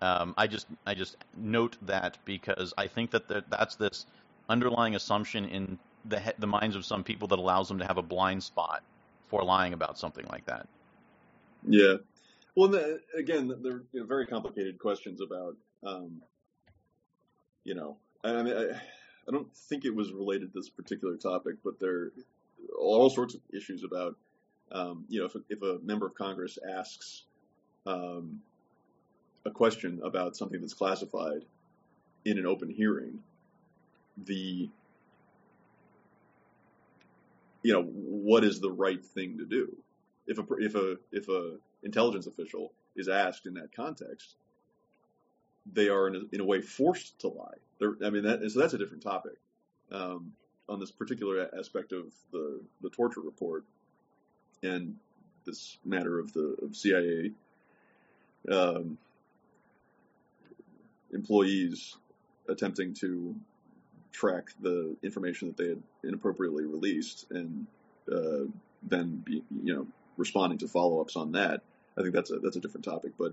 um, 0.00 0.34
I 0.36 0.46
just 0.46 0.66
I 0.86 0.94
just 0.94 1.16
note 1.36 1.76
that 1.82 2.18
because 2.24 2.74
I 2.78 2.86
think 2.86 3.10
that 3.12 3.28
there, 3.28 3.42
that's 3.48 3.76
this 3.76 4.06
underlying 4.48 4.94
assumption 4.94 5.44
in 5.46 5.78
the 6.04 6.34
the 6.38 6.46
minds 6.46 6.76
of 6.76 6.84
some 6.84 7.04
people 7.04 7.28
that 7.28 7.38
allows 7.38 7.68
them 7.68 7.78
to 7.78 7.86
have 7.86 7.98
a 7.98 8.02
blind 8.02 8.42
spot 8.42 8.82
for 9.28 9.42
lying 9.42 9.72
about 9.72 9.98
something 9.98 10.26
like 10.26 10.46
that. 10.46 10.68
Yeah. 11.66 11.94
Well, 12.54 12.68
the, 12.68 13.00
again, 13.16 13.48
they're 13.62 13.82
you 13.92 14.00
know, 14.00 14.06
very 14.06 14.26
complicated 14.26 14.78
questions 14.78 15.20
about, 15.20 15.56
um, 15.84 16.22
you 17.62 17.74
know, 17.74 17.98
I 18.24 18.42
mean, 18.42 18.56
I, 18.56 18.72
I 19.28 19.30
don't 19.30 19.54
think 19.54 19.84
it 19.84 19.94
was 19.94 20.12
related 20.12 20.52
to 20.52 20.58
this 20.58 20.68
particular 20.68 21.16
topic, 21.16 21.56
but 21.62 21.78
there 21.78 21.96
are 21.96 22.12
all 22.76 23.10
sorts 23.10 23.34
of 23.34 23.40
issues 23.52 23.84
about, 23.84 24.16
um, 24.72 25.04
you 25.08 25.20
know, 25.20 25.26
if, 25.26 25.36
if 25.48 25.62
a 25.62 25.78
member 25.84 26.06
of 26.06 26.14
Congress 26.14 26.58
asks, 26.68 27.24
um, 27.86 28.40
a 29.48 29.50
question 29.50 30.00
about 30.04 30.36
something 30.36 30.60
that's 30.60 30.74
classified 30.74 31.44
in 32.24 32.38
an 32.38 32.46
open 32.46 32.70
hearing, 32.70 33.18
the 34.24 34.68
you 37.62 37.72
know 37.72 37.82
what 37.82 38.44
is 38.44 38.60
the 38.60 38.70
right 38.70 39.04
thing 39.04 39.38
to 39.38 39.44
do 39.44 39.76
if 40.26 40.38
a 40.38 40.44
if 40.58 40.74
a 40.74 40.96
if 41.10 41.28
a 41.28 41.56
intelligence 41.82 42.26
official 42.26 42.72
is 42.96 43.08
asked 43.08 43.46
in 43.46 43.54
that 43.54 43.74
context 43.74 44.36
they 45.72 45.88
are 45.88 46.08
in 46.08 46.16
a, 46.16 46.20
in 46.32 46.40
a 46.40 46.44
way 46.44 46.60
forced 46.60 47.18
to 47.20 47.28
lie. 47.28 47.58
They're, 47.78 47.94
I 48.04 48.10
mean, 48.10 48.24
that, 48.24 48.50
so 48.50 48.60
that's 48.60 48.74
a 48.74 48.78
different 48.78 49.02
topic 49.02 49.36
um, 49.92 50.32
on 50.68 50.80
this 50.80 50.90
particular 50.90 51.48
aspect 51.56 51.92
of 51.92 52.06
the 52.32 52.60
the 52.82 52.90
torture 52.90 53.20
report 53.20 53.64
and 54.62 54.96
this 55.44 55.78
matter 55.84 56.18
of 56.18 56.32
the 56.32 56.56
of 56.62 56.76
CIA 56.76 57.32
um, 58.50 58.98
employees 61.12 61.96
attempting 62.48 62.94
to 62.94 63.34
track 64.12 64.48
the 64.60 64.96
information 65.02 65.48
that 65.48 65.56
they 65.56 65.68
had 65.68 65.82
inappropriately 66.04 66.64
released 66.64 67.26
and 67.30 67.66
uh, 68.12 68.44
then 68.82 69.22
be, 69.24 69.42
you 69.62 69.74
know 69.74 69.86
responding 70.16 70.58
to 70.58 70.68
follow 70.68 71.00
ups 71.00 71.16
on 71.16 71.32
that. 71.32 71.62
I 71.96 72.02
think 72.02 72.14
that's 72.14 72.30
a 72.30 72.38
that's 72.38 72.56
a 72.56 72.60
different 72.60 72.84
topic, 72.84 73.12
but 73.18 73.32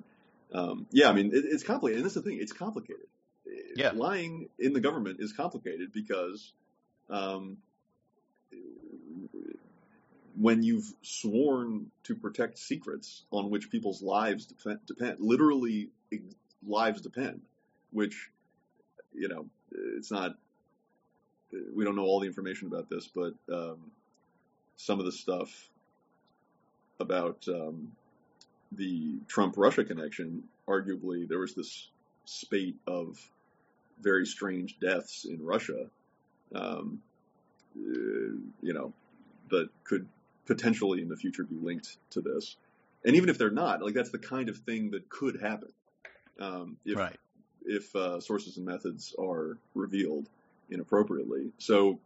um, 0.54 0.86
yeah, 0.92 1.10
I 1.10 1.14
mean 1.14 1.28
it, 1.28 1.44
it's 1.46 1.64
complicated, 1.64 1.98
and 1.98 2.06
that's 2.06 2.16
the 2.16 2.22
thing. 2.22 2.38
It's 2.40 2.54
complicated. 2.54 3.08
Yeah. 3.76 3.92
lying 3.94 4.50
in 4.58 4.74
the 4.74 4.80
government 4.80 5.18
is 5.20 5.34
complicated 5.34 5.92
because 5.92 6.54
um, 7.10 7.58
when 10.38 10.64
you've 10.64 10.92
sworn 11.02 11.92
to 12.04 12.16
protect 12.16 12.58
secrets 12.58 13.24
on 13.32 13.50
which 13.50 13.70
people's 13.70 14.02
lives 14.02 14.46
depend, 14.46 14.80
depend 14.86 15.18
literally 15.20 15.90
lives 16.66 17.02
depend, 17.02 17.42
which 17.96 18.30
you 19.14 19.30
know 19.30 19.46
it's 19.96 20.12
not. 20.12 20.36
We 21.74 21.86
don't 21.86 21.96
know 21.96 22.04
all 22.04 22.20
the 22.20 22.28
information 22.28 22.68
about 22.68 22.90
this, 22.90 23.08
but 23.08 23.34
um, 23.52 23.78
some 24.76 25.00
of 25.00 25.06
the 25.06 25.12
stuff 25.12 25.70
about 27.00 27.46
um, 27.48 27.92
the 28.74 29.16
Trump 29.28 29.54
Russia 29.58 29.86
connection, 29.86 30.44
arguably 30.68 31.28
there 31.28 31.40
was 31.40 31.56
this 31.56 31.90
spate 32.26 32.76
of 32.88 33.18
very 34.02 34.26
strange 34.26 34.78
deaths 34.80 35.26
in 35.26 35.42
Russia, 35.46 35.86
um, 36.54 37.02
uh, 37.78 38.36
you 38.62 38.74
know, 38.74 38.92
that 39.50 39.70
could 39.86 40.06
potentially 40.46 41.02
in 41.02 41.08
the 41.08 41.16
future 41.16 41.44
be 41.44 41.56
linked 41.56 41.98
to 42.10 42.20
this. 42.20 42.58
And 43.06 43.16
even 43.16 43.30
if 43.30 43.38
they're 43.38 43.50
not, 43.50 43.82
like 43.82 43.94
that's 43.94 44.12
the 44.12 44.18
kind 44.18 44.50
of 44.50 44.58
thing 44.58 44.92
that 44.92 45.08
could 45.10 45.40
happen 45.40 45.72
um, 46.40 46.78
if 46.86 46.98
right. 46.98 47.16
If 47.66 47.96
uh, 47.96 48.20
sources 48.20 48.58
and 48.58 48.66
methods 48.66 49.16
are 49.20 49.58
revealed 49.74 50.28
inappropriately. 50.70 51.52
So, 51.58 52.00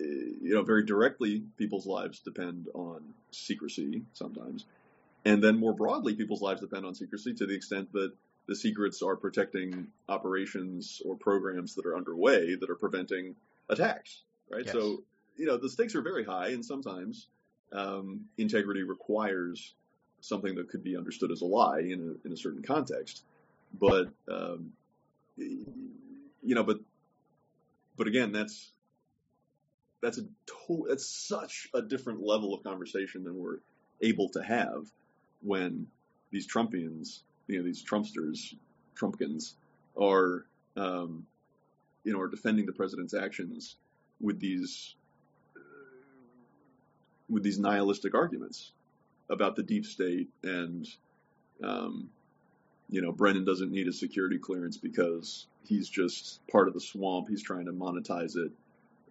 uh, 0.00 0.04
you 0.04 0.54
know, 0.54 0.62
very 0.62 0.84
directly, 0.84 1.42
people's 1.56 1.86
lives 1.86 2.20
depend 2.20 2.68
on 2.74 3.02
secrecy 3.30 4.02
sometimes, 4.12 4.66
and 5.24 5.42
then 5.42 5.58
more 5.58 5.72
broadly, 5.72 6.14
people's 6.14 6.42
lives 6.42 6.60
depend 6.60 6.86
on 6.86 6.94
secrecy 6.94 7.34
to 7.34 7.46
the 7.46 7.54
extent 7.54 7.92
that 7.92 8.12
the 8.46 8.54
secrets 8.54 9.02
are 9.02 9.16
protecting 9.16 9.88
operations 10.08 11.02
or 11.04 11.16
programs 11.16 11.74
that 11.74 11.84
are 11.84 11.96
underway 11.96 12.54
that 12.54 12.70
are 12.70 12.76
preventing 12.76 13.34
attacks, 13.68 14.22
right? 14.48 14.64
Yes. 14.64 14.72
So, 14.72 15.02
you 15.36 15.46
know, 15.46 15.56
the 15.56 15.68
stakes 15.68 15.94
are 15.94 16.02
very 16.02 16.24
high, 16.24 16.48
and 16.48 16.64
sometimes 16.64 17.26
um, 17.72 18.26
integrity 18.38 18.82
requires 18.82 19.74
something 20.20 20.54
that 20.54 20.68
could 20.68 20.82
be 20.82 20.96
understood 20.96 21.30
as 21.30 21.42
a 21.42 21.44
lie 21.44 21.80
in 21.80 22.16
a, 22.24 22.26
in 22.26 22.32
a 22.32 22.36
certain 22.36 22.62
context. 22.62 23.22
But, 23.72 24.08
um, 24.30 24.72
you 25.36 26.54
know, 26.54 26.64
but, 26.64 26.80
but 27.96 28.06
again, 28.06 28.32
that's, 28.32 28.70
that's 30.02 30.18
a 30.18 30.22
to- 30.22 30.86
that's 30.88 31.06
such 31.06 31.68
a 31.74 31.82
different 31.82 32.22
level 32.22 32.54
of 32.54 32.62
conversation 32.62 33.24
than 33.24 33.36
we're 33.36 33.58
able 34.00 34.28
to 34.30 34.42
have 34.42 34.86
when 35.42 35.86
these 36.30 36.46
Trumpians 36.46 37.20
you 37.46 37.58
know 37.58 37.64
these 37.64 37.84
Trumpsters, 37.84 38.54
Trumpkins, 38.94 39.54
are 40.00 40.46
um, 40.76 41.26
you 42.04 42.12
know 42.12 42.20
are 42.20 42.28
defending 42.28 42.66
the 42.66 42.72
president's 42.72 43.14
actions 43.14 43.76
with 44.20 44.40
these 44.40 44.94
with 47.28 47.42
these 47.42 47.58
nihilistic 47.58 48.14
arguments 48.14 48.72
about 49.28 49.56
the 49.56 49.62
deep 49.62 49.84
state 49.84 50.28
and 50.44 50.86
um, 51.62 52.08
you 52.88 53.02
know 53.02 53.12
Brennan 53.12 53.44
doesn't 53.44 53.70
need 53.70 53.88
a 53.88 53.92
security 53.92 54.38
clearance 54.38 54.76
because 54.76 55.46
he's 55.64 55.88
just 55.88 56.46
part 56.48 56.68
of 56.68 56.74
the 56.74 56.80
swamp. 56.80 57.28
He's 57.28 57.42
trying 57.42 57.66
to 57.66 57.72
monetize 57.72 58.36
it. 58.36 58.52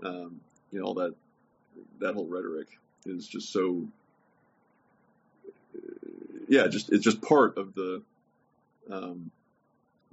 Um, 0.03 0.39
you 0.71 0.79
know 0.79 0.85
all 0.85 0.93
that 0.95 1.15
that 1.99 2.13
whole 2.13 2.27
rhetoric 2.27 2.67
is 3.05 3.27
just 3.27 3.51
so 3.51 3.87
yeah, 6.47 6.67
just 6.67 6.91
it's 6.91 7.03
just 7.03 7.21
part 7.21 7.57
of 7.57 7.73
the 7.73 8.01
um, 8.89 9.31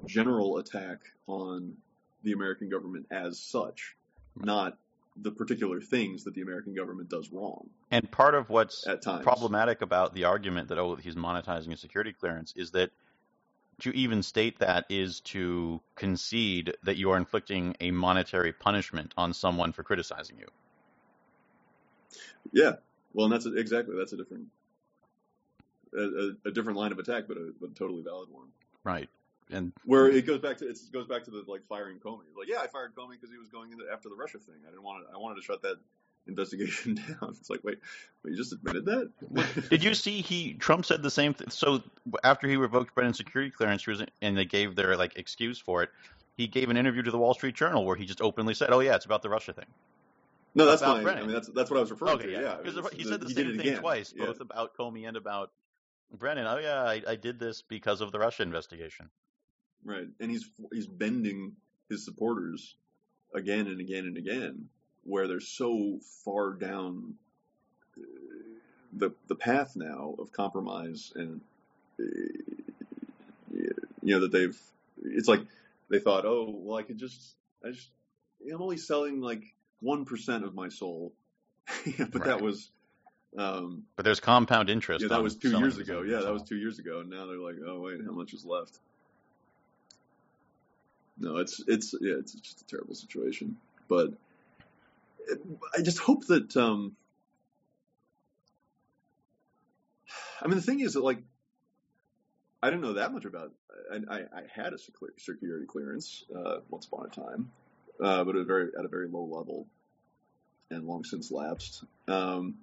general 0.06 0.58
attack 0.58 0.98
on 1.26 1.76
the 2.22 2.32
American 2.32 2.68
government 2.68 3.06
as 3.10 3.38
such, 3.38 3.96
not 4.36 4.78
the 5.16 5.30
particular 5.30 5.80
things 5.80 6.24
that 6.24 6.34
the 6.34 6.40
American 6.40 6.74
government 6.74 7.08
does 7.10 7.30
wrong. 7.32 7.68
And 7.90 8.10
part 8.10 8.34
of 8.34 8.48
what's 8.48 8.86
at 8.86 9.02
times 9.02 9.22
problematic 9.22 9.82
about 9.82 10.14
the 10.14 10.24
argument 10.24 10.68
that 10.68 10.78
oh 10.78 10.96
he's 10.96 11.16
monetizing 11.16 11.72
a 11.72 11.76
security 11.76 12.12
clearance 12.12 12.54
is 12.56 12.70
that 12.70 12.90
to 13.82 13.96
even 13.96 14.22
state 14.22 14.58
that 14.60 14.86
is 14.88 15.20
to 15.20 15.80
concede 15.96 16.74
that 16.84 16.96
you 16.96 17.10
are 17.10 17.16
inflicting 17.16 17.76
a 17.80 17.90
monetary 17.90 18.52
punishment 18.52 19.12
on 19.16 19.34
someone 19.34 19.72
for 19.72 19.82
criticizing 19.82 20.38
you. 20.38 20.46
Yeah, 22.52 22.72
well, 23.12 23.26
and 23.26 23.32
that's 23.32 23.46
a, 23.46 23.56
exactly 23.56 23.96
that's 23.96 24.12
a 24.12 24.16
different 24.16 24.46
a, 25.94 26.30
a, 26.46 26.50
different 26.50 26.78
line 26.78 26.92
of 26.92 26.98
attack, 26.98 27.24
but 27.28 27.36
a, 27.36 27.52
but 27.60 27.70
a 27.70 27.74
totally 27.74 28.02
valid 28.02 28.28
one. 28.30 28.48
Right. 28.84 29.08
And 29.50 29.72
where 29.84 30.08
it 30.08 30.26
goes 30.26 30.40
back 30.40 30.58
to 30.58 30.68
it 30.68 30.78
goes 30.92 31.06
back 31.06 31.24
to 31.24 31.30
the 31.30 31.44
like 31.46 31.66
firing 31.68 31.98
Comey. 31.98 32.24
Like, 32.36 32.48
yeah, 32.48 32.60
I 32.60 32.68
fired 32.68 32.94
Comey 32.94 33.12
because 33.12 33.30
he 33.30 33.36
was 33.36 33.48
going 33.48 33.72
into 33.72 33.84
after 33.92 34.08
the 34.08 34.14
Russia 34.14 34.38
thing. 34.38 34.54
I 34.66 34.70
didn't 34.70 34.84
want 34.84 35.06
to, 35.06 35.14
I 35.14 35.18
wanted 35.18 35.36
to 35.36 35.42
shut 35.42 35.60
that 35.62 35.76
investigation 36.26 36.94
down. 37.20 37.34
It's 37.38 37.50
like, 37.50 37.64
wait, 37.64 37.78
wait 38.24 38.30
you 38.30 38.36
just 38.36 38.52
admitted 38.52 38.84
that? 38.86 39.68
Did 39.70 39.84
you 39.84 39.94
see 39.94 40.20
he 40.20 40.54
Trump 40.54 40.84
said 40.84 41.02
the 41.02 41.10
same 41.10 41.34
thing? 41.34 41.50
So 41.50 41.82
after 42.24 42.48
he 42.48 42.56
revoked 42.56 42.94
Brennan's 42.94 43.16
security 43.16 43.50
clearance, 43.50 43.86
and 44.20 44.36
they 44.36 44.44
gave 44.44 44.74
their 44.76 44.96
like 44.96 45.16
excuse 45.16 45.58
for 45.58 45.82
it, 45.82 45.90
he 46.36 46.46
gave 46.46 46.70
an 46.70 46.76
interview 46.76 47.02
to 47.02 47.10
the 47.10 47.18
Wall 47.18 47.34
Street 47.34 47.54
Journal 47.54 47.84
where 47.84 47.96
he 47.96 48.06
just 48.06 48.20
openly 48.20 48.54
said, 48.54 48.70
"Oh 48.70 48.80
yeah, 48.80 48.94
it's 48.94 49.04
about 49.04 49.22
the 49.22 49.28
Russia 49.28 49.52
thing." 49.52 49.66
No, 50.54 50.66
that's 50.66 50.82
fine. 50.82 51.02
Brennan. 51.02 51.22
I 51.22 51.26
mean, 51.26 51.34
that's 51.34 51.48
that's 51.48 51.70
what 51.70 51.78
I 51.78 51.80
was 51.80 51.90
referring 51.90 52.14
okay, 52.14 52.26
to. 52.26 52.32
Yeah, 52.32 52.40
yeah. 52.40 52.56
because 52.62 52.92
he 52.92 53.04
said 53.04 53.20
the 53.20 53.30
same 53.30 53.58
thing 53.58 53.76
twice, 53.78 54.12
both 54.12 54.36
yeah. 54.36 54.42
about 54.42 54.76
Comey 54.76 55.08
and 55.08 55.16
about 55.16 55.50
Brennan. 56.12 56.46
Oh 56.46 56.58
yeah, 56.58 56.82
I, 56.82 57.02
I 57.06 57.16
did 57.16 57.38
this 57.38 57.62
because 57.62 58.00
of 58.00 58.12
the 58.12 58.18
Russia 58.18 58.42
investigation. 58.42 59.08
Right, 59.84 60.06
and 60.20 60.30
he's 60.30 60.48
he's 60.72 60.86
bending 60.86 61.56
his 61.88 62.04
supporters 62.04 62.76
again 63.34 63.66
and 63.66 63.80
again 63.80 64.04
and 64.04 64.16
again, 64.16 64.68
where 65.04 65.26
they're 65.28 65.40
so 65.40 65.98
far 66.24 66.52
down 66.52 67.14
the 68.92 69.10
the 69.28 69.34
path 69.34 69.74
now 69.76 70.14
of 70.18 70.32
compromise, 70.32 71.12
and 71.14 71.40
uh, 72.00 72.04
you 73.50 74.14
know 74.14 74.20
that 74.20 74.32
they've. 74.32 74.58
It's 75.04 75.28
like 75.28 75.40
they 75.88 75.98
thought, 75.98 76.24
oh 76.24 76.54
well, 76.54 76.78
I 76.78 76.82
could 76.82 76.98
just 76.98 77.34
I 77.64 77.70
just 77.70 77.88
I'm 78.52 78.60
only 78.60 78.76
selling 78.76 79.20
like 79.20 79.42
one 79.80 80.04
percent 80.04 80.44
of 80.44 80.54
my 80.54 80.68
soul, 80.68 81.12
but 81.96 82.14
Right. 82.14 82.24
that 82.24 82.40
was. 82.40 82.70
Um, 83.34 83.84
But 83.96 84.04
there's 84.04 84.20
compound 84.20 84.68
interest. 84.68 85.00
yeah, 85.02 85.08
that 85.08 85.22
was 85.22 85.36
two 85.36 85.58
years 85.58 85.78
ago. 85.78 86.02
Yeah, 86.02 86.20
that 86.20 86.32
was 86.32 86.42
two 86.42 86.56
years 86.56 86.78
ago. 86.78 87.00
And 87.00 87.08
now 87.08 87.26
they're 87.26 87.38
like, 87.38 87.56
oh 87.66 87.80
wait, 87.80 88.00
how 88.04 88.12
much 88.12 88.34
is 88.34 88.44
left? 88.44 88.78
No, 91.18 91.38
it's 91.38 91.62
it's 91.66 91.94
yeah, 92.00 92.16
it's 92.18 92.32
just 92.34 92.60
a 92.60 92.66
terrible 92.66 92.94
situation. 92.94 93.56
But 93.88 94.12
I 95.76 95.82
just 95.82 95.98
hope 95.98 96.26
that. 96.26 96.56
Um, 96.56 96.96
I 100.40 100.48
mean, 100.48 100.56
the 100.56 100.62
thing 100.62 100.80
is 100.80 100.94
that 100.94 101.04
like, 101.04 101.22
I 102.62 102.70
didn't 102.70 102.82
know 102.82 102.94
that 102.94 103.12
much 103.12 103.24
about. 103.24 103.52
I, 103.92 104.14
I, 104.14 104.18
I 104.20 104.42
had 104.52 104.72
a 104.72 104.76
secur- 104.76 105.18
security 105.18 105.66
clearance 105.66 106.24
uh, 106.34 106.58
once 106.68 106.86
upon 106.86 107.06
a 107.06 107.08
time, 107.08 107.50
uh, 108.00 108.24
but 108.24 108.36
at 108.36 108.42
a 108.42 108.44
very 108.44 108.70
at 108.78 108.84
a 108.84 108.88
very 108.88 109.08
low 109.08 109.24
level, 109.24 109.66
and 110.70 110.86
long 110.86 111.04
since 111.04 111.30
lapsed. 111.30 111.84
Um, 112.08 112.56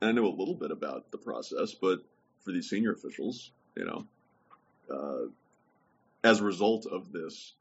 and 0.00 0.10
I 0.10 0.12
know 0.12 0.26
a 0.26 0.34
little 0.34 0.54
bit 0.54 0.70
about 0.70 1.10
the 1.10 1.18
process, 1.18 1.74
but 1.74 2.00
for 2.44 2.52
these 2.52 2.70
senior 2.70 2.92
officials, 2.92 3.50
you 3.76 3.84
know, 3.84 4.06
uh, 4.90 5.28
as 6.22 6.40
a 6.40 6.44
result 6.44 6.86
of 6.86 7.12
this 7.12 7.54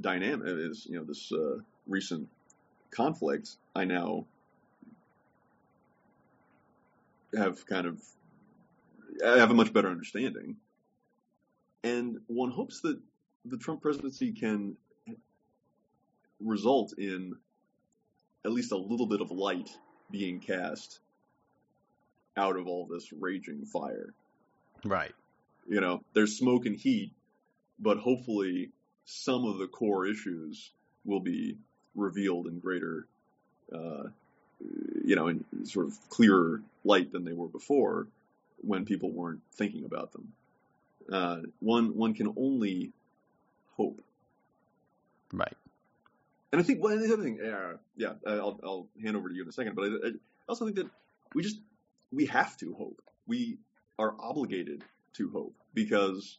dynamic, 0.00 0.46
is 0.46 0.86
you 0.88 0.98
know 0.98 1.04
this 1.04 1.32
uh, 1.32 1.58
recent 1.86 2.28
conflict, 2.92 3.50
I 3.74 3.84
now 3.84 4.26
have 7.36 7.66
kind 7.66 7.86
of 7.86 8.00
I 9.24 9.38
have 9.38 9.50
a 9.50 9.54
much 9.54 9.72
better 9.72 9.88
understanding, 9.88 10.56
and 11.82 12.18
one 12.26 12.50
hopes 12.50 12.80
that 12.80 12.98
the 13.44 13.56
Trump 13.56 13.82
presidency 13.82 14.32
can 14.32 14.76
result 16.40 16.94
in 16.98 17.34
at 18.44 18.52
least 18.52 18.72
a 18.72 18.76
little 18.76 19.06
bit 19.06 19.20
of 19.20 19.30
light 19.30 19.70
being 20.10 20.40
cast 20.40 21.00
out 22.36 22.56
of 22.56 22.66
all 22.66 22.86
this 22.86 23.12
raging 23.12 23.64
fire. 23.64 24.14
Right. 24.84 25.12
You 25.68 25.80
know, 25.80 26.02
there's 26.14 26.36
smoke 26.36 26.66
and 26.66 26.76
heat, 26.76 27.12
but 27.78 27.98
hopefully 27.98 28.70
some 29.04 29.44
of 29.44 29.58
the 29.58 29.66
core 29.66 30.06
issues 30.06 30.70
will 31.04 31.20
be 31.20 31.58
revealed 31.94 32.46
in 32.46 32.58
greater, 32.58 33.06
uh, 33.74 34.04
you 35.04 35.16
know, 35.16 35.28
in 35.28 35.44
sort 35.64 35.86
of 35.86 35.98
clearer 36.08 36.62
light 36.84 37.12
than 37.12 37.24
they 37.24 37.32
were 37.32 37.48
before 37.48 38.06
when 38.58 38.84
people 38.84 39.10
weren't 39.10 39.40
thinking 39.54 39.84
about 39.84 40.12
them. 40.12 40.32
Uh, 41.10 41.38
one 41.60 41.96
one 41.96 42.14
can 42.14 42.32
only 42.36 42.92
hope. 43.76 44.00
Right. 45.32 45.56
And 46.52 46.60
I 46.60 46.64
think 46.64 46.82
well, 46.82 46.96
the 46.96 47.12
other 47.12 47.22
thing, 47.22 47.40
uh, 47.40 47.76
yeah, 47.96 48.12
I'll, 48.26 48.60
I'll 48.62 48.86
hand 49.02 49.16
over 49.16 49.28
to 49.28 49.34
you 49.34 49.42
in 49.42 49.48
a 49.48 49.52
second, 49.52 49.74
but 49.74 49.84
I, 49.84 50.08
I 50.08 50.10
also 50.48 50.66
think 50.66 50.76
that 50.76 50.90
we 51.34 51.42
just 51.42 51.58
we 52.12 52.26
have 52.26 52.56
to 52.58 52.74
hope. 52.74 53.00
We 53.26 53.58
are 53.98 54.14
obligated 54.20 54.84
to 55.14 55.30
hope 55.30 55.54
because 55.74 56.38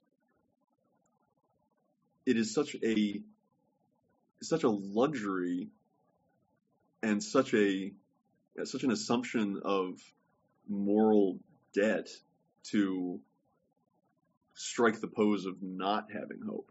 it 2.25 2.37
is 2.37 2.53
such 2.53 2.75
a 2.83 3.21
such 4.43 4.63
a 4.63 4.69
luxury 4.69 5.69
and 7.01 7.21
such 7.23 7.53
a 7.53 7.91
such 8.65 8.83
an 8.83 8.91
assumption 8.91 9.61
of 9.63 9.99
moral 10.69 11.39
debt 11.73 12.07
to 12.63 13.19
strike 14.53 15.01
the 15.01 15.07
pose 15.07 15.45
of 15.45 15.61
not 15.61 16.11
having 16.11 16.41
hope. 16.47 16.69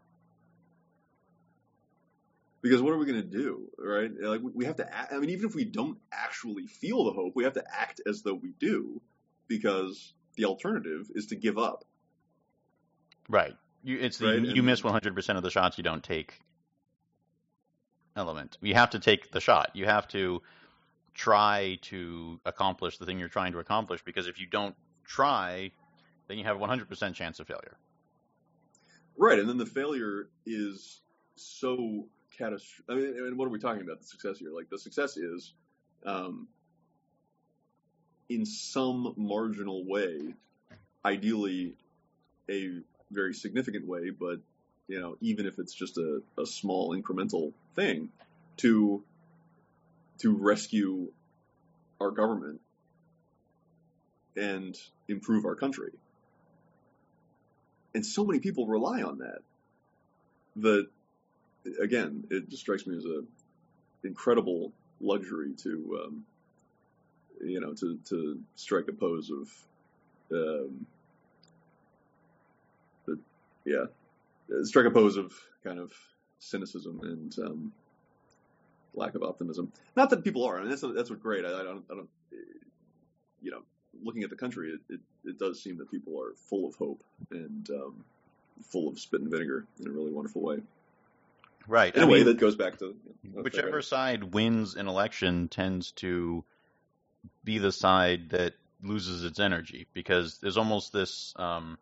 Because 2.61 2.81
what 2.81 2.93
are 2.93 2.97
we 2.97 3.05
going 3.05 3.21
to 3.21 3.27
do, 3.27 3.67
right? 3.77 4.09
Like 4.17 4.39
we 4.41 4.65
have 4.65 4.77
to. 4.77 4.93
Act, 4.93 5.11
I 5.11 5.19
mean, 5.19 5.31
even 5.31 5.49
if 5.49 5.53
we 5.55 5.65
don't 5.65 5.97
actually 6.13 6.67
feel 6.67 7.03
the 7.05 7.11
hope, 7.11 7.33
we 7.35 7.43
have 7.43 7.53
to 7.53 7.63
act 7.77 7.99
as 8.07 8.21
though 8.21 8.33
we 8.35 8.53
do, 8.57 9.01
because 9.49 10.13
the 10.37 10.45
alternative 10.45 11.07
is 11.13 11.27
to 11.27 11.35
give 11.35 11.57
up. 11.57 11.83
Right. 13.27 13.53
You, 13.83 13.99
it's 13.99 14.17
the 14.17 14.27
Right, 14.27 14.41
you 14.41 14.49
and- 14.55 14.65
miss 14.65 14.81
100% 14.81 15.35
of 15.35 15.43
the 15.43 15.49
shots 15.49 15.77
you 15.77 15.83
don't 15.83 16.03
take 16.03 16.39
element. 18.15 18.57
You 18.61 18.73
have 18.75 18.91
to 18.91 18.99
take 18.99 19.31
the 19.31 19.39
shot. 19.39 19.71
You 19.73 19.85
have 19.85 20.07
to 20.09 20.41
try 21.13 21.77
to 21.83 22.39
accomplish 22.45 22.97
the 22.97 23.05
thing 23.05 23.19
you're 23.19 23.29
trying 23.29 23.53
to 23.53 23.59
accomplish 23.59 24.03
because 24.03 24.27
if 24.27 24.39
you 24.39 24.47
don't 24.47 24.75
try, 25.05 25.71
then 26.27 26.37
you 26.37 26.43
have 26.43 26.59
a 26.59 26.59
100% 26.59 27.13
chance 27.13 27.39
of 27.39 27.47
failure. 27.47 27.77
Right, 29.17 29.37
and 29.37 29.47
then 29.47 29.57
the 29.57 29.65
failure 29.65 30.29
is 30.45 31.01
so 31.35 32.07
catastrophic. 32.37 32.85
I 32.89 33.21
mean, 33.21 33.37
what 33.37 33.45
are 33.45 33.49
we 33.49 33.59
talking 33.59 33.83
about? 33.83 33.99
The 33.99 34.07
success 34.07 34.39
here, 34.39 34.51
like 34.51 34.69
the 34.69 34.79
success 34.79 35.17
is, 35.17 35.53
um, 36.05 36.47
in 38.29 38.45
some 38.45 39.13
marginal 39.17 39.85
way, 39.85 40.33
ideally, 41.05 41.73
a 42.49 42.79
very 43.11 43.33
significant 43.33 43.87
way, 43.87 44.09
but 44.09 44.39
you 44.87 44.99
know, 44.99 45.15
even 45.21 45.45
if 45.45 45.59
it's 45.59 45.73
just 45.73 45.97
a, 45.97 46.21
a 46.37 46.45
small 46.45 46.95
incremental 46.95 47.53
thing, 47.75 48.09
to 48.57 49.03
to 50.19 50.35
rescue 50.35 51.11
our 51.99 52.11
government 52.11 52.61
and 54.35 54.77
improve 55.07 55.45
our 55.45 55.55
country. 55.55 55.91
And 57.93 58.05
so 58.05 58.23
many 58.23 58.39
people 58.39 58.67
rely 58.67 59.01
on 59.01 59.19
that 59.19 59.39
that 60.57 60.87
again 61.81 62.25
it 62.29 62.49
just 62.49 62.61
strikes 62.61 62.85
me 62.85 62.97
as 62.97 63.05
a 63.05 63.23
incredible 64.05 64.71
luxury 65.01 65.53
to 65.63 65.99
um, 66.03 66.25
you 67.43 67.59
know 67.59 67.73
to 67.73 67.97
to 68.09 68.39
strike 68.55 68.85
a 68.89 68.93
pose 68.93 69.31
of 69.31 69.49
um, 70.31 70.85
the, 73.05 73.19
yeah 73.65 73.85
strike 74.63 74.85
a 74.85 74.91
pose 74.91 75.17
of 75.17 75.33
kind 75.63 75.79
of 75.79 75.91
cynicism 76.43 76.99
and 77.03 77.39
um, 77.39 77.73
lack 78.95 79.15
of 79.15 79.23
optimism 79.23 79.71
not 79.95 80.09
that 80.09 80.23
people 80.23 80.43
are 80.45 80.57
I 80.57 80.61
mean 80.61 80.69
that's 80.69 80.81
that's 80.81 81.09
what's 81.09 81.21
great 81.21 81.45
I, 81.45 81.49
I 81.49 81.63
don't 81.63 81.83
I 81.91 81.95
don't 81.95 82.09
you 83.41 83.51
know 83.51 83.61
looking 84.03 84.23
at 84.23 84.29
the 84.29 84.35
country 84.35 84.71
it, 84.71 84.93
it, 84.95 84.99
it 85.25 85.39
does 85.39 85.61
seem 85.61 85.77
that 85.77 85.89
people 85.91 86.19
are 86.21 86.33
full 86.49 86.67
of 86.67 86.75
hope 86.75 87.03
and 87.31 87.69
um, 87.71 88.05
full 88.63 88.89
of 88.89 88.99
spit 88.99 89.21
and 89.21 89.31
vinegar 89.31 89.65
in 89.79 89.87
a 89.87 89.91
really 89.91 90.11
wonderful 90.11 90.41
way 90.41 90.57
Right. 91.67 91.95
in 91.95 92.01
I 92.01 92.05
a 92.05 92.07
way 92.07 92.23
that 92.23 92.37
goes 92.39 92.55
back 92.55 92.79
to 92.79 92.95
okay, 93.37 93.41
whichever 93.41 93.77
right. 93.77 93.83
side 93.83 94.33
wins 94.33 94.75
an 94.75 94.87
election 94.87 95.47
tends 95.47 95.91
to 95.93 96.43
be 97.43 97.57
the 97.57 97.71
side 97.71 98.31
that 98.31 98.53
loses 98.83 99.23
its 99.23 99.39
energy 99.39 99.87
because 99.93 100.39
there's 100.39 100.57
almost 100.57 100.91
this 100.91 101.33
um, 101.37 101.77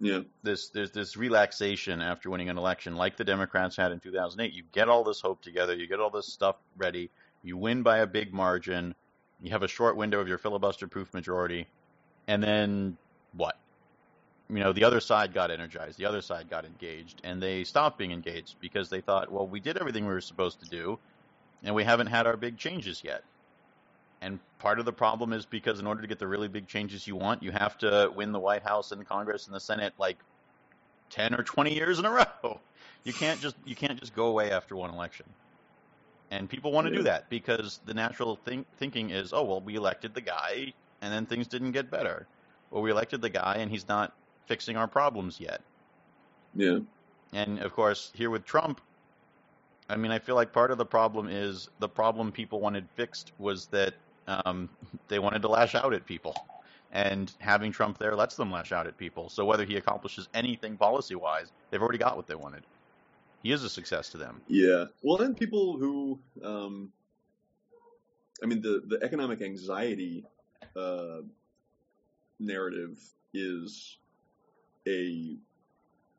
yeah. 0.00 0.20
this 0.42 0.70
there's 0.70 0.90
this 0.90 1.16
relaxation 1.16 2.00
after 2.00 2.30
winning 2.30 2.48
an 2.48 2.58
election 2.58 2.96
like 2.96 3.16
the 3.16 3.24
Democrats 3.24 3.76
had 3.76 3.92
in 3.92 4.00
2008. 4.00 4.52
You 4.52 4.62
get 4.72 4.88
all 4.88 5.04
this 5.04 5.20
hope 5.20 5.42
together, 5.42 5.74
you 5.74 5.86
get 5.86 6.00
all 6.00 6.10
this 6.10 6.26
stuff 6.26 6.56
ready, 6.76 7.10
you 7.42 7.56
win 7.56 7.82
by 7.82 7.98
a 7.98 8.06
big 8.06 8.32
margin, 8.32 8.94
you 9.42 9.50
have 9.50 9.62
a 9.62 9.68
short 9.68 9.96
window 9.96 10.20
of 10.20 10.26
your 10.26 10.38
filibuster 10.38 10.88
proof 10.88 11.12
majority, 11.12 11.66
and 12.26 12.42
then 12.42 12.96
what? 13.34 13.56
You 14.48 14.58
know, 14.58 14.72
the 14.72 14.84
other 14.84 15.00
side 15.00 15.32
got 15.32 15.50
energized, 15.50 15.96
the 15.98 16.06
other 16.06 16.22
side 16.22 16.50
got 16.50 16.64
engaged, 16.64 17.20
and 17.22 17.40
they 17.40 17.62
stopped 17.62 17.98
being 17.98 18.10
engaged 18.10 18.56
because 18.60 18.88
they 18.88 19.00
thought, 19.00 19.30
well, 19.30 19.46
we 19.46 19.60
did 19.60 19.76
everything 19.76 20.06
we 20.06 20.12
were 20.12 20.20
supposed 20.20 20.60
to 20.60 20.68
do, 20.68 20.98
and 21.62 21.74
we 21.74 21.84
haven't 21.84 22.08
had 22.08 22.26
our 22.26 22.36
big 22.36 22.56
changes 22.56 23.02
yet. 23.04 23.22
And 24.22 24.38
part 24.58 24.78
of 24.78 24.84
the 24.84 24.92
problem 24.92 25.32
is 25.32 25.46
because 25.46 25.80
in 25.80 25.86
order 25.86 26.02
to 26.02 26.06
get 26.06 26.18
the 26.18 26.26
really 26.26 26.48
big 26.48 26.66
changes 26.66 27.06
you 27.06 27.16
want, 27.16 27.42
you 27.42 27.52
have 27.52 27.78
to 27.78 28.12
win 28.14 28.32
the 28.32 28.38
White 28.38 28.62
House 28.62 28.92
and 28.92 29.06
Congress 29.06 29.46
and 29.46 29.54
the 29.54 29.60
Senate 29.60 29.94
like 29.98 30.18
10 31.10 31.34
or 31.34 31.42
20 31.42 31.74
years 31.74 31.98
in 31.98 32.04
a 32.04 32.10
row. 32.44 32.60
You 33.04 33.12
can't 33.12 33.40
just 33.40 33.56
you 33.64 33.74
can't 33.74 33.98
just 33.98 34.14
go 34.14 34.26
away 34.26 34.50
after 34.50 34.76
one 34.76 34.90
election. 34.90 35.26
And 36.30 36.48
people 36.48 36.70
want 36.70 36.86
to 36.86 36.94
do 36.94 37.02
that 37.04 37.28
because 37.28 37.80
the 37.86 37.94
natural 37.94 38.36
think, 38.36 38.66
thinking 38.76 39.10
is, 39.10 39.32
oh 39.32 39.42
well, 39.42 39.60
we 39.60 39.74
elected 39.74 40.14
the 40.14 40.20
guy 40.20 40.72
and 41.00 41.12
then 41.12 41.26
things 41.26 41.46
didn't 41.46 41.72
get 41.72 41.90
better. 41.90 42.26
Well, 42.70 42.82
we 42.82 42.90
elected 42.90 43.22
the 43.22 43.30
guy 43.30 43.56
and 43.58 43.70
he's 43.70 43.88
not 43.88 44.12
fixing 44.46 44.76
our 44.76 44.86
problems 44.86 45.40
yet. 45.40 45.62
yeah 46.54 46.80
And 47.32 47.58
of 47.60 47.72
course, 47.72 48.12
here 48.14 48.30
with 48.30 48.44
Trump, 48.44 48.80
I 49.88 49.96
mean, 49.96 50.12
I 50.12 50.20
feel 50.20 50.36
like 50.36 50.52
part 50.52 50.70
of 50.70 50.78
the 50.78 50.86
problem 50.86 51.28
is 51.28 51.68
the 51.80 51.88
problem 51.88 52.30
people 52.30 52.60
wanted 52.60 52.88
fixed 52.94 53.32
was 53.38 53.66
that 53.66 53.94
um, 54.26 54.68
they 55.08 55.18
wanted 55.18 55.42
to 55.42 55.48
lash 55.48 55.74
out 55.74 55.92
at 55.94 56.06
people. 56.06 56.34
And 56.92 57.32
having 57.38 57.70
Trump 57.70 57.98
there 57.98 58.16
lets 58.16 58.34
them 58.34 58.50
lash 58.50 58.72
out 58.72 58.86
at 58.86 58.98
people. 58.98 59.28
So 59.28 59.44
whether 59.44 59.64
he 59.64 59.76
accomplishes 59.76 60.28
anything 60.34 60.76
policy 60.76 61.14
wise, 61.14 61.52
they've 61.70 61.80
already 61.80 61.98
got 61.98 62.16
what 62.16 62.26
they 62.26 62.34
wanted. 62.34 62.64
He 63.42 63.52
is 63.52 63.62
a 63.62 63.70
success 63.70 64.08
to 64.10 64.18
them. 64.18 64.40
Yeah. 64.48 64.86
Well, 65.02 65.16
then 65.16 65.34
people 65.34 65.78
who, 65.78 66.18
um, 66.44 66.90
I 68.42 68.46
mean, 68.46 68.60
the 68.60 68.82
the 68.86 69.02
economic 69.02 69.40
anxiety 69.40 70.24
uh, 70.76 71.20
narrative 72.38 73.00
is 73.32 73.96
a 74.88 75.36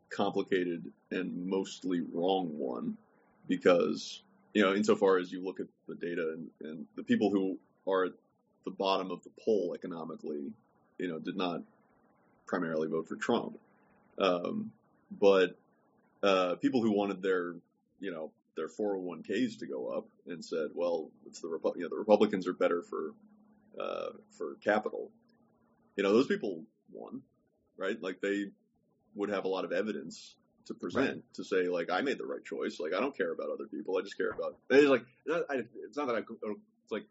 complicated 0.09 0.91
and 1.11 1.47
mostly 1.47 2.01
wrong 2.13 2.57
one 2.57 2.97
because 3.47 4.23
you 4.53 4.61
know, 4.61 4.73
insofar 4.73 5.17
as 5.17 5.31
you 5.31 5.43
look 5.43 5.59
at 5.59 5.67
the 5.87 5.95
data 5.95 6.33
and, 6.35 6.49
and 6.61 6.85
the 6.95 7.03
people 7.03 7.29
who 7.29 7.57
are 7.87 8.05
at 8.05 8.13
the 8.65 8.71
bottom 8.71 9.11
of 9.11 9.23
the 9.23 9.31
poll 9.43 9.73
economically, 9.75 10.51
you 10.97 11.07
know, 11.07 11.19
did 11.19 11.35
not 11.35 11.61
primarily 12.45 12.87
vote 12.87 13.07
for 13.07 13.15
Trump, 13.15 13.57
um, 14.19 14.71
but 15.19 15.57
uh, 16.23 16.55
people 16.55 16.81
who 16.81 16.91
wanted 16.91 17.21
their, 17.21 17.55
you 17.99 18.11
know, 18.11 18.31
their 18.55 18.67
401ks 18.67 19.59
to 19.59 19.65
go 19.65 19.87
up 19.87 20.05
and 20.27 20.43
said, 20.43 20.69
well, 20.73 21.09
it's 21.25 21.39
the 21.39 21.47
Repu- 21.47 21.75
you 21.77 21.83
know, 21.83 21.89
the 21.89 21.95
Republicans 21.95 22.47
are 22.47 22.53
better 22.53 22.81
for 22.81 23.13
uh, 23.79 24.11
for 24.31 24.55
capital. 24.63 25.09
You 25.95 26.03
know, 26.03 26.13
those 26.13 26.27
people 26.27 26.63
won, 26.91 27.21
right? 27.77 27.99
Like 28.01 28.21
they 28.21 28.47
would 29.15 29.29
have 29.29 29.45
a 29.45 29.47
lot 29.47 29.65
of 29.65 29.71
evidence 29.71 30.35
to 30.65 30.73
present 30.73 31.23
to 31.35 31.43
say, 31.43 31.67
like, 31.67 31.89
I 31.89 32.01
made 32.01 32.17
the 32.17 32.25
right 32.25 32.43
choice. 32.43 32.79
Like, 32.79 32.93
I 32.93 32.99
don't 32.99 33.15
care 33.15 33.31
about 33.31 33.49
other 33.49 33.65
people. 33.65 33.97
I 33.97 34.01
just 34.01 34.17
care 34.17 34.29
about. 34.29 34.57
It's 34.69 34.87
like 34.87 35.05
it's 35.25 35.97
not 35.97 36.07
that 36.07 36.15
I. 36.15 36.19
It's 36.19 36.91
like 36.91 37.05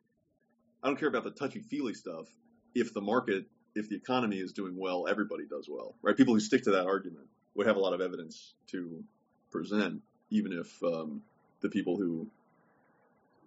I 0.83 0.89
don't 0.89 0.99
care 0.99 1.09
about 1.09 1.25
the 1.25 1.31
touchy 1.31 1.61
feely 1.61 1.95
stuff. 1.95 2.27
If 2.75 2.95
the 2.95 3.01
market, 3.01 3.47
if 3.75 3.89
the 3.89 3.97
economy 3.97 4.39
is 4.39 4.53
doing 4.53 4.77
well, 4.77 5.07
everybody 5.09 5.45
does 5.49 5.69
well, 5.69 5.95
right? 6.03 6.17
People 6.17 6.35
who 6.35 6.41
stick 6.41 6.65
to 6.65 6.73
that 6.73 6.87
argument 6.87 7.27
would 7.55 7.67
have 7.67 7.77
a 7.77 7.81
lot 7.81 7.93
of 7.93 8.01
evidence 8.01 8.55
to 8.69 9.03
present, 9.51 10.03
even 10.31 10.53
if 10.53 10.83
um, 10.83 11.23
the 11.61 11.69
people 11.69 11.97
who 11.97 12.27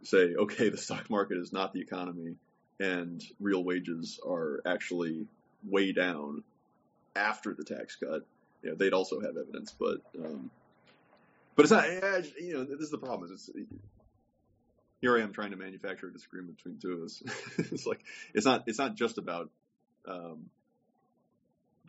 say, 0.04 0.36
okay, 0.36 0.70
the 0.70 0.78
stock 0.78 1.10
market 1.10 1.38
is 1.38 1.54
not 1.54 1.74
the 1.74 1.80
economy 1.80 2.36
and 2.80 3.24
real 3.40 3.64
wages 3.64 4.20
are 4.28 4.62
actually 4.66 5.26
way 5.64 5.92
down 5.94 6.44
after 7.16 7.54
the 7.54 7.64
tax 7.64 7.96
cut, 7.96 8.26
you 8.62 8.70
know, 8.70 8.76
they'd 8.76 8.94
also 8.94 9.20
have 9.22 9.38
evidence. 9.38 9.74
But 9.78 10.02
um, 10.18 10.50
but 11.56 11.64
it's 11.64 11.72
not, 11.72 11.88
you 12.42 12.54
know, 12.54 12.64
this 12.64 12.80
is 12.80 12.92
the 12.92 12.98
problem. 12.98 13.32
Is 13.32 13.50
here 15.04 15.18
I 15.18 15.22
am 15.22 15.34
trying 15.34 15.52
to 15.52 15.58
manufacture 15.58 16.08
a 16.08 16.14
disagreement 16.14 16.56
between 16.56 16.80
two 16.80 16.94
of 16.94 17.02
us. 17.04 17.22
it's 17.74 17.86
like 17.86 18.00
it's 18.34 18.46
not 18.46 18.64
it's 18.68 18.80
not 18.80 18.96
just 18.96 19.18
about 19.18 19.50
um, 20.08 20.50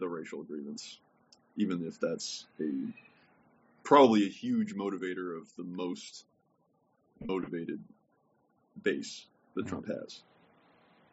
the 0.00 0.08
racial 0.08 0.42
grievance, 0.42 0.98
even 1.56 1.86
if 1.86 2.00
that's 2.00 2.44
a 2.60 2.68
probably 3.84 4.24
a 4.24 4.28
huge 4.28 4.74
motivator 4.74 5.38
of 5.38 5.46
the 5.56 5.62
most 5.62 6.24
motivated 7.24 7.78
base 8.82 9.24
that 9.54 9.64
Mhm. 9.64 9.68
Trump 9.68 9.86
has. 9.86 10.20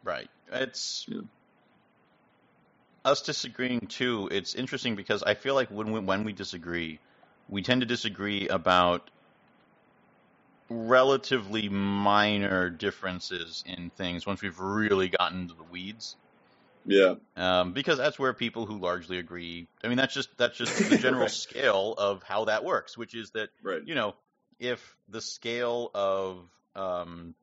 Right. 0.04 0.30
It's 0.52 1.06
Yeah. 1.08 1.22
us 3.06 3.22
disagreeing 3.22 3.82
too. 3.82 4.28
It's 4.32 4.56
interesting 4.56 4.96
because 4.96 5.22
I 5.22 5.36
feel 5.36 5.54
like 5.54 5.70
when 5.70 5.92
we, 5.92 6.00
when 6.00 6.24
we 6.24 6.34
disagree, 6.34 6.98
we 7.48 7.62
tend 7.62 7.82
to 7.82 7.88
disagree 7.88 8.48
about 8.48 9.12
relatively 10.72 11.70
minor 11.70 12.70
differences 12.70 13.64
in 13.66 13.92
things 13.92 14.26
once 14.26 14.42
we've 14.42 14.60
really 14.60 15.10
gotten 15.10 15.42
into 15.42 15.54
the 15.56 15.64
weeds. 15.64 16.16
Yeah, 16.86 17.16
Um, 17.36 17.74
because 17.74 17.98
that's 17.98 18.20
where 18.20 18.34
people 18.34 18.66
who 18.66 18.80
largely 18.80 19.18
agree. 19.18 19.68
I 19.84 19.88
mean, 19.88 19.98
that's 19.98 20.14
just 20.14 20.30
that's 20.38 20.58
just 20.58 20.84
the 20.88 20.96
general 20.98 21.28
Right. 21.28 21.32
scale 21.32 21.96
of 21.98 22.24
how 22.24 22.46
that 22.46 22.64
works, 22.66 22.98
which 22.98 23.16
is 23.16 23.32
that 23.32 23.50
right. 23.64 23.84
you 23.84 23.96
know, 23.96 24.16
if 24.60 24.98
the 25.10 25.22
scale 25.22 25.92
of 25.94 26.50
um, 26.76 27.36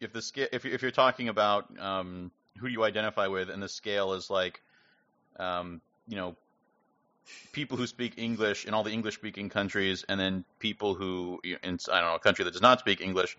if 0.00 0.12
the 0.12 0.22
scale 0.22 0.48
if 0.52 0.64
you're, 0.64 0.74
if 0.74 0.82
you're 0.82 0.90
talking 0.90 1.28
about 1.28 1.78
um, 1.80 2.30
who 2.58 2.66
do 2.68 2.72
you 2.72 2.84
identify 2.84 3.26
with, 3.26 3.50
and 3.50 3.62
the 3.62 3.68
scale 3.68 4.14
is 4.14 4.30
like, 4.30 4.62
um, 5.38 5.80
you 6.08 6.16
know, 6.16 6.36
people 7.52 7.76
who 7.76 7.86
speak 7.86 8.14
English 8.16 8.66
in 8.66 8.74
all 8.74 8.82
the 8.82 8.92
English 8.92 9.14
speaking 9.14 9.48
countries, 9.48 10.04
and 10.08 10.18
then 10.18 10.44
people 10.58 10.94
who 10.94 11.40
in 11.44 11.78
I 11.92 12.00
don't 12.00 12.10
know 12.10 12.14
a 12.14 12.18
country 12.20 12.44
that 12.44 12.52
does 12.52 12.62
not 12.62 12.80
speak 12.80 13.00
English. 13.00 13.36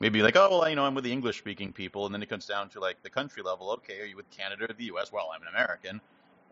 Maybe 0.00 0.22
like, 0.22 0.36
oh 0.36 0.48
well, 0.50 0.68
you 0.68 0.76
know, 0.76 0.86
I'm 0.86 0.94
with 0.94 1.04
the 1.04 1.12
English 1.12 1.38
speaking 1.38 1.72
people, 1.72 2.06
and 2.06 2.14
then 2.14 2.22
it 2.22 2.28
comes 2.28 2.46
down 2.46 2.70
to 2.70 2.80
like 2.80 3.02
the 3.02 3.10
country 3.10 3.42
level. 3.42 3.70
Okay, 3.72 4.00
are 4.00 4.06
you 4.06 4.16
with 4.16 4.30
Canada 4.30 4.64
or 4.70 4.74
the 4.74 4.84
U.S.? 4.84 5.12
Well, 5.12 5.30
I'm 5.34 5.42
an 5.42 5.48
American, 5.48 6.00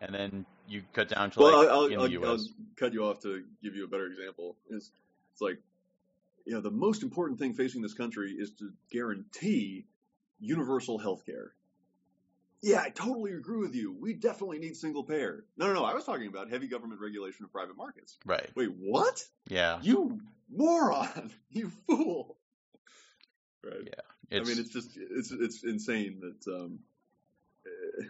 and 0.01 0.15
then 0.15 0.47
you 0.69 0.83
cut 0.93 1.09
down 1.09 1.31
to 1.33 1.41
Well, 1.41 1.61
like 1.61 1.69
I'll, 1.71 1.87
in 1.87 1.99
I'll, 1.99 2.05
the 2.05 2.11
I'll, 2.11 2.27
I'll 2.27 2.39
U.S. 2.39 2.49
cut 2.77 2.93
you 2.93 3.05
off 3.05 3.21
to 3.23 3.43
give 3.63 3.75
you 3.75 3.85
a 3.85 3.89
better 3.89 4.07
example. 4.07 4.57
It's, 4.71 4.91
it's 5.33 5.41
like, 5.41 5.59
you 6.45 6.55
know, 6.55 6.61
the 6.61 6.71
most 6.71 7.03
important 7.03 7.39
thing 7.39 7.55
facing 7.55 7.83
this 7.83 7.95
country 7.95 8.33
is 8.33 8.51
to 8.59 8.71
guarantee 8.91 9.87
universal 10.41 10.99
health 10.99 11.25
care. 11.27 11.53
Yeah, 12.61 12.81
I 12.81 12.91
totally 12.91 13.33
agree 13.33 13.59
with 13.59 13.75
you. 13.75 13.97
We 13.99 14.15
definitely 14.15 14.59
need 14.59 14.77
single 14.77 15.05
payer. 15.05 15.45
No, 15.57 15.69
no, 15.69 15.75
no. 15.75 15.85
I 15.85 15.95
was 15.95 16.05
talking 16.05 16.27
about 16.27 16.51
heavy 16.51 16.67
government 16.67 17.01
regulation 17.01 17.45
of 17.45 17.53
private 17.53 17.77
markets. 17.77 18.19
Right. 18.27 18.51
Wait, 18.57 18.71
what? 18.77 19.23
Yeah. 19.49 19.79
You 19.83 20.21
moron! 20.51 21.31
You 21.51 21.71
fool! 21.87 22.37
Right. 23.65 23.89
Yeah. 24.31 24.39
I 24.41 24.45
mean, 24.45 24.59
it's 24.59 24.71
just 24.71 24.91
it's 24.97 25.31
it's 25.31 25.65
insane 25.65 26.21
that. 26.21 26.53
Um, 26.53 26.81
uh, 27.67 28.05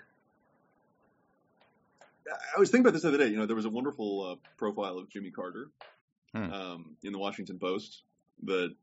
I 2.57 2.61
was 2.61 2.70
thinking 2.70 2.84
about 2.86 2.94
this 2.94 3.03
the 3.03 3.09
other 3.09 3.18
day. 3.18 3.28
You 3.28 3.36
know, 3.36 3.46
there 3.46 3.57
was 3.57 3.64
a 3.64 3.70
wonderful 3.70 4.32
uh, 4.32 4.49
profile 4.57 4.99
of 4.99 5.09
Jimmy 5.11 5.30
Carter 5.30 5.70
Hmm. 6.34 6.53
um, 6.53 6.96
in 7.03 7.12
the 7.12 7.18
Washington 7.18 7.59
Post 7.59 8.03
that 8.44 8.74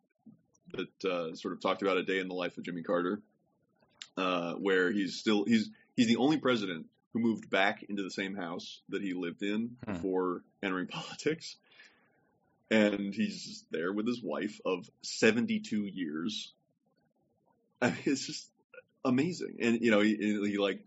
that 0.72 1.06
uh, 1.06 1.36
sort 1.36 1.54
of 1.54 1.62
talked 1.62 1.84
about 1.84 1.98
a 1.98 2.04
day 2.04 2.20
in 2.20 2.28
the 2.28 2.34
life 2.34 2.58
of 2.58 2.64
Jimmy 2.64 2.82
Carter, 2.82 3.22
uh, 4.18 4.54
where 4.54 4.92
he's 4.92 5.18
still 5.18 5.46
he's 5.46 5.70
he's 5.96 6.08
the 6.08 6.18
only 6.18 6.38
president 6.38 6.88
who 7.14 7.20
moved 7.20 7.50
back 7.50 7.84
into 7.88 8.04
the 8.04 8.12
same 8.12 8.36
house 8.36 8.82
that 8.90 9.02
he 9.02 9.14
lived 9.14 9.42
in 9.42 9.78
Hmm. 9.86 9.94
before 9.94 10.42
entering 10.62 10.88
politics, 10.92 11.58
and 12.70 13.14
he's 13.14 13.64
there 13.72 13.92
with 13.94 14.08
his 14.08 14.22
wife 14.22 14.60
of 14.66 14.90
72 15.04 15.86
years. 15.86 16.54
I 17.82 17.90
mean, 17.90 17.98
it's 18.06 18.26
just 18.26 18.50
amazing, 19.04 19.58
and 19.62 19.82
you 19.82 19.92
know, 19.92 20.02
he, 20.02 20.16
he 20.16 20.58
like 20.58 20.82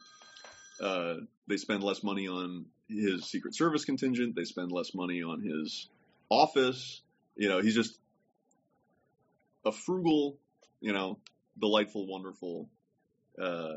uh, 0.80 1.14
they 1.46 1.56
spend 1.56 1.82
less 1.82 2.02
money 2.02 2.28
on 2.28 2.66
his 2.88 3.24
Secret 3.24 3.54
Service 3.54 3.84
contingent. 3.84 4.34
They 4.36 4.44
spend 4.44 4.72
less 4.72 4.94
money 4.94 5.22
on 5.22 5.40
his 5.42 5.88
office. 6.30 7.02
You 7.36 7.48
know, 7.48 7.60
he's 7.60 7.74
just 7.74 7.98
a 9.64 9.72
frugal, 9.72 10.38
you 10.80 10.92
know, 10.92 11.18
delightful, 11.60 12.06
wonderful, 12.06 12.68
uh, 13.40 13.76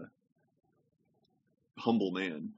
humble 1.78 2.12
man. 2.12 2.50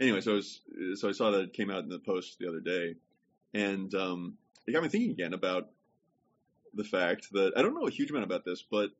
Anyway, 0.00 0.20
so 0.20 0.32
I 0.32 0.34
was, 0.34 0.60
so 0.94 1.08
I 1.08 1.12
saw 1.12 1.32
that 1.32 1.40
it 1.40 1.52
came 1.52 1.70
out 1.70 1.82
in 1.82 1.88
the 1.88 1.98
post 1.98 2.38
the 2.38 2.48
other 2.48 2.60
day, 2.60 2.94
and 3.52 3.92
um, 3.94 4.38
it 4.66 4.72
got 4.72 4.82
me 4.82 4.88
thinking 4.88 5.10
again 5.10 5.34
about 5.34 5.68
the 6.74 6.84
fact 6.84 7.32
that 7.32 7.52
I 7.56 7.62
don't 7.62 7.74
know 7.74 7.86
a 7.86 7.90
huge 7.90 8.10
amount 8.10 8.24
about 8.24 8.44
this, 8.44 8.62
but 8.62 8.90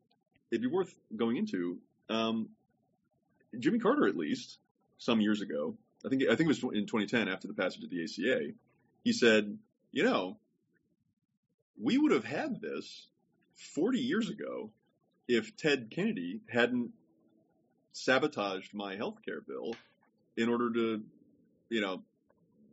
it'd 0.51 0.63
be 0.63 0.69
worth 0.69 0.95
going 1.15 1.37
into. 1.37 1.79
Um, 2.09 2.49
Jimmy 3.59 3.79
Carter, 3.79 4.07
at 4.07 4.17
least 4.17 4.59
some 4.99 5.21
years 5.21 5.41
ago, 5.41 5.77
I 6.05 6.09
think 6.09 6.23
I 6.25 6.37
think 6.37 6.49
it 6.51 6.63
was 6.63 6.63
in 6.63 6.87
2010 6.87 7.29
after 7.29 7.49
the 7.49 7.55
passage 7.55 7.85
of 7.85 7.91
the 7.91 8.03
ACA, 8.03 8.53
he 9.05 9.13
said, 9.13 9.59
you 9.93 10.05
know, 10.05 10.37
we 11.81 11.99
would 11.99 12.13
have 12.13 12.25
had 12.25 12.61
this 12.61 13.07
40 13.75 13.99
years 13.99 14.29
ago 14.29 14.71
if 15.27 15.57
Ted 15.57 15.91
Kennedy 15.91 16.41
hadn't 16.49 16.93
sabotaged 18.05 18.75
my 18.75 18.97
health 18.97 19.19
care 19.25 19.41
bill 19.41 19.75
in 20.37 20.49
order 20.49 20.73
to, 20.73 21.03
you 21.69 21.81
know, 21.81 22.03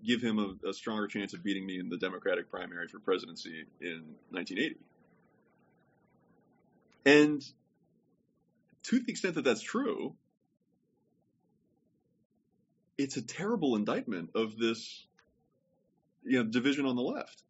give 0.05 0.21
him 0.21 0.39
a, 0.39 0.69
a 0.69 0.73
stronger 0.73 1.07
chance 1.07 1.33
of 1.33 1.43
beating 1.43 1.65
me 1.65 1.79
in 1.79 1.89
the 1.89 1.97
Democratic 1.97 2.49
primary 2.49 2.87
for 2.87 2.99
presidency 2.99 3.65
in 3.81 4.15
1980. 4.29 4.75
And 7.05 7.43
to 8.83 8.99
the 8.99 9.11
extent 9.11 9.35
that 9.35 9.43
that's 9.43 9.61
true, 9.61 10.15
it's 12.97 13.17
a 13.17 13.21
terrible 13.21 13.75
indictment 13.75 14.29
of 14.35 14.57
this, 14.57 15.05
you 16.23 16.37
know, 16.37 16.49
division 16.49 16.85
on 16.85 16.95
the 16.95 17.01
left. 17.01 17.43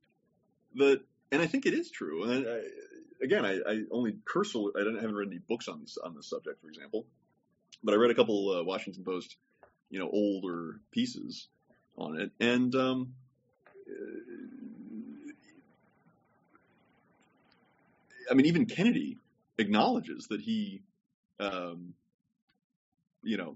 That, 0.75 1.01
and 1.31 1.41
I 1.41 1.47
think 1.47 1.65
it 1.65 1.73
is 1.73 1.91
true. 1.91 2.23
And 2.23 2.47
I, 2.47 3.23
again, 3.23 3.45
I, 3.45 3.59
I 3.67 3.81
only 3.91 4.15
cursorily, 4.25 4.73
I 4.77 5.01
haven't 5.01 5.15
read 5.15 5.27
any 5.27 5.39
books 5.39 5.67
on 5.67 5.81
this 5.81 5.97
on 6.03 6.15
this 6.15 6.29
subject, 6.29 6.61
for 6.61 6.67
example, 6.67 7.05
but 7.83 7.93
I 7.93 7.97
read 7.97 8.11
a 8.11 8.15
couple 8.15 8.51
uh, 8.51 8.63
Washington 8.63 9.03
Post, 9.03 9.37
you 9.89 9.99
know, 9.99 10.09
older 10.11 10.79
pieces 10.91 11.47
on 11.97 12.19
it, 12.19 12.31
and 12.39 12.73
um, 12.75 13.13
I 18.29 18.33
mean, 18.33 18.45
even 18.47 18.65
Kennedy 18.65 19.17
acknowledges 19.57 20.27
that 20.27 20.41
he, 20.41 20.81
um, 21.39 21.93
you 23.23 23.37
know, 23.37 23.55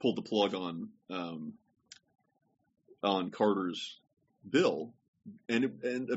pulled 0.00 0.16
the 0.16 0.22
plug 0.22 0.54
on 0.54 0.88
um, 1.10 1.54
on 3.02 3.30
Carter's 3.30 3.98
bill, 4.48 4.92
and 5.48 5.80
and 5.82 6.10
uh, 6.10 6.16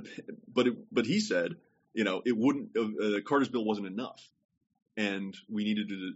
but 0.53 0.67
it, 0.67 0.77
but 0.91 1.05
he 1.05 1.19
said, 1.19 1.55
you 1.93 2.03
know, 2.03 2.21
it 2.25 2.37
wouldn't 2.37 2.69
uh, 2.77 3.17
uh, 3.17 3.21
Carter's 3.21 3.49
bill 3.49 3.65
wasn't 3.65 3.87
enough, 3.87 4.21
and 4.97 5.35
we 5.49 5.63
needed 5.63 5.89
to 5.89 6.13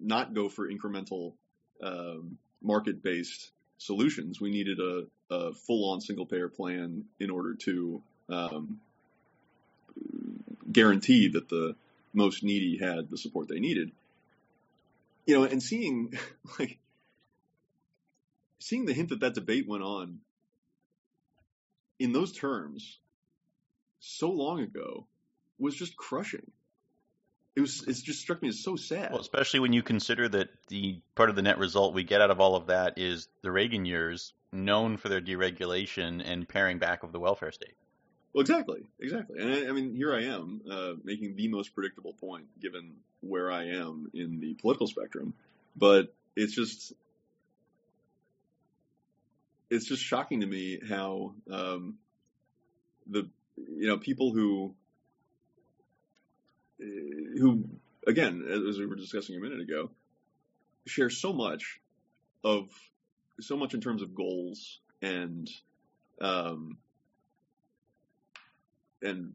not 0.00 0.34
go 0.34 0.48
for 0.48 0.68
incremental 0.68 1.34
um, 1.82 2.38
market 2.62 3.02
based 3.02 3.50
solutions. 3.78 4.40
We 4.40 4.50
needed 4.50 4.78
a, 4.78 5.06
a 5.30 5.52
full 5.54 5.90
on 5.92 6.00
single 6.00 6.26
payer 6.26 6.48
plan 6.48 7.04
in 7.18 7.30
order 7.30 7.54
to 7.54 8.02
um, 8.28 8.80
guarantee 10.70 11.28
that 11.28 11.48
the 11.48 11.74
most 12.12 12.42
needy 12.42 12.78
had 12.78 13.10
the 13.10 13.18
support 13.18 13.48
they 13.48 13.60
needed. 13.60 13.92
You 15.26 15.38
know, 15.38 15.44
and 15.44 15.62
seeing 15.62 16.18
like 16.58 16.78
seeing 18.58 18.84
the 18.84 18.92
hint 18.92 19.08
that 19.10 19.20
that 19.20 19.34
debate 19.34 19.66
went 19.66 19.82
on 19.82 20.20
in 21.98 22.12
those 22.12 22.32
terms 22.32 22.98
so 24.00 24.30
long 24.30 24.60
ago 24.60 25.06
was 25.58 25.74
just 25.74 25.96
crushing. 25.96 26.50
It 27.60 27.62
was. 27.62 27.84
It 27.86 28.04
just 28.04 28.20
struck 28.20 28.40
me 28.40 28.48
as 28.48 28.64
so 28.64 28.76
sad. 28.76 29.10
Well, 29.12 29.20
especially 29.20 29.60
when 29.60 29.74
you 29.74 29.82
consider 29.82 30.28
that 30.30 30.48
the 30.68 31.02
part 31.14 31.28
of 31.28 31.36
the 31.36 31.42
net 31.42 31.58
result 31.58 31.92
we 31.92 32.04
get 32.04 32.22
out 32.22 32.30
of 32.30 32.40
all 32.40 32.56
of 32.56 32.68
that 32.68 32.94
is 32.96 33.28
the 33.42 33.52
Reagan 33.52 33.84
years, 33.84 34.32
known 34.50 34.96
for 34.96 35.10
their 35.10 35.20
deregulation 35.20 36.22
and 36.24 36.48
paring 36.48 36.78
back 36.78 37.02
of 37.02 37.12
the 37.12 37.20
welfare 37.20 37.52
state. 37.52 37.74
Well, 38.32 38.40
exactly, 38.40 38.86
exactly. 38.98 39.40
And 39.40 39.52
I, 39.52 39.68
I 39.68 39.72
mean, 39.72 39.94
here 39.94 40.14
I 40.14 40.22
am 40.22 40.62
uh, 40.70 40.92
making 41.04 41.36
the 41.36 41.48
most 41.48 41.74
predictable 41.74 42.14
point 42.14 42.46
given 42.58 42.94
where 43.20 43.52
I 43.52 43.64
am 43.66 44.10
in 44.14 44.40
the 44.40 44.54
political 44.54 44.86
spectrum, 44.86 45.34
but 45.76 46.14
it's 46.36 46.54
just 46.54 46.94
it's 49.68 49.86
just 49.86 50.02
shocking 50.02 50.40
to 50.40 50.46
me 50.46 50.80
how 50.88 51.34
um, 51.50 51.98
the 53.06 53.28
you 53.56 53.86
know 53.86 53.98
people 53.98 54.32
who 54.32 54.74
who 57.38 57.64
again 58.06 58.44
as 58.48 58.78
we 58.78 58.86
were 58.86 58.96
discussing 58.96 59.36
a 59.36 59.40
minute 59.40 59.60
ago 59.60 59.90
share 60.86 61.10
so 61.10 61.32
much 61.32 61.80
of 62.44 62.68
so 63.40 63.56
much 63.56 63.74
in 63.74 63.80
terms 63.80 64.02
of 64.02 64.14
goals 64.14 64.80
and 65.02 65.48
um, 66.20 66.76
and 69.02 69.32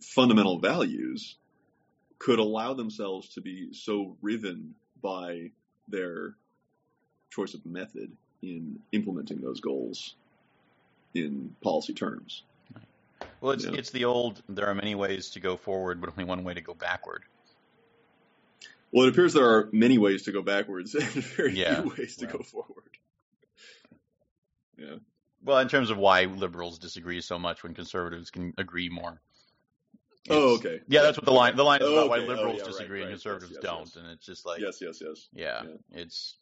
fundamental 0.00 0.58
values 0.60 1.36
could 2.18 2.38
allow 2.38 2.74
themselves 2.74 3.28
to 3.34 3.40
be 3.40 3.72
so 3.72 4.16
riven 4.22 4.74
by 5.02 5.50
their 5.88 6.34
choice 7.30 7.54
of 7.54 7.64
method 7.66 8.12
in 8.42 8.78
implementing 8.92 9.40
those 9.40 9.60
goals 9.60 10.14
in 11.14 11.54
policy 11.62 11.92
terms. 11.92 12.44
Well, 13.40 13.52
it's 13.52 13.64
Yeah. 13.64 13.72
it's 13.72 13.90
the 13.90 14.04
old. 14.04 14.42
There 14.48 14.66
are 14.66 14.74
many 14.74 14.94
ways 14.94 15.30
to 15.30 15.40
go 15.40 15.56
forward, 15.56 16.00
but 16.00 16.10
only 16.10 16.24
one 16.24 16.44
way 16.44 16.54
to 16.54 16.60
go 16.60 16.74
backward. 16.74 17.24
Well, 18.92 19.06
it 19.06 19.10
appears 19.10 19.34
there 19.34 19.44
are 19.48 19.68
many 19.72 19.98
ways 19.98 20.22
to 20.24 20.32
go 20.32 20.42
backwards 20.42 20.94
and 20.94 21.04
very 21.04 21.52
Yeah, 21.52 21.82
few 21.82 21.90
ways 21.96 22.16
to 22.16 22.26
go 22.26 22.38
forward. 22.42 22.84
Yeah. 24.76 24.96
Well, 25.42 25.58
in 25.58 25.68
terms 25.68 25.90
of 25.90 25.98
why 25.98 26.24
liberals 26.24 26.78
disagree 26.78 27.20
so 27.20 27.38
much 27.38 27.62
when 27.62 27.74
conservatives 27.74 28.30
can 28.30 28.54
agree 28.58 28.88
more. 28.88 29.20
Oh, 30.30 30.56
okay. 30.56 30.80
Yeah, 30.88 31.02
that's 31.02 31.16
what 31.16 31.24
the 31.24 31.32
line. 31.32 31.56
The 31.56 31.64
line 31.64 31.80
is 31.80 31.88
Oh, 31.88 31.92
about 31.94 32.08
why 32.10 32.18
okay. 32.18 32.26
Oh, 32.26 32.28
liberals 32.28 32.56
yeah, 32.58 32.62
right, 32.64 32.72
disagree 32.72 33.00
and 33.00 33.08
right. 33.08 33.12
conservatives 33.14 33.52
Yes, 33.52 33.60
yes, 33.62 33.70
don't, 33.72 33.86
yes. 33.86 33.96
and 33.96 34.06
it's 34.08 34.26
just 34.26 34.46
like, 34.46 34.60
yes, 34.60 34.80
yes, 34.80 35.00
yes. 35.00 35.28
yeah, 35.32 35.62
Yeah. 35.64 36.02
it's 36.02 36.36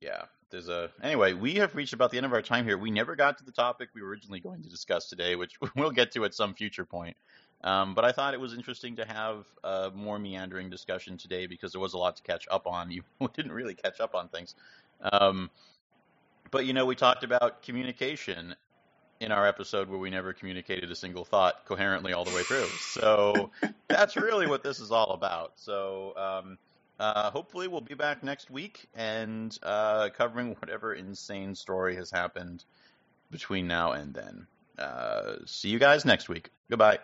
yeah. 0.00 0.22
There's 0.54 0.68
a 0.68 0.88
anyway. 1.02 1.32
We 1.32 1.56
have 1.56 1.74
reached 1.74 1.94
about 1.94 2.12
the 2.12 2.16
end 2.16 2.26
of 2.26 2.32
our 2.32 2.40
time 2.40 2.64
here. 2.64 2.78
We 2.78 2.92
never 2.92 3.16
got 3.16 3.38
to 3.38 3.44
the 3.44 3.50
topic 3.50 3.88
we 3.92 4.02
were 4.02 4.08
originally 4.08 4.38
going 4.38 4.62
to 4.62 4.68
discuss 4.68 5.08
today, 5.08 5.34
which 5.34 5.58
we'll 5.74 5.90
get 5.90 6.12
to 6.12 6.24
at 6.24 6.32
some 6.32 6.54
future 6.54 6.84
point. 6.84 7.16
Um, 7.64 7.94
but 7.94 8.04
I 8.04 8.12
thought 8.12 8.34
it 8.34 8.40
was 8.40 8.54
interesting 8.54 8.94
to 8.96 9.04
have 9.04 9.46
a 9.64 9.90
more 9.92 10.16
meandering 10.20 10.70
discussion 10.70 11.18
today 11.18 11.48
because 11.48 11.72
there 11.72 11.80
was 11.80 11.94
a 11.94 11.98
lot 11.98 12.14
to 12.18 12.22
catch 12.22 12.46
up 12.52 12.68
on. 12.68 12.90
You 12.92 13.02
didn't 13.34 13.50
really 13.50 13.74
catch 13.74 13.98
up 13.98 14.14
on 14.14 14.28
things. 14.28 14.54
Um, 15.02 15.50
but 16.52 16.66
you 16.66 16.72
know, 16.72 16.86
we 16.86 16.94
talked 16.94 17.24
about 17.24 17.64
communication 17.64 18.54
in 19.18 19.32
our 19.32 19.48
episode 19.48 19.88
where 19.88 19.98
we 19.98 20.08
never 20.08 20.32
communicated 20.32 20.88
a 20.88 20.94
single 20.94 21.24
thought 21.24 21.64
coherently 21.64 22.12
all 22.12 22.24
the 22.24 22.34
way 22.34 22.44
through. 22.44 22.66
So 22.66 23.50
that's 23.88 24.16
really 24.16 24.46
what 24.46 24.62
this 24.62 24.78
is 24.78 24.92
all 24.92 25.10
about. 25.14 25.54
So 25.56 26.14
um, 26.16 26.58
uh, 26.98 27.30
hopefully 27.30 27.68
we'll 27.68 27.80
be 27.80 27.94
back 27.94 28.22
next 28.22 28.50
week 28.50 28.86
and 28.94 29.58
uh, 29.62 30.10
covering 30.16 30.54
whatever 30.60 30.94
insane 30.94 31.54
story 31.54 31.96
has 31.96 32.10
happened 32.10 32.64
between 33.30 33.66
now 33.66 33.92
and 33.92 34.14
then. 34.14 34.46
Uh, 34.78 35.36
see 35.46 35.68
you 35.68 35.78
guys 35.78 36.04
next 36.04 36.28
week. 36.28 36.50
Goodbye. 36.68 36.98